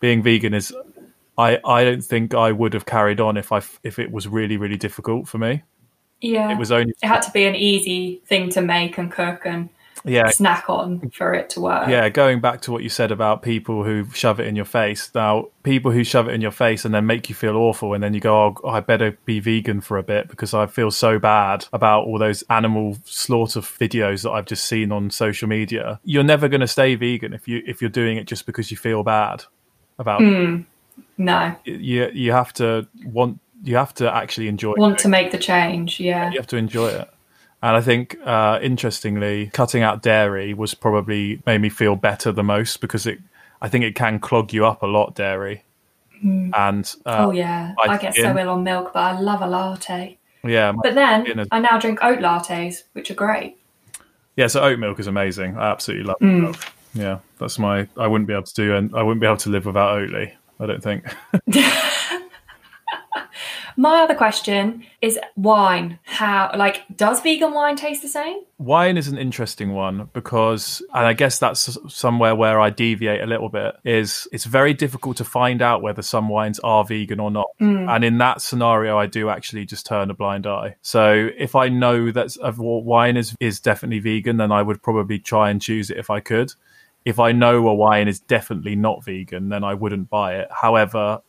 being 0.00 0.22
vegan 0.22 0.54
is 0.54 0.74
I, 1.36 1.58
I 1.64 1.84
don't 1.84 2.02
think 2.02 2.34
I 2.34 2.52
would 2.52 2.74
have 2.74 2.86
carried 2.86 3.20
on 3.20 3.36
if 3.36 3.52
I 3.52 3.58
f- 3.58 3.80
if 3.82 3.98
it 3.98 4.10
was 4.10 4.28
really, 4.28 4.56
really 4.56 4.76
difficult 4.76 5.28
for 5.28 5.38
me. 5.38 5.62
Yeah. 6.20 6.52
It 6.52 6.58
was 6.58 6.72
only 6.72 6.94
it 7.02 7.06
had 7.06 7.22
to 7.22 7.30
be 7.30 7.44
an 7.44 7.54
easy 7.54 8.22
thing 8.26 8.50
to 8.50 8.62
make 8.62 8.96
and 8.98 9.10
cook 9.10 9.44
and 9.44 9.68
Yeah. 10.04 10.28
snack 10.30 10.68
on 10.68 11.10
for 11.10 11.32
it 11.34 11.50
to 11.50 11.60
work. 11.60 11.88
Yeah, 11.88 12.08
going 12.08 12.40
back 12.40 12.60
to 12.62 12.72
what 12.72 12.82
you 12.82 12.88
said 12.88 13.12
about 13.12 13.42
people 13.42 13.84
who 13.84 14.06
shove 14.12 14.40
it 14.40 14.46
in 14.46 14.56
your 14.56 14.64
face. 14.64 15.10
Now, 15.14 15.46
people 15.62 15.90
who 15.92 16.02
shove 16.04 16.28
it 16.28 16.34
in 16.34 16.40
your 16.40 16.50
face 16.50 16.84
and 16.84 16.92
then 16.94 17.06
make 17.06 17.28
you 17.28 17.34
feel 17.34 17.56
awful, 17.56 17.94
and 17.94 18.02
then 18.02 18.12
you 18.14 18.20
go, 18.20 18.56
"Oh, 18.64 18.68
I 18.68 18.80
better 18.80 19.16
be 19.24 19.38
vegan 19.40 19.80
for 19.80 19.98
a 19.98 20.02
bit 20.02 20.28
because 20.28 20.54
I 20.54 20.66
feel 20.66 20.90
so 20.90 21.18
bad 21.18 21.66
about 21.72 22.04
all 22.04 22.18
those 22.18 22.42
animal 22.50 22.96
slaughter 23.04 23.60
videos 23.60 24.22
that 24.24 24.30
I've 24.30 24.46
just 24.46 24.64
seen 24.64 24.90
on 24.90 25.10
social 25.10 25.48
media." 25.48 26.00
You're 26.04 26.24
never 26.24 26.48
going 26.48 26.62
to 26.62 26.68
stay 26.68 26.94
vegan 26.96 27.32
if 27.32 27.46
you 27.46 27.62
if 27.66 27.80
you're 27.80 27.90
doing 27.90 28.16
it 28.16 28.26
just 28.26 28.44
because 28.46 28.70
you 28.70 28.76
feel 28.76 29.02
bad 29.02 29.44
about. 29.98 30.20
Hmm. 30.20 30.62
No, 31.16 31.54
You 31.64 32.10
you 32.12 32.32
have 32.32 32.52
to 32.54 32.86
want 33.04 33.38
you 33.64 33.76
have 33.76 33.94
to 33.94 34.12
actually 34.12 34.48
enjoy. 34.48 34.74
want 34.76 34.94
it. 34.94 35.02
to 35.02 35.08
make 35.08 35.30
the 35.30 35.38
change. 35.38 36.00
Yeah. 36.00 36.30
You 36.32 36.38
have 36.38 36.48
to 36.48 36.56
enjoy 36.56 36.88
it. 36.88 37.08
And 37.62 37.76
I 37.76 37.80
think, 37.80 38.16
uh, 38.24 38.58
interestingly, 38.60 39.46
cutting 39.52 39.82
out 39.82 40.02
dairy 40.02 40.52
was 40.52 40.74
probably 40.74 41.40
made 41.46 41.60
me 41.60 41.68
feel 41.68 41.94
better 41.94 42.32
the 42.32 42.42
most 42.42 42.80
because 42.80 43.06
it, 43.06 43.18
I 43.60 43.68
think 43.68 43.84
it 43.84 43.94
can 43.94 44.18
clog 44.18 44.52
you 44.52 44.66
up 44.66 44.82
a 44.82 44.86
lot, 44.86 45.14
dairy. 45.14 45.62
And 46.24 46.94
uh, 47.06 47.24
Oh 47.26 47.30
yeah, 47.32 47.74
I 47.80 47.96
get 47.98 48.14
skin. 48.14 48.34
so 48.34 48.38
ill 48.40 48.50
on 48.50 48.62
milk, 48.64 48.92
but 48.92 49.00
I 49.00 49.18
love 49.20 49.42
a 49.42 49.46
latte. 49.48 50.18
yeah, 50.44 50.72
But 50.72 50.94
then 50.94 51.26
is- 51.26 51.48
I 51.50 51.58
now 51.60 51.78
drink 51.78 51.98
oat 52.02 52.18
lattes, 52.20 52.82
which 52.92 53.10
are 53.10 53.14
great. 53.14 53.56
yeah. 54.36 54.46
So 54.46 54.60
oat 54.60 54.78
milk 54.78 55.00
is 55.00 55.06
amazing. 55.08 55.56
I 55.56 55.70
absolutely 55.70 56.06
love 56.06 56.18
Mm. 56.20 56.36
oat 56.36 56.42
milk. 56.42 56.56
Yeah, 56.94 57.18
that's 57.38 57.58
my. 57.58 57.88
I 57.96 58.06
wouldn't 58.06 58.28
be 58.28 58.34
able 58.34 58.42
to 58.44 58.54
do, 58.54 58.74
and 58.76 58.94
I 58.94 59.02
wouldn't 59.02 59.20
be 59.20 59.26
able 59.26 59.36
to 59.38 59.50
live 59.50 59.66
without 59.66 59.98
Oatly. 59.98 60.32
I 60.60 60.66
don't 60.66 60.82
think. 60.82 61.04
My 63.76 64.00
other 64.00 64.14
question 64.14 64.84
is 65.00 65.18
wine. 65.36 65.98
How 66.04 66.50
like 66.56 66.82
does 66.94 67.20
vegan 67.20 67.52
wine 67.52 67.76
taste 67.76 68.02
the 68.02 68.08
same? 68.08 68.40
Wine 68.58 68.96
is 68.96 69.08
an 69.08 69.18
interesting 69.18 69.72
one 69.72 70.08
because, 70.12 70.82
and 70.94 71.06
I 71.06 71.12
guess 71.12 71.38
that's 71.38 71.76
somewhere 71.88 72.34
where 72.34 72.60
I 72.60 72.70
deviate 72.70 73.20
a 73.20 73.26
little 73.26 73.48
bit. 73.48 73.74
Is 73.84 74.28
it's 74.32 74.44
very 74.44 74.74
difficult 74.74 75.16
to 75.18 75.24
find 75.24 75.62
out 75.62 75.82
whether 75.82 76.02
some 76.02 76.28
wines 76.28 76.60
are 76.60 76.84
vegan 76.84 77.20
or 77.20 77.30
not, 77.30 77.48
hmm. 77.58 77.88
and 77.88 78.04
in 78.04 78.18
that 78.18 78.40
scenario, 78.40 78.98
I 78.98 79.06
do 79.06 79.28
actually 79.28 79.66
just 79.66 79.86
turn 79.86 80.10
a 80.10 80.14
blind 80.14 80.46
eye. 80.46 80.76
So 80.82 81.30
if 81.36 81.54
I 81.54 81.68
know 81.68 82.10
that 82.12 82.36
wine 82.56 83.16
is 83.16 83.34
is 83.40 83.60
definitely 83.60 84.00
vegan, 84.00 84.36
then 84.36 84.52
I 84.52 84.62
would 84.62 84.82
probably 84.82 85.18
try 85.18 85.50
and 85.50 85.60
choose 85.60 85.90
it 85.90 85.96
if 85.96 86.10
I 86.10 86.20
could. 86.20 86.52
If 87.04 87.18
I 87.18 87.32
know 87.32 87.66
a 87.66 87.74
wine 87.74 88.06
is 88.06 88.20
definitely 88.20 88.76
not 88.76 89.04
vegan, 89.04 89.48
then 89.48 89.64
I 89.64 89.74
wouldn't 89.74 90.08
buy 90.08 90.36
it. 90.36 90.48
However, 90.50 91.20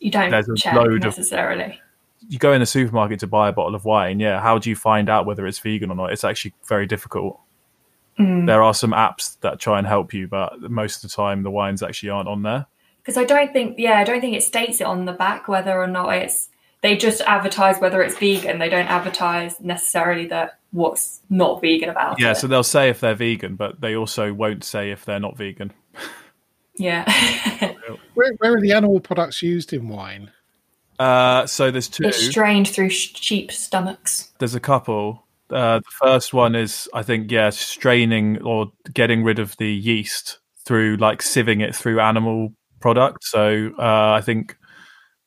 You 0.00 0.10
don't 0.10 0.30
there's 0.30 0.48
a 0.48 0.54
check 0.54 0.74
load 0.74 1.04
of 1.04 1.16
necessarily. 1.16 1.80
you 2.28 2.38
go 2.38 2.52
in 2.52 2.62
a 2.62 2.66
supermarket 2.66 3.20
to 3.20 3.26
buy 3.26 3.48
a 3.48 3.52
bottle 3.52 3.74
of 3.74 3.84
wine, 3.84 4.20
yeah, 4.20 4.40
how 4.40 4.58
do 4.58 4.68
you 4.70 4.76
find 4.76 5.08
out 5.08 5.26
whether 5.26 5.46
it's 5.46 5.58
vegan 5.58 5.90
or 5.90 5.94
not? 5.96 6.12
It's 6.12 6.24
actually 6.24 6.54
very 6.68 6.86
difficult. 6.86 7.40
Mm. 8.18 8.46
There 8.46 8.62
are 8.62 8.74
some 8.74 8.90
apps 8.92 9.38
that 9.40 9.58
try 9.58 9.78
and 9.78 9.86
help 9.86 10.12
you, 10.12 10.28
but 10.28 10.60
most 10.70 10.96
of 11.04 11.10
the 11.10 11.14
time 11.16 11.42
the 11.42 11.50
wines 11.50 11.82
actually 11.82 12.10
aren't 12.10 12.28
on 12.28 12.42
there. 12.42 12.66
Because 12.98 13.16
I 13.16 13.24
don't 13.24 13.52
think 13.52 13.76
yeah, 13.78 13.98
I 13.98 14.04
don't 14.04 14.20
think 14.20 14.36
it 14.36 14.42
states 14.42 14.80
it 14.80 14.86
on 14.86 15.06
the 15.06 15.12
back 15.12 15.48
whether 15.48 15.72
or 15.80 15.86
not 15.86 16.10
it's 16.14 16.48
they 16.82 16.96
just 16.96 17.20
advertise 17.22 17.78
whether 17.80 18.02
it's 18.02 18.18
vegan. 18.18 18.58
They 18.58 18.68
don't 18.68 18.86
advertise 18.88 19.58
necessarily 19.60 20.26
that 20.28 20.58
what's 20.72 21.20
not 21.30 21.60
vegan 21.62 21.88
about 21.88 22.20
Yeah, 22.20 22.32
it. 22.32 22.36
so 22.36 22.46
they'll 22.46 22.62
say 22.62 22.88
if 22.90 23.00
they're 23.00 23.14
vegan, 23.14 23.56
but 23.56 23.80
they 23.80 23.96
also 23.96 24.32
won't 24.34 24.64
say 24.64 24.90
if 24.90 25.04
they're 25.06 25.20
not 25.20 25.36
vegan. 25.38 25.72
yeah. 26.80 27.74
Where, 28.14 28.32
where 28.38 28.54
are 28.54 28.60
the 28.60 28.72
animal 28.72 29.00
products 29.00 29.42
used 29.42 29.72
in 29.72 29.88
wine? 29.88 30.30
Uh, 30.98 31.46
so 31.46 31.70
there's 31.70 31.88
two. 31.88 32.04
it's 32.04 32.22
strained 32.22 32.68
through 32.68 32.90
sh- 32.90 33.14
sheep 33.14 33.50
stomachs. 33.50 34.32
There's 34.38 34.54
a 34.54 34.60
couple. 34.60 35.26
Uh, 35.48 35.78
the 35.78 35.90
first 35.90 36.34
one 36.34 36.54
is, 36.54 36.88
I 36.92 37.02
think, 37.02 37.30
yeah, 37.30 37.48
straining 37.50 38.42
or 38.42 38.72
getting 38.92 39.24
rid 39.24 39.38
of 39.38 39.56
the 39.56 39.72
yeast 39.72 40.38
through 40.66 40.96
like 40.96 41.22
sieving 41.22 41.62
it 41.62 41.74
through 41.74 42.00
animal 42.00 42.52
product. 42.80 43.24
So 43.24 43.70
uh, 43.78 44.12
I 44.12 44.20
think 44.20 44.56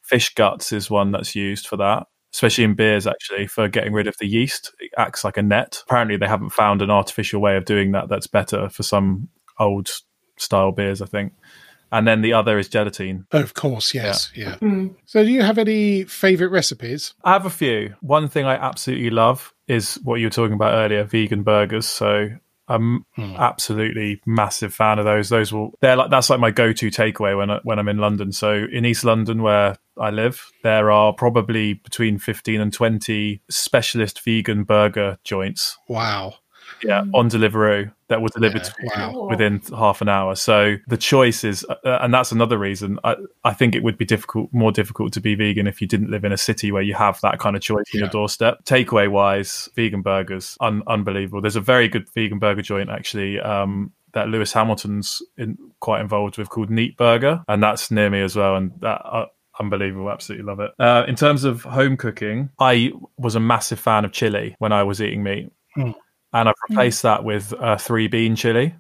fish 0.04 0.34
guts 0.36 0.72
is 0.72 0.92
one 0.92 1.12
that's 1.12 1.36
used 1.36 1.68
for 1.68 1.78
that, 1.78 2.06
especially 2.34 2.66
in 2.66 2.76
beers, 2.76 3.08
actually, 3.08 3.48
for 3.48 3.68
getting 3.68 3.94
rid 3.94 4.08
of 4.08 4.16
the 4.20 4.28
yeast. 4.28 4.72
It 4.80 4.92
acts 4.98 5.24
like 5.24 5.38
a 5.38 5.42
net. 5.42 5.82
Apparently, 5.88 6.18
they 6.18 6.28
haven't 6.28 6.52
found 6.52 6.82
an 6.82 6.92
artificial 6.92 7.42
way 7.42 7.58
of 7.58 7.66
doing 7.66 7.94
that 7.94 8.10
that's 8.10 8.28
better 8.28 8.70
for 8.70 8.84
some 8.84 9.30
old 9.60 9.90
style 10.38 10.72
beers, 10.72 11.02
I 11.02 11.06
think. 11.06 11.34
And 11.94 12.08
then 12.08 12.22
the 12.22 12.34
other 12.34 12.58
is 12.58 12.68
gelatine. 12.68 13.28
Oh, 13.32 13.40
of 13.40 13.54
course, 13.54 13.94
yes, 13.94 14.32
yeah. 14.36 14.56
Hmm. 14.56 14.88
So, 15.06 15.24
do 15.24 15.30
you 15.30 15.44
have 15.44 15.60
any 15.60 16.04
favourite 16.06 16.52
recipes? 16.52 17.14
I 17.24 17.34
have 17.34 17.46
a 17.46 17.52
few. 17.52 17.96
One 18.02 18.28
thing 18.28 18.46
I 18.46 18.56
absolutely 18.56 19.12
love 19.12 19.54
is 19.68 20.00
what 20.04 20.20
you 20.20 20.26
were 20.26 20.32
talking 20.32 20.54
about 20.54 20.74
earlier, 20.74 21.04
vegan 21.04 21.44
burgers. 21.44 21.86
So 21.86 22.30
I'm 22.68 23.06
hmm. 23.16 23.36
absolutely 23.38 24.22
massive 24.26 24.74
fan 24.74 25.00
of 25.00 25.06
those. 25.06 25.30
Those 25.30 25.52
will 25.52 25.72
they're 25.82 25.96
like 25.96 26.10
that's 26.10 26.30
like 26.30 26.40
my 26.40 26.52
go-to 26.52 26.90
takeaway 26.90 27.38
when 27.38 27.50
I, 27.50 27.60
when 27.64 27.80
I'm 27.80 27.90
in 27.90 27.98
London. 27.98 28.32
So 28.32 28.66
in 28.72 28.86
East 28.86 29.04
London 29.04 29.42
where 29.42 29.78
I 30.00 30.10
live, 30.10 30.52
there 30.64 30.92
are 30.92 31.14
probably 31.14 31.74
between 31.74 32.18
15 32.18 32.60
and 32.60 32.74
20 32.74 33.42
specialist 33.50 34.24
vegan 34.24 34.64
burger 34.64 35.18
joints. 35.24 35.78
Wow. 35.88 36.36
Yeah, 36.84 37.06
on 37.14 37.30
Deliveroo 37.30 37.92
that 38.08 38.22
will 38.22 38.30
delivered 38.30 38.64
Yeah, 38.64 38.90
to 38.90 39.12
you 39.12 39.18
wow. 39.18 39.28
within 39.30 39.62
half 39.76 40.02
an 40.02 40.10
hour. 40.10 40.36
So 40.36 40.76
the 40.88 40.98
choice 40.98 41.44
is, 41.44 41.66
uh, 41.66 42.00
and 42.02 42.14
that's 42.14 42.32
another 42.32 42.58
reason. 42.58 43.00
I, 43.04 43.16
I 43.44 43.54
think 43.54 43.76
it 43.76 43.84
would 43.84 43.98
be 43.98 44.06
difficult, 44.06 44.50
more 44.54 44.72
difficult 44.72 45.14
to 45.14 45.22
be 45.22 45.36
vegan 45.36 45.68
if 45.68 45.82
you 45.82 45.88
didn't 45.88 46.12
live 46.12 46.24
in 46.26 46.32
a 46.32 46.38
city 46.38 46.72
where 46.72 46.82
you 46.82 46.94
have 46.94 47.20
that 47.22 47.40
kind 47.40 47.56
of 47.56 47.62
choice 47.62 47.86
on 47.94 48.00
your 48.00 48.10
doorstep. 48.10 48.64
Takeaway 48.66 49.10
wise, 49.10 49.70
vegan 49.76 50.02
burgers, 50.02 50.58
un- 50.62 50.84
unbelievable. 50.88 51.42
There's 51.42 51.56
a 51.56 51.62
very 51.62 51.88
good 51.88 52.08
vegan 52.14 52.40
burger 52.40 52.62
joint 52.62 52.90
actually. 52.90 53.40
Um, 53.40 53.92
that 54.14 54.30
Lewis 54.30 54.54
Hamilton's 54.54 55.24
in, 55.38 55.58
quite 55.80 56.00
involved 56.00 56.38
with 56.38 56.50
called 56.50 56.70
Neat 56.70 56.98
Burger, 56.98 57.44
and 57.48 57.64
that's 57.64 57.90
near 57.90 58.12
me 58.12 58.22
as 58.22 58.36
well. 58.36 58.56
And 58.56 58.72
that 58.82 59.02
uh, 59.04 59.26
unbelievable, 59.60 60.12
absolutely 60.12 60.46
love 60.46 60.60
it. 60.60 60.72
Uh, 60.80 61.04
in 61.08 61.16
terms 61.16 61.44
of 61.44 61.64
home 61.64 61.98
cooking, 61.98 62.52
I 62.60 62.92
was 63.18 63.34
a 63.34 63.40
massive 63.40 63.80
fan 63.80 64.06
of 64.06 64.12
chili 64.12 64.56
when 64.60 64.72
I 64.72 64.84
was 64.84 65.02
eating 65.02 65.24
meat, 65.24 65.52
and 66.34 66.50
I've 66.50 66.56
replaced 66.70 67.04
that 67.04 67.24
with 67.24 67.54
uh, 67.54 67.78
three 67.78 68.08
bean 68.08 68.36
chili, 68.36 68.76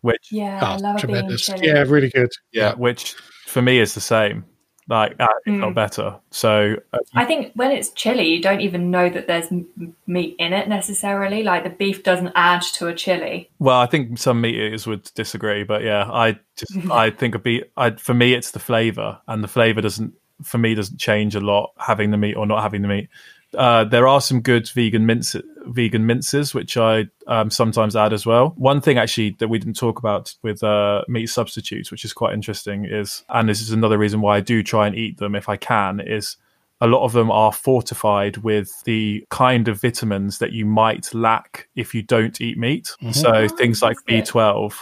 which 0.00 0.28
Yeah, 0.30 0.60
I 0.62 0.74
Oh, 0.74 0.78
love 0.78 1.04
a 1.04 1.06
bean 1.06 1.36
chili. 1.36 1.60
Yeah, 1.68 1.84
really 1.86 2.10
good. 2.10 2.30
yeah, 2.52 2.74
which 2.74 3.14
for 3.46 3.62
me 3.62 3.78
is 3.78 3.94
the 3.94 4.00
same, 4.00 4.44
like 4.88 5.14
uh, 5.20 5.28
if 5.46 5.54
not 5.60 5.74
better. 5.74 6.18
So 6.30 6.76
uh, 6.92 6.98
I 7.14 7.24
think 7.24 7.52
when 7.54 7.70
it's 7.70 7.90
chili, 7.90 8.28
you 8.28 8.42
don't 8.42 8.60
even 8.60 8.90
know 8.90 9.08
that 9.08 9.26
there's 9.26 9.46
m- 9.52 9.94
meat 10.06 10.36
in 10.38 10.52
it 10.52 10.68
necessarily. 10.68 11.42
Like 11.42 11.64
the 11.64 11.70
beef 11.70 12.02
doesn't 12.02 12.32
add 12.34 12.62
to 12.74 12.88
a 12.88 12.94
chili. 12.94 13.50
Well, 13.58 13.78
I 13.78 13.86
think 13.86 14.18
some 14.18 14.40
meat 14.40 14.54
eaters 14.56 14.86
would 14.86 15.04
disagree, 15.14 15.64
but 15.64 15.82
yeah, 15.82 16.10
I 16.10 16.38
just 16.56 16.76
I 16.90 17.10
think 17.10 17.34
a 17.34 17.38
beat. 17.38 17.70
I, 17.76 17.90
for 17.92 18.14
me, 18.14 18.34
it's 18.34 18.50
the 18.50 18.58
flavor, 18.60 19.20
and 19.28 19.42
the 19.44 19.48
flavor 19.48 19.80
doesn't 19.80 20.14
for 20.42 20.58
me 20.58 20.74
doesn't 20.74 20.98
change 20.98 21.36
a 21.36 21.40
lot 21.40 21.70
having 21.78 22.10
the 22.10 22.16
meat 22.16 22.34
or 22.34 22.46
not 22.46 22.62
having 22.62 22.82
the 22.82 22.88
meat. 22.88 23.08
Uh, 23.54 23.84
there 23.84 24.08
are 24.08 24.20
some 24.20 24.40
good 24.40 24.68
vegan 24.70 25.06
mince, 25.06 25.36
vegan 25.66 26.06
minces, 26.06 26.54
which 26.54 26.76
I 26.76 27.06
um, 27.26 27.50
sometimes 27.50 27.94
add 27.96 28.12
as 28.12 28.24
well. 28.24 28.54
One 28.56 28.80
thing 28.80 28.98
actually 28.98 29.36
that 29.38 29.48
we 29.48 29.58
didn't 29.58 29.76
talk 29.76 29.98
about 29.98 30.34
with 30.42 30.62
uh, 30.64 31.02
meat 31.08 31.26
substitutes, 31.26 31.90
which 31.90 32.04
is 32.04 32.12
quite 32.12 32.34
interesting, 32.34 32.84
is 32.84 33.24
and 33.28 33.48
this 33.48 33.60
is 33.60 33.70
another 33.70 33.98
reason 33.98 34.20
why 34.20 34.36
I 34.36 34.40
do 34.40 34.62
try 34.62 34.86
and 34.86 34.96
eat 34.96 35.18
them 35.18 35.34
if 35.34 35.48
I 35.48 35.56
can, 35.56 36.00
is 36.00 36.36
a 36.80 36.86
lot 36.86 37.04
of 37.04 37.12
them 37.12 37.30
are 37.30 37.52
fortified 37.52 38.38
with 38.38 38.82
the 38.84 39.24
kind 39.30 39.68
of 39.68 39.80
vitamins 39.80 40.38
that 40.38 40.52
you 40.52 40.66
might 40.66 41.14
lack 41.14 41.68
if 41.76 41.94
you 41.94 42.02
don't 42.02 42.40
eat 42.40 42.58
meat. 42.58 42.90
So 43.12 43.46
things 43.48 43.82
like. 43.82 43.96
B12, 44.08 44.74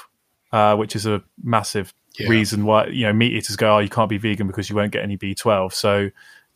uh, 0.53 0.77
which 0.77 0.97
is 0.97 1.07
a 1.07 1.23
massive 1.43 1.93
Yeah. 2.19 2.29
reason 2.29 2.65
why 2.65 2.87
you 2.87 3.07
know 3.07 3.13
meat 3.13 3.33
eaters 3.33 3.57
go, 3.57 3.77
oh, 3.77 3.79
you 3.81 3.89
can't 3.89 4.09
be 4.09 4.19
vegan 4.19 4.47
because 4.47 4.71
you 4.71 4.77
won't 4.77 4.93
get 4.93 5.03
any 5.03 5.17
B12. 5.19 5.73
So 5.75 6.11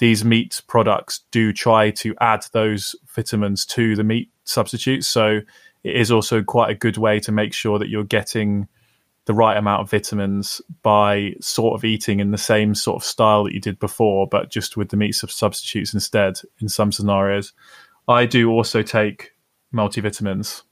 these 0.04 0.22
meat 0.22 0.60
products 0.66 1.20
do 1.30 1.50
try 1.50 1.90
to 1.90 2.14
add 2.20 2.44
those 2.52 2.94
vitamins 3.16 3.64
to 3.64 3.96
the 3.96 4.04
meat 4.04 4.30
substitutes. 4.44 5.06
So 5.06 5.40
it 5.82 5.96
is 5.96 6.10
also 6.10 6.42
quite 6.42 6.68
a 6.68 6.74
good 6.74 6.98
way 6.98 7.20
to 7.20 7.32
make 7.32 7.54
sure 7.54 7.78
that 7.78 7.88
you're 7.88 8.04
getting 8.04 8.68
the 9.24 9.32
right 9.32 9.56
amount 9.56 9.80
of 9.80 9.90
vitamins 9.90 10.60
by 10.82 11.32
sort 11.40 11.72
of 11.72 11.86
eating 11.86 12.20
in 12.20 12.32
the 12.32 12.36
same 12.36 12.74
sort 12.74 12.96
of 12.96 13.02
style 13.02 13.44
that 13.44 13.54
you 13.54 13.60
did 13.60 13.78
before, 13.78 14.26
but 14.26 14.50
just 14.50 14.76
with 14.76 14.90
the 14.90 14.98
meat 14.98 15.12
sub- 15.12 15.30
substitutes 15.30 15.94
instead 15.94 16.38
in 16.60 16.68
some 16.68 16.92
scenarios. 16.92 17.54
I 18.06 18.26
do 18.26 18.50
also 18.50 18.82
take 18.82 19.32
multivitamins 19.72 20.64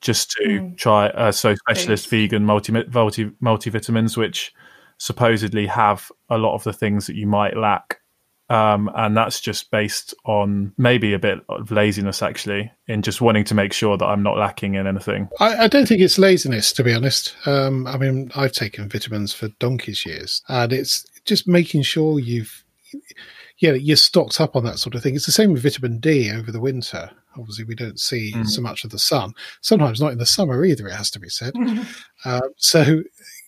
just 0.00 0.30
to 0.30 0.70
try, 0.76 1.08
uh, 1.08 1.32
so 1.32 1.56
specialist 1.56 2.08
Thanks. 2.08 2.22
vegan 2.30 2.44
multi, 2.44 2.70
multi 2.70 3.24
multivitamins, 3.42 4.16
which 4.16 4.54
supposedly 4.98 5.66
have 5.66 6.12
a 6.30 6.38
lot 6.38 6.54
of 6.54 6.62
the 6.62 6.72
things 6.72 7.08
that 7.08 7.16
you 7.16 7.26
might 7.26 7.56
lack. 7.56 7.98
Um, 8.50 8.90
and 8.94 9.16
that's 9.16 9.40
just 9.40 9.70
based 9.70 10.14
on 10.26 10.72
maybe 10.76 11.14
a 11.14 11.18
bit 11.18 11.38
of 11.48 11.70
laziness, 11.70 12.22
actually, 12.22 12.70
in 12.86 13.00
just 13.00 13.22
wanting 13.22 13.44
to 13.44 13.54
make 13.54 13.72
sure 13.72 13.96
that 13.96 14.04
I'm 14.04 14.22
not 14.22 14.36
lacking 14.36 14.74
in 14.74 14.86
anything. 14.86 15.28
I, 15.40 15.64
I 15.64 15.68
don't 15.68 15.86
think 15.86 16.02
it's 16.02 16.18
laziness, 16.18 16.72
to 16.74 16.84
be 16.84 16.92
honest. 16.92 17.34
Um, 17.46 17.86
I 17.86 17.96
mean, 17.96 18.30
I've 18.36 18.52
taken 18.52 18.88
vitamins 18.88 19.32
for 19.32 19.48
donkey's 19.60 20.04
years, 20.04 20.42
and 20.48 20.72
it's 20.74 21.06
just 21.24 21.48
making 21.48 21.82
sure 21.82 22.20
you've, 22.20 22.64
yeah, 23.58 23.72
you're 23.72 23.96
stocked 23.96 24.40
up 24.42 24.56
on 24.56 24.64
that 24.64 24.78
sort 24.78 24.94
of 24.94 25.02
thing. 25.02 25.14
It's 25.14 25.26
the 25.26 25.32
same 25.32 25.52
with 25.52 25.62
vitamin 25.62 25.98
D 25.98 26.30
over 26.30 26.52
the 26.52 26.60
winter. 26.60 27.10
Obviously, 27.36 27.64
we 27.64 27.74
don't 27.74 27.98
see 27.98 28.32
so 28.44 28.60
much 28.60 28.84
of 28.84 28.90
the 28.90 28.98
sun. 28.98 29.32
Sometimes 29.60 30.00
not 30.00 30.12
in 30.12 30.18
the 30.18 30.26
summer 30.26 30.64
either. 30.64 30.86
It 30.86 30.94
has 30.94 31.10
to 31.12 31.18
be 31.18 31.28
said. 31.28 31.52
uh, 32.24 32.42
so, 32.58 33.02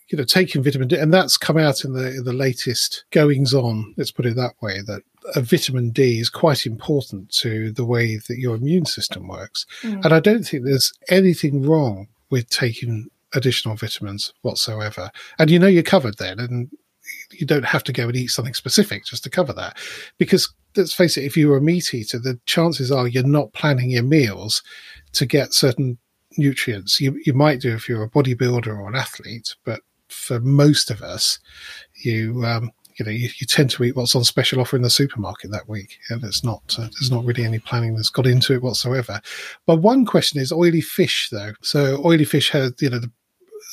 you 0.09 0.17
know, 0.17 0.25
taking 0.25 0.63
vitamin 0.63 0.89
D, 0.89 0.97
and 0.97 1.13
that's 1.13 1.37
come 1.37 1.59
out 1.59 1.85
in 1.85 1.93
the 1.93 2.09
in 2.09 2.25
the 2.25 2.33
latest 2.33 3.05
goings 3.11 3.53
on. 3.53 3.95
Let's 3.97 4.13
put 4.13 4.27
it 4.27 4.37
that 4.37 4.55
way. 4.61 4.81
That 4.87 5.03
a 5.35 5.41
vitamin 5.41 5.91
D 5.91 6.21
is 6.21 6.29
quite 6.29 6.67
important 6.67 7.31
to 7.39 7.73
the 7.73 7.85
way 7.85 8.17
that 8.17 8.39
your 8.39 8.55
immune 8.55 8.87
system 8.87 9.27
works, 9.27 9.67
mm. 9.83 10.05
and 10.05 10.13
I 10.13 10.21
don't 10.21 10.45
think 10.45 10.65
there's 10.65 10.93
anything 11.09 11.63
wrong 11.63 12.09
with 12.31 12.49
taking 12.51 13.09
additional 13.35 13.77
vitamins 13.77 14.33
whatsoever. 14.43 15.11
And 15.39 15.51
you 15.51 15.59
know, 15.59 15.67
you're 15.67 15.83
covered 15.83 16.19
then, 16.19 16.39
and 16.39 16.71
you 17.33 17.47
don't 17.47 17.65
have 17.65 17.85
to 17.85 17.93
go 17.93 18.07
and 18.07 18.17
eat 18.17 18.29
something 18.29 18.55
specific 18.55 19.05
just 19.05 19.25
to 19.25 19.31
cover 19.31 19.53
that. 19.55 19.77
Because 20.19 20.53
let's 20.77 20.93
face 20.93 21.17
it, 21.17 21.25
if 21.25 21.37
you're 21.37 21.57
a 21.57 21.63
meat 21.63 21.93
eater, 21.95 22.19
the 22.19 22.39
chances 22.47 22.93
are 22.93 23.09
you're 23.09 23.25
not 23.25 23.53
planning 23.53 23.91
your 23.91 24.03
meals 24.03 24.63
to 25.13 25.27
get 25.27 25.55
certain 25.55 25.99
nutrients. 26.39 27.01
You 27.01 27.21
you 27.25 27.33
might 27.33 27.61
do 27.61 27.75
if 27.75 27.89
you're 27.89 28.05
a 28.05 28.11
bodybuilder 28.11 28.69
or 28.69 28.89
an 28.89 28.95
athlete, 28.95 29.55
but 29.65 29.81
for 30.09 30.41
most 30.41 30.91
of 30.91 31.03
us, 31.03 31.39
you 31.95 32.45
um, 32.45 32.71
you 32.99 33.05
know 33.05 33.11
you, 33.11 33.29
you 33.39 33.47
tend 33.47 33.71
to 33.71 33.85
eat 33.85 33.97
what's 33.97 34.15
on 34.15 34.25
special 34.25 34.61
offer 34.61 34.77
in 34.77 34.83
the 34.83 34.91
supermarket 34.91 35.51
that 35.51 35.69
week, 35.69 35.99
and 36.11 36.23
it's 36.25 36.45
not 36.45 36.63
uh, 36.79 36.89
there's 36.93 37.11
not 37.11 37.25
really 37.25 37.45
any 37.45 37.59
planning 37.59 37.95
that's 37.95 38.11
got 38.11 38.27
into 38.27 38.55
it 38.55 38.63
whatsoever. 38.63 39.21
But 39.67 39.77
one 39.77 40.05
question 40.05 40.41
is 40.41 40.53
oily 40.53 40.81
fish, 40.81 41.29
though. 41.31 41.53
So 41.63 42.03
oily 42.05 42.25
fish 42.25 42.51
has 42.51 42.73
you 42.81 42.91
know 42.91 42.99
the 42.99 43.11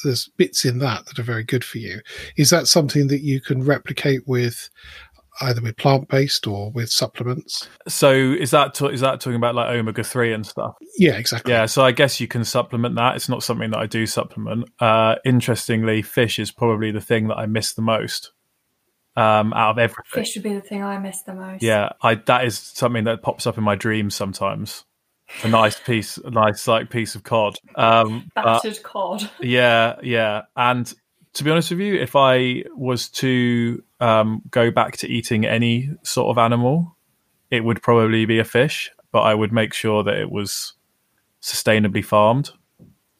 there's 0.04 0.30
bits 0.38 0.66
in 0.66 0.80
that 0.80 1.06
that 1.06 1.20
are 1.20 1.24
very 1.24 1.44
good 1.44 1.64
for 1.64 1.78
you. 1.78 2.02
Is 2.38 2.50
that 2.50 2.68
something 2.68 3.08
that 3.08 3.22
you 3.22 3.40
can 3.40 3.64
replicate 3.64 4.28
with 4.28 4.70
either 5.42 5.62
with 5.62 5.78
plant 5.78 6.08
based 6.08 6.48
or 6.48 6.72
with 6.72 6.90
supplements? 6.90 7.68
So 7.88 8.12
is 8.14 8.52
that 8.52 8.80
is 8.82 9.02
that 9.02 9.20
talking 9.20 9.36
about 9.36 9.56
like 9.56 9.70
omega 9.70 10.04
three 10.04 10.34
and 10.34 10.46
stuff? 10.46 10.76
Yeah, 10.98 11.14
exactly. 11.18 11.52
Yeah, 11.52 11.66
so 11.66 11.84
I 11.84 11.92
guess 11.92 12.20
you 12.20 12.28
can 12.28 12.44
supplement 12.46 12.96
that. 12.96 13.16
It's 13.16 13.30
not 13.30 13.44
something 13.44 13.72
that 13.72 13.80
I 13.80 13.86
do 13.88 14.06
supplement. 14.06 14.70
Uh, 14.80 15.16
interestingly, 15.26 16.02
fish 16.02 16.40
is 16.40 16.52
probably 16.52 16.92
the 16.92 17.02
thing 17.02 17.28
that 17.30 17.38
I 17.38 17.46
miss 17.46 17.74
the 17.74 17.82
most 17.82 18.32
um, 19.16 19.54
out 19.54 19.72
of 19.72 19.78
everything. 19.80 20.04
Fish 20.24 20.36
would 20.36 20.44
be 20.44 20.54
the 20.54 20.62
thing 20.62 20.84
I 20.84 20.98
miss 21.00 21.22
the 21.22 21.34
most. 21.34 21.62
Yeah, 21.62 21.90
I 22.02 22.16
that 22.16 22.46
is 22.46 22.58
something 22.58 23.04
that 23.06 23.22
pops 23.22 23.46
up 23.48 23.58
in 23.58 23.64
my 23.64 23.76
dreams 23.76 24.16
sometimes. 24.16 24.86
A 25.44 25.48
nice 25.48 25.80
piece, 25.86 26.18
a 26.18 26.32
nice 26.32 26.68
like 26.68 26.90
piece 26.90 27.16
of 27.16 27.24
cod. 27.24 27.58
Um, 27.76 28.30
but- 28.36 28.44
Battered 28.44 28.84
cod. 28.84 29.30
yeah, 29.40 29.96
yeah. 30.04 30.44
And 30.56 30.92
to 31.34 31.44
be 31.44 31.52
honest 31.52 31.72
with 31.72 31.80
you, 31.80 31.96
if 31.96 32.16
I 32.16 32.64
was 32.76 33.10
to 33.10 33.84
um, 34.04 34.42
go 34.52 34.70
back 34.70 34.98
to 34.98 35.08
eating 35.08 35.46
any 35.46 35.90
sort 36.04 36.30
of 36.30 36.38
animal, 36.38 36.98
it 37.50 37.64
would 37.64 37.82
probably 37.82 38.26
be 38.26 38.38
a 38.38 38.44
fish, 38.44 38.92
but 39.14 39.22
I 39.22 39.34
would 39.34 39.54
make 39.54 39.74
sure 39.74 40.04
that 40.04 40.16
it 40.16 40.30
was 40.30 40.74
sustainably 41.42 42.04
farmed, 42.04 42.52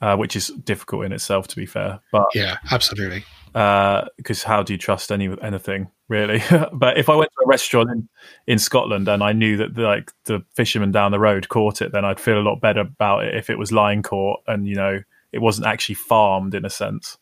uh, 0.02 0.18
which 0.18 0.36
is 0.36 0.50
difficult 0.66 1.06
in 1.06 1.14
itself, 1.14 1.48
to 1.48 1.56
be 1.56 1.66
fair. 1.66 2.02
But 2.12 2.26
Yeah, 2.36 2.58
absolutely. 2.70 3.24
because 3.54 4.44
how 4.44 4.62
do 4.62 4.74
you 4.74 4.78
trust 4.78 5.10
any 5.10 5.34
anything 5.42 5.90
really? 6.10 6.44
but 6.74 6.98
if 6.98 7.08
I 7.08 7.16
went 7.16 7.32
to 7.32 7.46
a 7.46 7.48
restaurant 7.48 7.90
in, 7.90 8.10
in 8.48 8.60
Scotland 8.60 9.08
and 9.08 9.24
I 9.24 9.32
knew 9.32 9.56
that 9.58 9.76
the, 9.76 9.84
like 9.84 10.12
the 10.26 10.44
fisherman 10.54 10.92
down 10.92 11.14
the 11.14 11.20
road 11.20 11.48
caught 11.48 11.82
it, 11.82 11.94
then 11.94 12.04
I'd 12.04 12.20
feel 12.20 12.40
a 12.40 12.44
lot 12.44 12.60
better 12.60 12.82
about 12.82 13.24
it 13.24 13.36
if 13.36 13.50
it 13.50 13.58
was 13.58 13.72
line 13.72 14.04
caught 14.04 14.42
and 14.48 14.68
you 14.68 14.76
know 14.76 15.00
it 15.32 15.40
wasn't 15.40 15.68
actually 15.68 15.96
farmed 15.96 16.56
in 16.56 16.66
a 16.66 16.70
sense. 16.70 17.18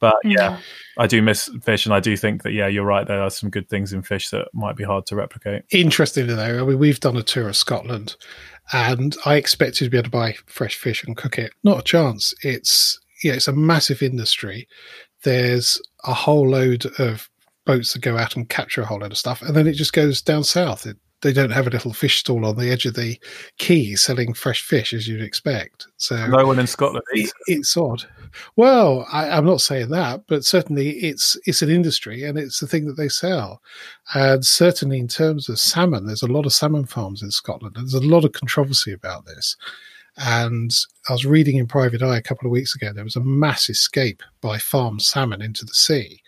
But 0.00 0.16
yeah, 0.24 0.56
mm. 0.56 0.60
I 0.98 1.06
do 1.06 1.22
miss 1.22 1.50
fish, 1.62 1.86
and 1.86 1.94
I 1.94 2.00
do 2.00 2.16
think 2.16 2.42
that 2.42 2.52
yeah, 2.52 2.66
you're 2.66 2.84
right. 2.84 3.06
There 3.06 3.22
are 3.22 3.30
some 3.30 3.50
good 3.50 3.68
things 3.68 3.92
in 3.92 4.02
fish 4.02 4.30
that 4.30 4.48
might 4.52 4.76
be 4.76 4.84
hard 4.84 5.06
to 5.06 5.16
replicate. 5.16 5.62
Interestingly, 5.70 6.34
though, 6.34 6.62
I 6.62 6.66
mean, 6.66 6.78
we've 6.78 7.00
done 7.00 7.16
a 7.16 7.22
tour 7.22 7.48
of 7.48 7.56
Scotland, 7.56 8.16
and 8.72 9.16
I 9.24 9.36
expected 9.36 9.84
to 9.84 9.90
be 9.90 9.98
able 9.98 10.06
to 10.06 10.10
buy 10.10 10.34
fresh 10.46 10.74
fish 10.74 11.04
and 11.04 11.16
cook 11.16 11.38
it. 11.38 11.52
Not 11.62 11.80
a 11.80 11.84
chance. 11.84 12.34
It's 12.42 12.98
yeah, 13.22 13.34
it's 13.34 13.48
a 13.48 13.52
massive 13.52 14.02
industry. 14.02 14.66
There's 15.22 15.80
a 16.04 16.14
whole 16.14 16.48
load 16.48 16.86
of 16.98 17.28
boats 17.66 17.92
that 17.92 18.00
go 18.00 18.16
out 18.16 18.36
and 18.36 18.48
capture 18.48 18.80
a 18.80 18.86
whole 18.86 19.00
load 19.00 19.12
of 19.12 19.18
stuff, 19.18 19.42
and 19.42 19.54
then 19.54 19.66
it 19.66 19.74
just 19.74 19.92
goes 19.92 20.22
down 20.22 20.44
south. 20.44 20.86
It, 20.86 20.96
they 21.22 21.32
don't 21.32 21.50
have 21.50 21.66
a 21.66 21.70
little 21.70 21.92
fish 21.92 22.20
stall 22.20 22.46
on 22.46 22.56
the 22.56 22.70
edge 22.70 22.86
of 22.86 22.94
the 22.94 23.18
quay 23.58 23.94
selling 23.94 24.32
fresh 24.32 24.62
fish 24.62 24.94
as 24.94 25.06
you'd 25.06 25.22
expect. 25.22 25.86
So 25.96 26.26
No 26.26 26.46
one 26.46 26.58
in 26.58 26.66
Scotland 26.66 27.04
it, 27.12 27.20
eats. 27.20 27.32
it's 27.46 27.76
odd. 27.76 28.04
Well, 28.56 29.06
I, 29.12 29.28
I'm 29.30 29.44
not 29.44 29.60
saying 29.60 29.90
that, 29.90 30.22
but 30.28 30.44
certainly 30.44 30.90
it's 30.90 31.36
it's 31.46 31.62
an 31.62 31.70
industry 31.70 32.24
and 32.24 32.38
it's 32.38 32.60
the 32.60 32.66
thing 32.66 32.86
that 32.86 32.96
they 32.96 33.08
sell. 33.08 33.60
And 34.14 34.44
certainly 34.44 34.98
in 34.98 35.08
terms 35.08 35.48
of 35.48 35.58
salmon, 35.58 36.06
there's 36.06 36.22
a 36.22 36.32
lot 36.32 36.46
of 36.46 36.52
salmon 36.52 36.86
farms 36.86 37.22
in 37.22 37.30
Scotland. 37.30 37.76
And 37.76 37.84
there's 37.84 38.02
a 38.02 38.06
lot 38.06 38.24
of 38.24 38.32
controversy 38.32 38.92
about 38.92 39.26
this. 39.26 39.56
And 40.16 40.74
I 41.08 41.12
was 41.12 41.24
reading 41.24 41.56
in 41.56 41.66
Private 41.66 42.02
Eye 42.02 42.18
a 42.18 42.22
couple 42.22 42.46
of 42.46 42.52
weeks 42.52 42.74
ago, 42.74 42.92
there 42.92 43.04
was 43.04 43.16
a 43.16 43.20
mass 43.20 43.68
escape 43.70 44.22
by 44.40 44.58
farmed 44.58 45.02
salmon 45.02 45.40
into 45.40 45.64
the 45.64 45.74
sea, 45.74 46.20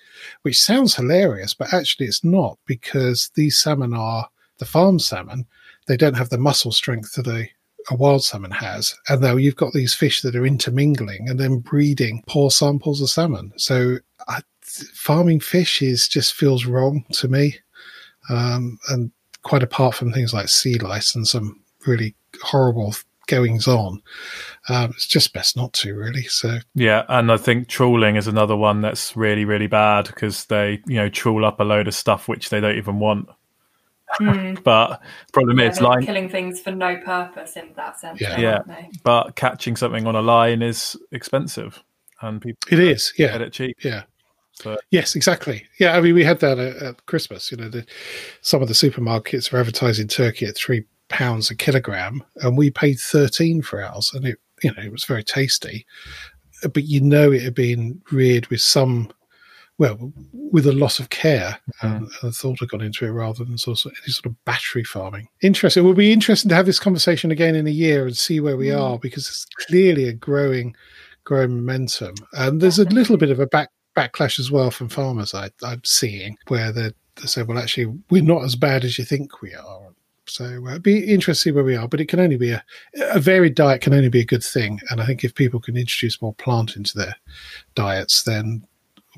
which 0.42 0.60
sounds 0.60 0.94
hilarious, 0.94 1.52
but 1.52 1.74
actually 1.74 2.06
it's 2.06 2.24
not 2.24 2.58
because 2.66 3.30
these 3.34 3.58
salmon 3.58 3.92
are 3.92 4.28
the 4.62 4.70
farm 4.70 5.00
salmon. 5.00 5.44
They 5.88 5.96
don't 5.96 6.14
have 6.14 6.30
the 6.30 6.38
muscle 6.38 6.70
strength 6.70 7.14
that 7.14 7.26
a 7.26 7.50
a 7.90 7.96
wild 7.96 8.22
salmon 8.22 8.52
has, 8.52 8.94
and 9.08 9.20
now 9.20 9.34
you've 9.34 9.56
got 9.56 9.72
these 9.72 9.92
fish 9.92 10.22
that 10.22 10.36
are 10.36 10.46
intermingling 10.46 11.28
and 11.28 11.40
then 11.40 11.58
breeding 11.58 12.22
poor 12.28 12.48
samples 12.48 13.00
of 13.00 13.10
salmon. 13.10 13.52
So 13.56 13.96
I, 14.28 14.38
farming 14.62 15.40
fish 15.40 15.82
is 15.82 16.06
just 16.06 16.34
feels 16.34 16.64
wrong 16.64 17.04
to 17.14 17.26
me, 17.26 17.56
um, 18.30 18.78
and 18.88 19.10
quite 19.42 19.64
apart 19.64 19.96
from 19.96 20.12
things 20.12 20.32
like 20.32 20.48
sea 20.48 20.78
lice 20.78 21.16
and 21.16 21.26
some 21.26 21.60
really 21.84 22.14
horrible 22.40 22.94
goings 23.26 23.66
on, 23.66 24.00
um, 24.68 24.90
it's 24.90 25.06
just 25.06 25.32
best 25.32 25.56
not 25.56 25.72
to 25.72 25.96
really. 25.96 26.22
So 26.24 26.58
Yeah, 26.74 27.04
and 27.08 27.32
I 27.32 27.36
think 27.36 27.66
trawling 27.66 28.16
is 28.16 28.28
another 28.28 28.56
one 28.56 28.80
that's 28.80 29.16
really, 29.16 29.44
really 29.44 29.66
bad 29.66 30.06
because 30.06 30.44
they, 30.46 30.80
you 30.86 30.96
know, 30.96 31.08
trawl 31.08 31.44
up 31.44 31.58
a 31.58 31.64
load 31.64 31.88
of 31.88 31.94
stuff 31.94 32.28
which 32.28 32.50
they 32.50 32.60
don't 32.60 32.78
even 32.78 33.00
want. 33.00 33.28
Mm. 34.20 34.62
but 34.64 35.00
problem 35.32 35.58
Yeah, 35.58 35.68
is, 35.70 35.78
they're 35.78 35.88
line, 35.88 36.04
killing 36.06 36.28
things 36.28 36.60
for 36.60 36.70
no 36.72 36.96
purpose 37.04 37.56
in 37.56 37.70
that 37.76 37.98
sense. 37.98 38.20
Yeah. 38.20 38.36
though, 38.36 38.42
Yeah. 38.42 38.52
aren't 38.56 38.66
they? 38.68 38.90
but 39.04 39.36
catching 39.36 39.76
something 39.76 40.06
on 40.06 40.14
a 40.16 40.22
line 40.22 40.62
is 40.62 40.96
expensive, 41.12 41.82
and 42.20 42.40
people 42.40 42.58
it 42.70 42.78
is, 42.78 43.12
yeah, 43.18 43.28
get 43.32 43.40
it 43.42 43.52
cheap. 43.52 43.76
yeah. 43.84 44.02
So 44.54 44.76
Yes, 44.90 45.16
exactly. 45.16 45.64
Yeah, 45.78 45.96
I 45.96 46.00
mean, 46.02 46.14
we 46.14 46.24
had 46.24 46.40
that 46.40 46.58
at, 46.58 46.76
at 46.76 47.06
Christmas. 47.06 47.50
You 47.50 47.56
know, 47.56 47.68
the, 47.70 47.86
some 48.42 48.60
of 48.60 48.68
the 48.68 48.74
supermarkets 48.74 49.50
were 49.50 49.58
advertising 49.58 50.08
turkey 50.08 50.44
at 50.46 50.56
three 50.56 50.84
pounds 51.08 51.50
a 51.50 51.54
kilogram, 51.56 52.22
and 52.36 52.56
we 52.56 52.70
paid 52.70 52.98
thirteen 53.00 53.62
for 53.62 53.82
ours, 53.82 54.12
and 54.14 54.26
it, 54.26 54.38
you 54.62 54.72
know, 54.74 54.82
it 54.82 54.92
was 54.92 55.04
very 55.04 55.24
tasty. 55.24 55.86
But 56.62 56.84
you 56.84 57.00
know, 57.00 57.32
it 57.32 57.42
had 57.42 57.54
been 57.54 58.00
reared 58.12 58.46
with 58.48 58.60
some, 58.60 59.10
well, 59.82 60.12
with 60.32 60.64
a 60.64 60.72
lot 60.72 61.00
of 61.00 61.08
care, 61.08 61.58
um, 61.82 61.90
mm-hmm. 61.90 62.04
and, 62.04 62.12
and 62.22 62.34
thought 62.36 62.60
had 62.60 62.68
gone 62.68 62.82
into 62.82 63.04
it 63.04 63.10
rather 63.10 63.44
than 63.44 63.58
sort 63.58 63.84
of 63.84 63.92
any 64.04 64.12
sort 64.12 64.26
of 64.26 64.44
battery 64.44 64.84
farming. 64.84 65.26
Interesting. 65.42 65.82
It 65.82 65.86
will 65.86 65.94
be 65.94 66.12
interesting 66.12 66.50
to 66.50 66.54
have 66.54 66.66
this 66.66 66.78
conversation 66.78 67.32
again 67.32 67.56
in 67.56 67.66
a 67.66 67.70
year 67.70 68.06
and 68.06 68.16
see 68.16 68.38
where 68.38 68.56
we 68.56 68.68
mm. 68.68 68.80
are 68.80 68.96
because 68.96 69.26
it's 69.26 69.44
clearly 69.66 70.06
a 70.06 70.12
growing, 70.12 70.76
growing 71.24 71.56
momentum, 71.56 72.14
and 72.34 72.60
there's 72.60 72.78
a 72.78 72.84
little 72.84 73.16
bit 73.16 73.30
of 73.30 73.40
a 73.40 73.46
back 73.48 73.70
backlash 73.96 74.38
as 74.38 74.52
well 74.52 74.70
from 74.70 74.88
farmers 74.88 75.34
I, 75.34 75.50
I'm 75.64 75.82
seeing 75.84 76.38
where 76.46 76.70
they 76.70 76.92
they 77.16 77.26
say, 77.26 77.42
well, 77.42 77.58
actually, 77.58 77.92
we're 78.08 78.22
not 78.22 78.44
as 78.44 78.54
bad 78.54 78.84
as 78.84 78.98
you 78.98 79.04
think 79.04 79.42
we 79.42 79.52
are. 79.52 79.88
So 80.28 80.44
uh, 80.44 80.70
it'd 80.70 80.84
be 80.84 81.12
interesting 81.12 81.34
to 81.34 81.34
see 81.34 81.50
where 81.50 81.64
we 81.64 81.76
are, 81.76 81.88
but 81.88 82.00
it 82.00 82.08
can 82.08 82.20
only 82.20 82.36
be 82.36 82.52
a, 82.52 82.64
a 83.10 83.18
varied 83.18 83.56
diet 83.56 83.80
can 83.80 83.92
only 83.92 84.08
be 84.08 84.20
a 84.20 84.24
good 84.24 84.44
thing. 84.44 84.78
And 84.90 85.00
I 85.00 85.06
think 85.06 85.24
if 85.24 85.34
people 85.34 85.60
can 85.60 85.76
introduce 85.76 86.22
more 86.22 86.34
plant 86.34 86.76
into 86.76 86.96
their 86.96 87.16
diets, 87.74 88.22
then 88.22 88.64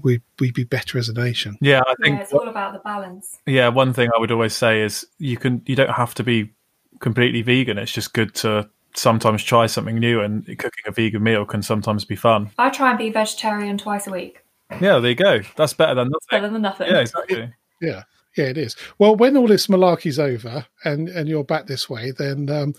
we 0.03 0.21
we'd 0.41 0.55
be 0.55 0.65
better 0.65 0.99
as 0.99 1.09
a 1.09 1.13
nation. 1.15 1.57
yeah, 1.61 1.81
I 1.87 1.95
think 2.03 2.17
Yeah, 2.17 2.23
it's 2.23 2.33
all 2.33 2.49
about 2.49 2.73
the 2.73 2.81
balance. 2.81 3.39
yeah, 3.47 3.69
one 3.69 3.93
thing 3.93 4.11
I 4.15 4.19
would 4.19 4.31
always 4.33 4.55
say 4.55 4.83
is 4.83 5.07
you 5.19 5.37
can 5.37 5.63
you 5.67 5.77
don't 5.77 5.91
have 5.91 6.15
to 6.17 6.23
be 6.25 6.53
completely 7.01 7.43
vegan. 7.43 7.79
It's 7.79 7.93
just 7.93 8.13
good 8.13 8.35
to 8.37 8.69
sometimes 8.97 9.43
try 9.43 9.67
something 9.67 9.99
new, 9.99 10.21
and 10.21 10.45
cooking 10.47 10.85
a 10.87 10.91
vegan 10.93 11.23
meal 11.23 11.45
can 11.45 11.63
sometimes 11.63 12.05
be 12.05 12.17
fun. 12.17 12.51
I 12.59 12.71
try 12.71 12.91
and 12.91 12.99
be 12.99 13.11
vegetarian 13.11 13.79
twice 13.79 14.07
a 14.07 14.11
week. 14.11 14.41
Yeah, 14.81 14.99
there 14.99 15.11
you 15.11 15.15
go. 15.17 15.41
That's 15.57 15.75
better 15.75 15.95
than 15.95 16.09
nothing. 16.09 16.29
Better 16.31 16.49
than 16.53 16.63
nothing. 16.63 16.89
Yeah, 16.91 17.01
exactly. 17.01 17.53
Yeah, 17.83 18.05
yeah, 18.37 18.45
it 18.47 18.57
is. 18.57 18.77
Well, 18.99 19.15
when 19.17 19.37
all 19.37 19.47
this 19.49 19.67
malarkey's 19.67 20.19
over 20.19 20.65
and 20.85 21.09
and 21.09 21.29
you're 21.29 21.45
back 21.45 21.67
this 21.67 21.91
way, 21.91 22.13
then 22.13 22.49
um, 22.49 22.73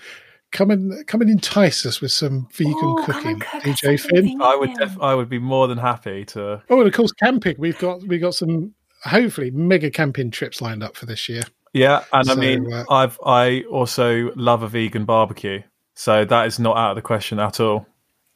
come 0.55 0.71
and 0.71 1.05
come 1.05 1.21
and 1.21 1.29
entice 1.29 1.85
us 1.85 2.01
with 2.01 2.11
some 2.11 2.47
vegan 2.53 2.73
Ooh, 2.73 3.03
cooking, 3.05 3.31
and 3.33 3.41
cook 3.41 3.55
us 3.67 3.79
DJ 3.81 3.99
Finn. 3.99 4.41
I 4.41 4.55
would 4.55 4.73
def- 4.73 4.99
I 4.99 5.13
would 5.13 5.29
be 5.29 5.37
more 5.37 5.67
than 5.67 5.77
happy 5.77 6.25
to. 6.25 6.63
Oh, 6.69 6.79
and 6.79 6.87
of 6.87 6.93
course, 6.93 7.11
camping. 7.11 7.55
We've 7.59 7.77
got 7.77 8.01
we've 8.03 8.21
got 8.21 8.33
some 8.33 8.73
hopefully 9.03 9.51
mega 9.51 9.91
camping 9.91 10.31
trips 10.31 10.61
lined 10.61 10.81
up 10.81 10.95
for 10.95 11.05
this 11.05 11.29
year. 11.29 11.43
Yeah, 11.73 12.05
and 12.13 12.29
I 12.29 12.35
mean, 12.35 12.71
uh, 12.73 12.85
I've 12.89 13.19
I 13.23 13.63
also 13.69 14.31
love 14.35 14.63
a 14.63 14.67
vegan 14.67 15.05
barbecue, 15.05 15.61
so 15.93 16.23
that 16.25 16.47
is 16.47 16.57
not 16.57 16.77
out 16.77 16.91
of 16.91 16.95
the 16.95 17.01
question 17.01 17.37
at 17.39 17.59
all. 17.59 17.85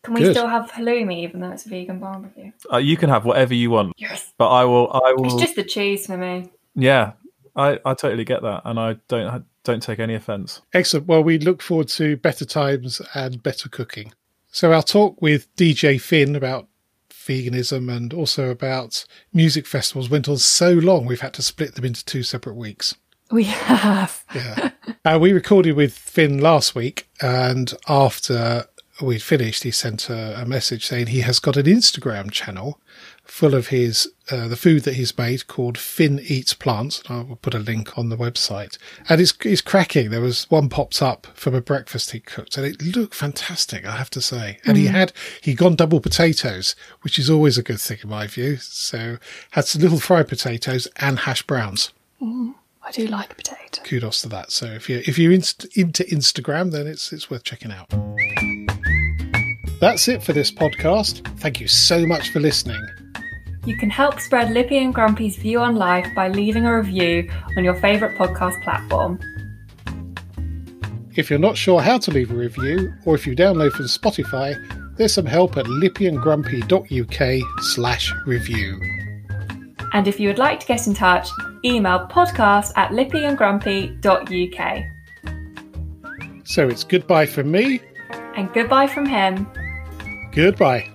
Can 0.04 0.14
we 0.14 0.22
Good. 0.22 0.36
still 0.36 0.48
have 0.48 0.72
halloumi 0.72 1.24
even 1.24 1.42
though 1.42 1.52
it's 1.52 1.66
a 1.66 1.70
vegan 1.70 2.00
barbecue? 2.00 2.52
Uh, 2.72 2.78
you 2.78 2.96
can 2.98 3.10
have 3.10 3.26
whatever 3.26 3.54
you 3.54 3.70
want, 3.70 3.94
Yes. 3.98 4.34
but 4.38 4.50
I 4.50 4.66
will. 4.66 4.92
I 4.94 5.14
will. 5.14 5.26
It's 5.26 5.36
just 5.36 5.56
the 5.56 5.64
cheese 5.64 6.06
for 6.06 6.18
me. 6.18 6.52
Yeah, 6.76 7.14
I, 7.56 7.80
I 7.86 7.94
totally 7.94 8.26
get 8.26 8.42
that, 8.44 8.62
and 8.66 8.80
I 8.80 8.98
don't 9.08 9.46
don't 9.64 9.84
take 9.84 10.00
any 10.00 10.16
offence. 10.16 10.62
Excellent. 10.74 11.08
Well, 11.08 11.24
we 11.24 11.38
look 11.38 11.62
forward 11.62 11.90
to 11.90 12.18
better 12.18 12.46
times 12.46 13.02
and 13.14 13.44
better 13.44 13.70
cooking. 13.70 14.14
So, 14.52 14.74
our 14.74 14.84
talk 14.84 15.22
with 15.22 15.54
DJ 15.56 16.02
Finn 16.02 16.36
about 16.36 16.68
veganism 17.10 17.96
and 17.96 18.14
also 18.14 18.50
about 18.50 19.06
music 19.32 19.68
festivals 19.68 20.10
went 20.10 20.28
on 20.28 20.38
so 20.38 20.72
long 20.74 21.06
we've 21.06 21.22
had 21.22 21.34
to 21.36 21.44
split 21.44 21.76
them 21.76 21.86
into 21.86 22.04
two 22.04 22.24
separate 22.24 22.56
weeks. 22.56 22.96
We 23.32 23.44
have. 23.44 24.26
Yeah. 24.34 24.72
uh, 25.06 25.20
we 25.22 25.34
recorded 25.34 25.76
with 25.76 25.94
Finn 25.94 26.40
last 26.40 26.74
week, 26.74 27.08
and 27.22 27.72
after 27.88 28.66
we'd 29.02 29.22
finished, 29.22 29.64
he 29.64 29.72
sent 29.72 30.10
a, 30.10 30.42
a 30.42 30.46
message 30.46 30.88
saying 30.88 31.08
he 31.08 31.22
has 31.22 31.40
got 31.40 31.56
an 31.56 31.68
Instagram 31.68 32.32
channel 32.32 32.82
full 33.24 33.54
of 33.54 33.68
his 33.68 34.12
uh, 34.32 34.48
the 34.48 34.56
food 34.56 34.84
that 34.84 34.96
he's 34.96 35.18
made 35.18 35.48
called 35.48 35.78
Finn 35.78 36.20
Eats 36.24 36.54
Plants. 36.54 37.02
I 37.10 37.22
will 37.22 37.36
put 37.36 37.54
a 37.54 37.60
link 37.60 37.98
on 37.98 38.10
the 38.10 38.18
website, 38.18 38.78
and 39.08 39.20
it's 39.20 39.34
it's 39.44 39.62
cracking. 39.62 40.10
There 40.10 40.22
was 40.22 40.50
one 40.50 40.70
popped 40.70 41.02
up 41.02 41.28
from 41.34 41.56
a 41.56 41.62
breakfast 41.62 42.12
he 42.12 42.20
cooked, 42.20 42.58
and 42.58 42.66
it 42.66 42.82
looked 42.96 43.16
fantastic. 43.16 43.86
I 43.86 43.96
have 43.98 44.10
to 44.12 44.22
say, 44.22 44.60
and 44.66 44.78
he 44.78 44.88
had 44.88 45.14
he 45.42 45.54
gone 45.54 45.76
double 45.76 46.00
potatoes, 46.00 46.76
which 47.02 47.18
is 47.18 47.30
always 47.30 47.58
a 47.58 47.64
good 47.64 47.80
thing 47.80 48.00
in 48.04 48.10
my 48.10 48.28
view. 48.28 48.58
So 48.58 49.18
had 49.52 49.66
some 49.66 49.82
little 49.82 50.00
fried 50.00 50.28
potatoes 50.28 50.88
and 50.98 51.20
hash 51.20 51.44
browns. 51.44 51.92
I 52.22 52.92
do 52.92 53.08
like 53.08 53.32
a 53.32 53.36
potato. 53.36 53.84
Kudos 53.84 54.22
to 54.24 54.30
that. 54.30 54.52
So 54.52 54.66
if 54.66 54.90
you're 54.90 55.00
if 55.02 55.18
you're 55.20 55.32
inst- 55.32 55.78
into 55.78 56.04
Instagram, 56.04 56.72
then 56.72 56.88
it's 56.88 57.14
it's 57.14 57.30
worth 57.30 57.44
checking 57.44 57.72
out. 57.72 57.90
That's 59.80 60.08
it 60.10 60.22
for 60.22 60.34
this 60.34 60.52
podcast. 60.52 61.26
Thank 61.40 61.62
you 61.62 61.68
so 61.68 62.06
much 62.06 62.32
for 62.32 62.40
listening. 62.40 62.86
You 63.70 63.78
can 63.78 63.92
help 63.92 64.20
spread 64.20 64.52
Lippy 64.52 64.80
and 64.80 64.92
Grumpy's 64.92 65.36
view 65.36 65.60
on 65.60 65.76
life 65.76 66.08
by 66.16 66.28
leaving 66.28 66.66
a 66.66 66.76
review 66.76 67.30
on 67.56 67.64
your 67.64 67.76
favourite 67.76 68.18
podcast 68.18 68.60
platform. 68.64 69.20
If 71.16 71.30
you're 71.30 71.38
not 71.38 71.56
sure 71.56 71.80
how 71.80 72.00
to 72.00 72.10
leave 72.10 72.32
a 72.32 72.34
review, 72.34 72.92
or 73.06 73.14
if 73.14 73.28
you 73.28 73.36
download 73.36 73.74
from 73.74 73.86
Spotify, 73.86 74.56
there's 74.98 75.14
some 75.14 75.28
help 75.28 75.56
at 75.56 75.66
lippyandgrumpy.uk 75.66 77.62
slash 77.62 78.12
review. 78.26 78.82
And 79.94 80.08
if 80.08 80.20
you 80.20 80.30
would 80.30 80.40
like 80.40 80.60
to 80.62 80.66
get 80.66 80.88
in 80.88 80.96
touch, 80.96 81.30
email 81.64 82.08
podcast 82.08 82.72
at 82.76 82.90
lippyandgrumpy.uk. 82.90 84.84
So 86.44 86.68
it's 86.68 86.84
goodbye 86.84 87.28
from 87.28 87.52
me. 87.52 87.82
And 88.36 88.52
goodbye 88.52 88.88
from 88.88 89.06
him. 89.06 89.48
Goodbye. 90.32 90.92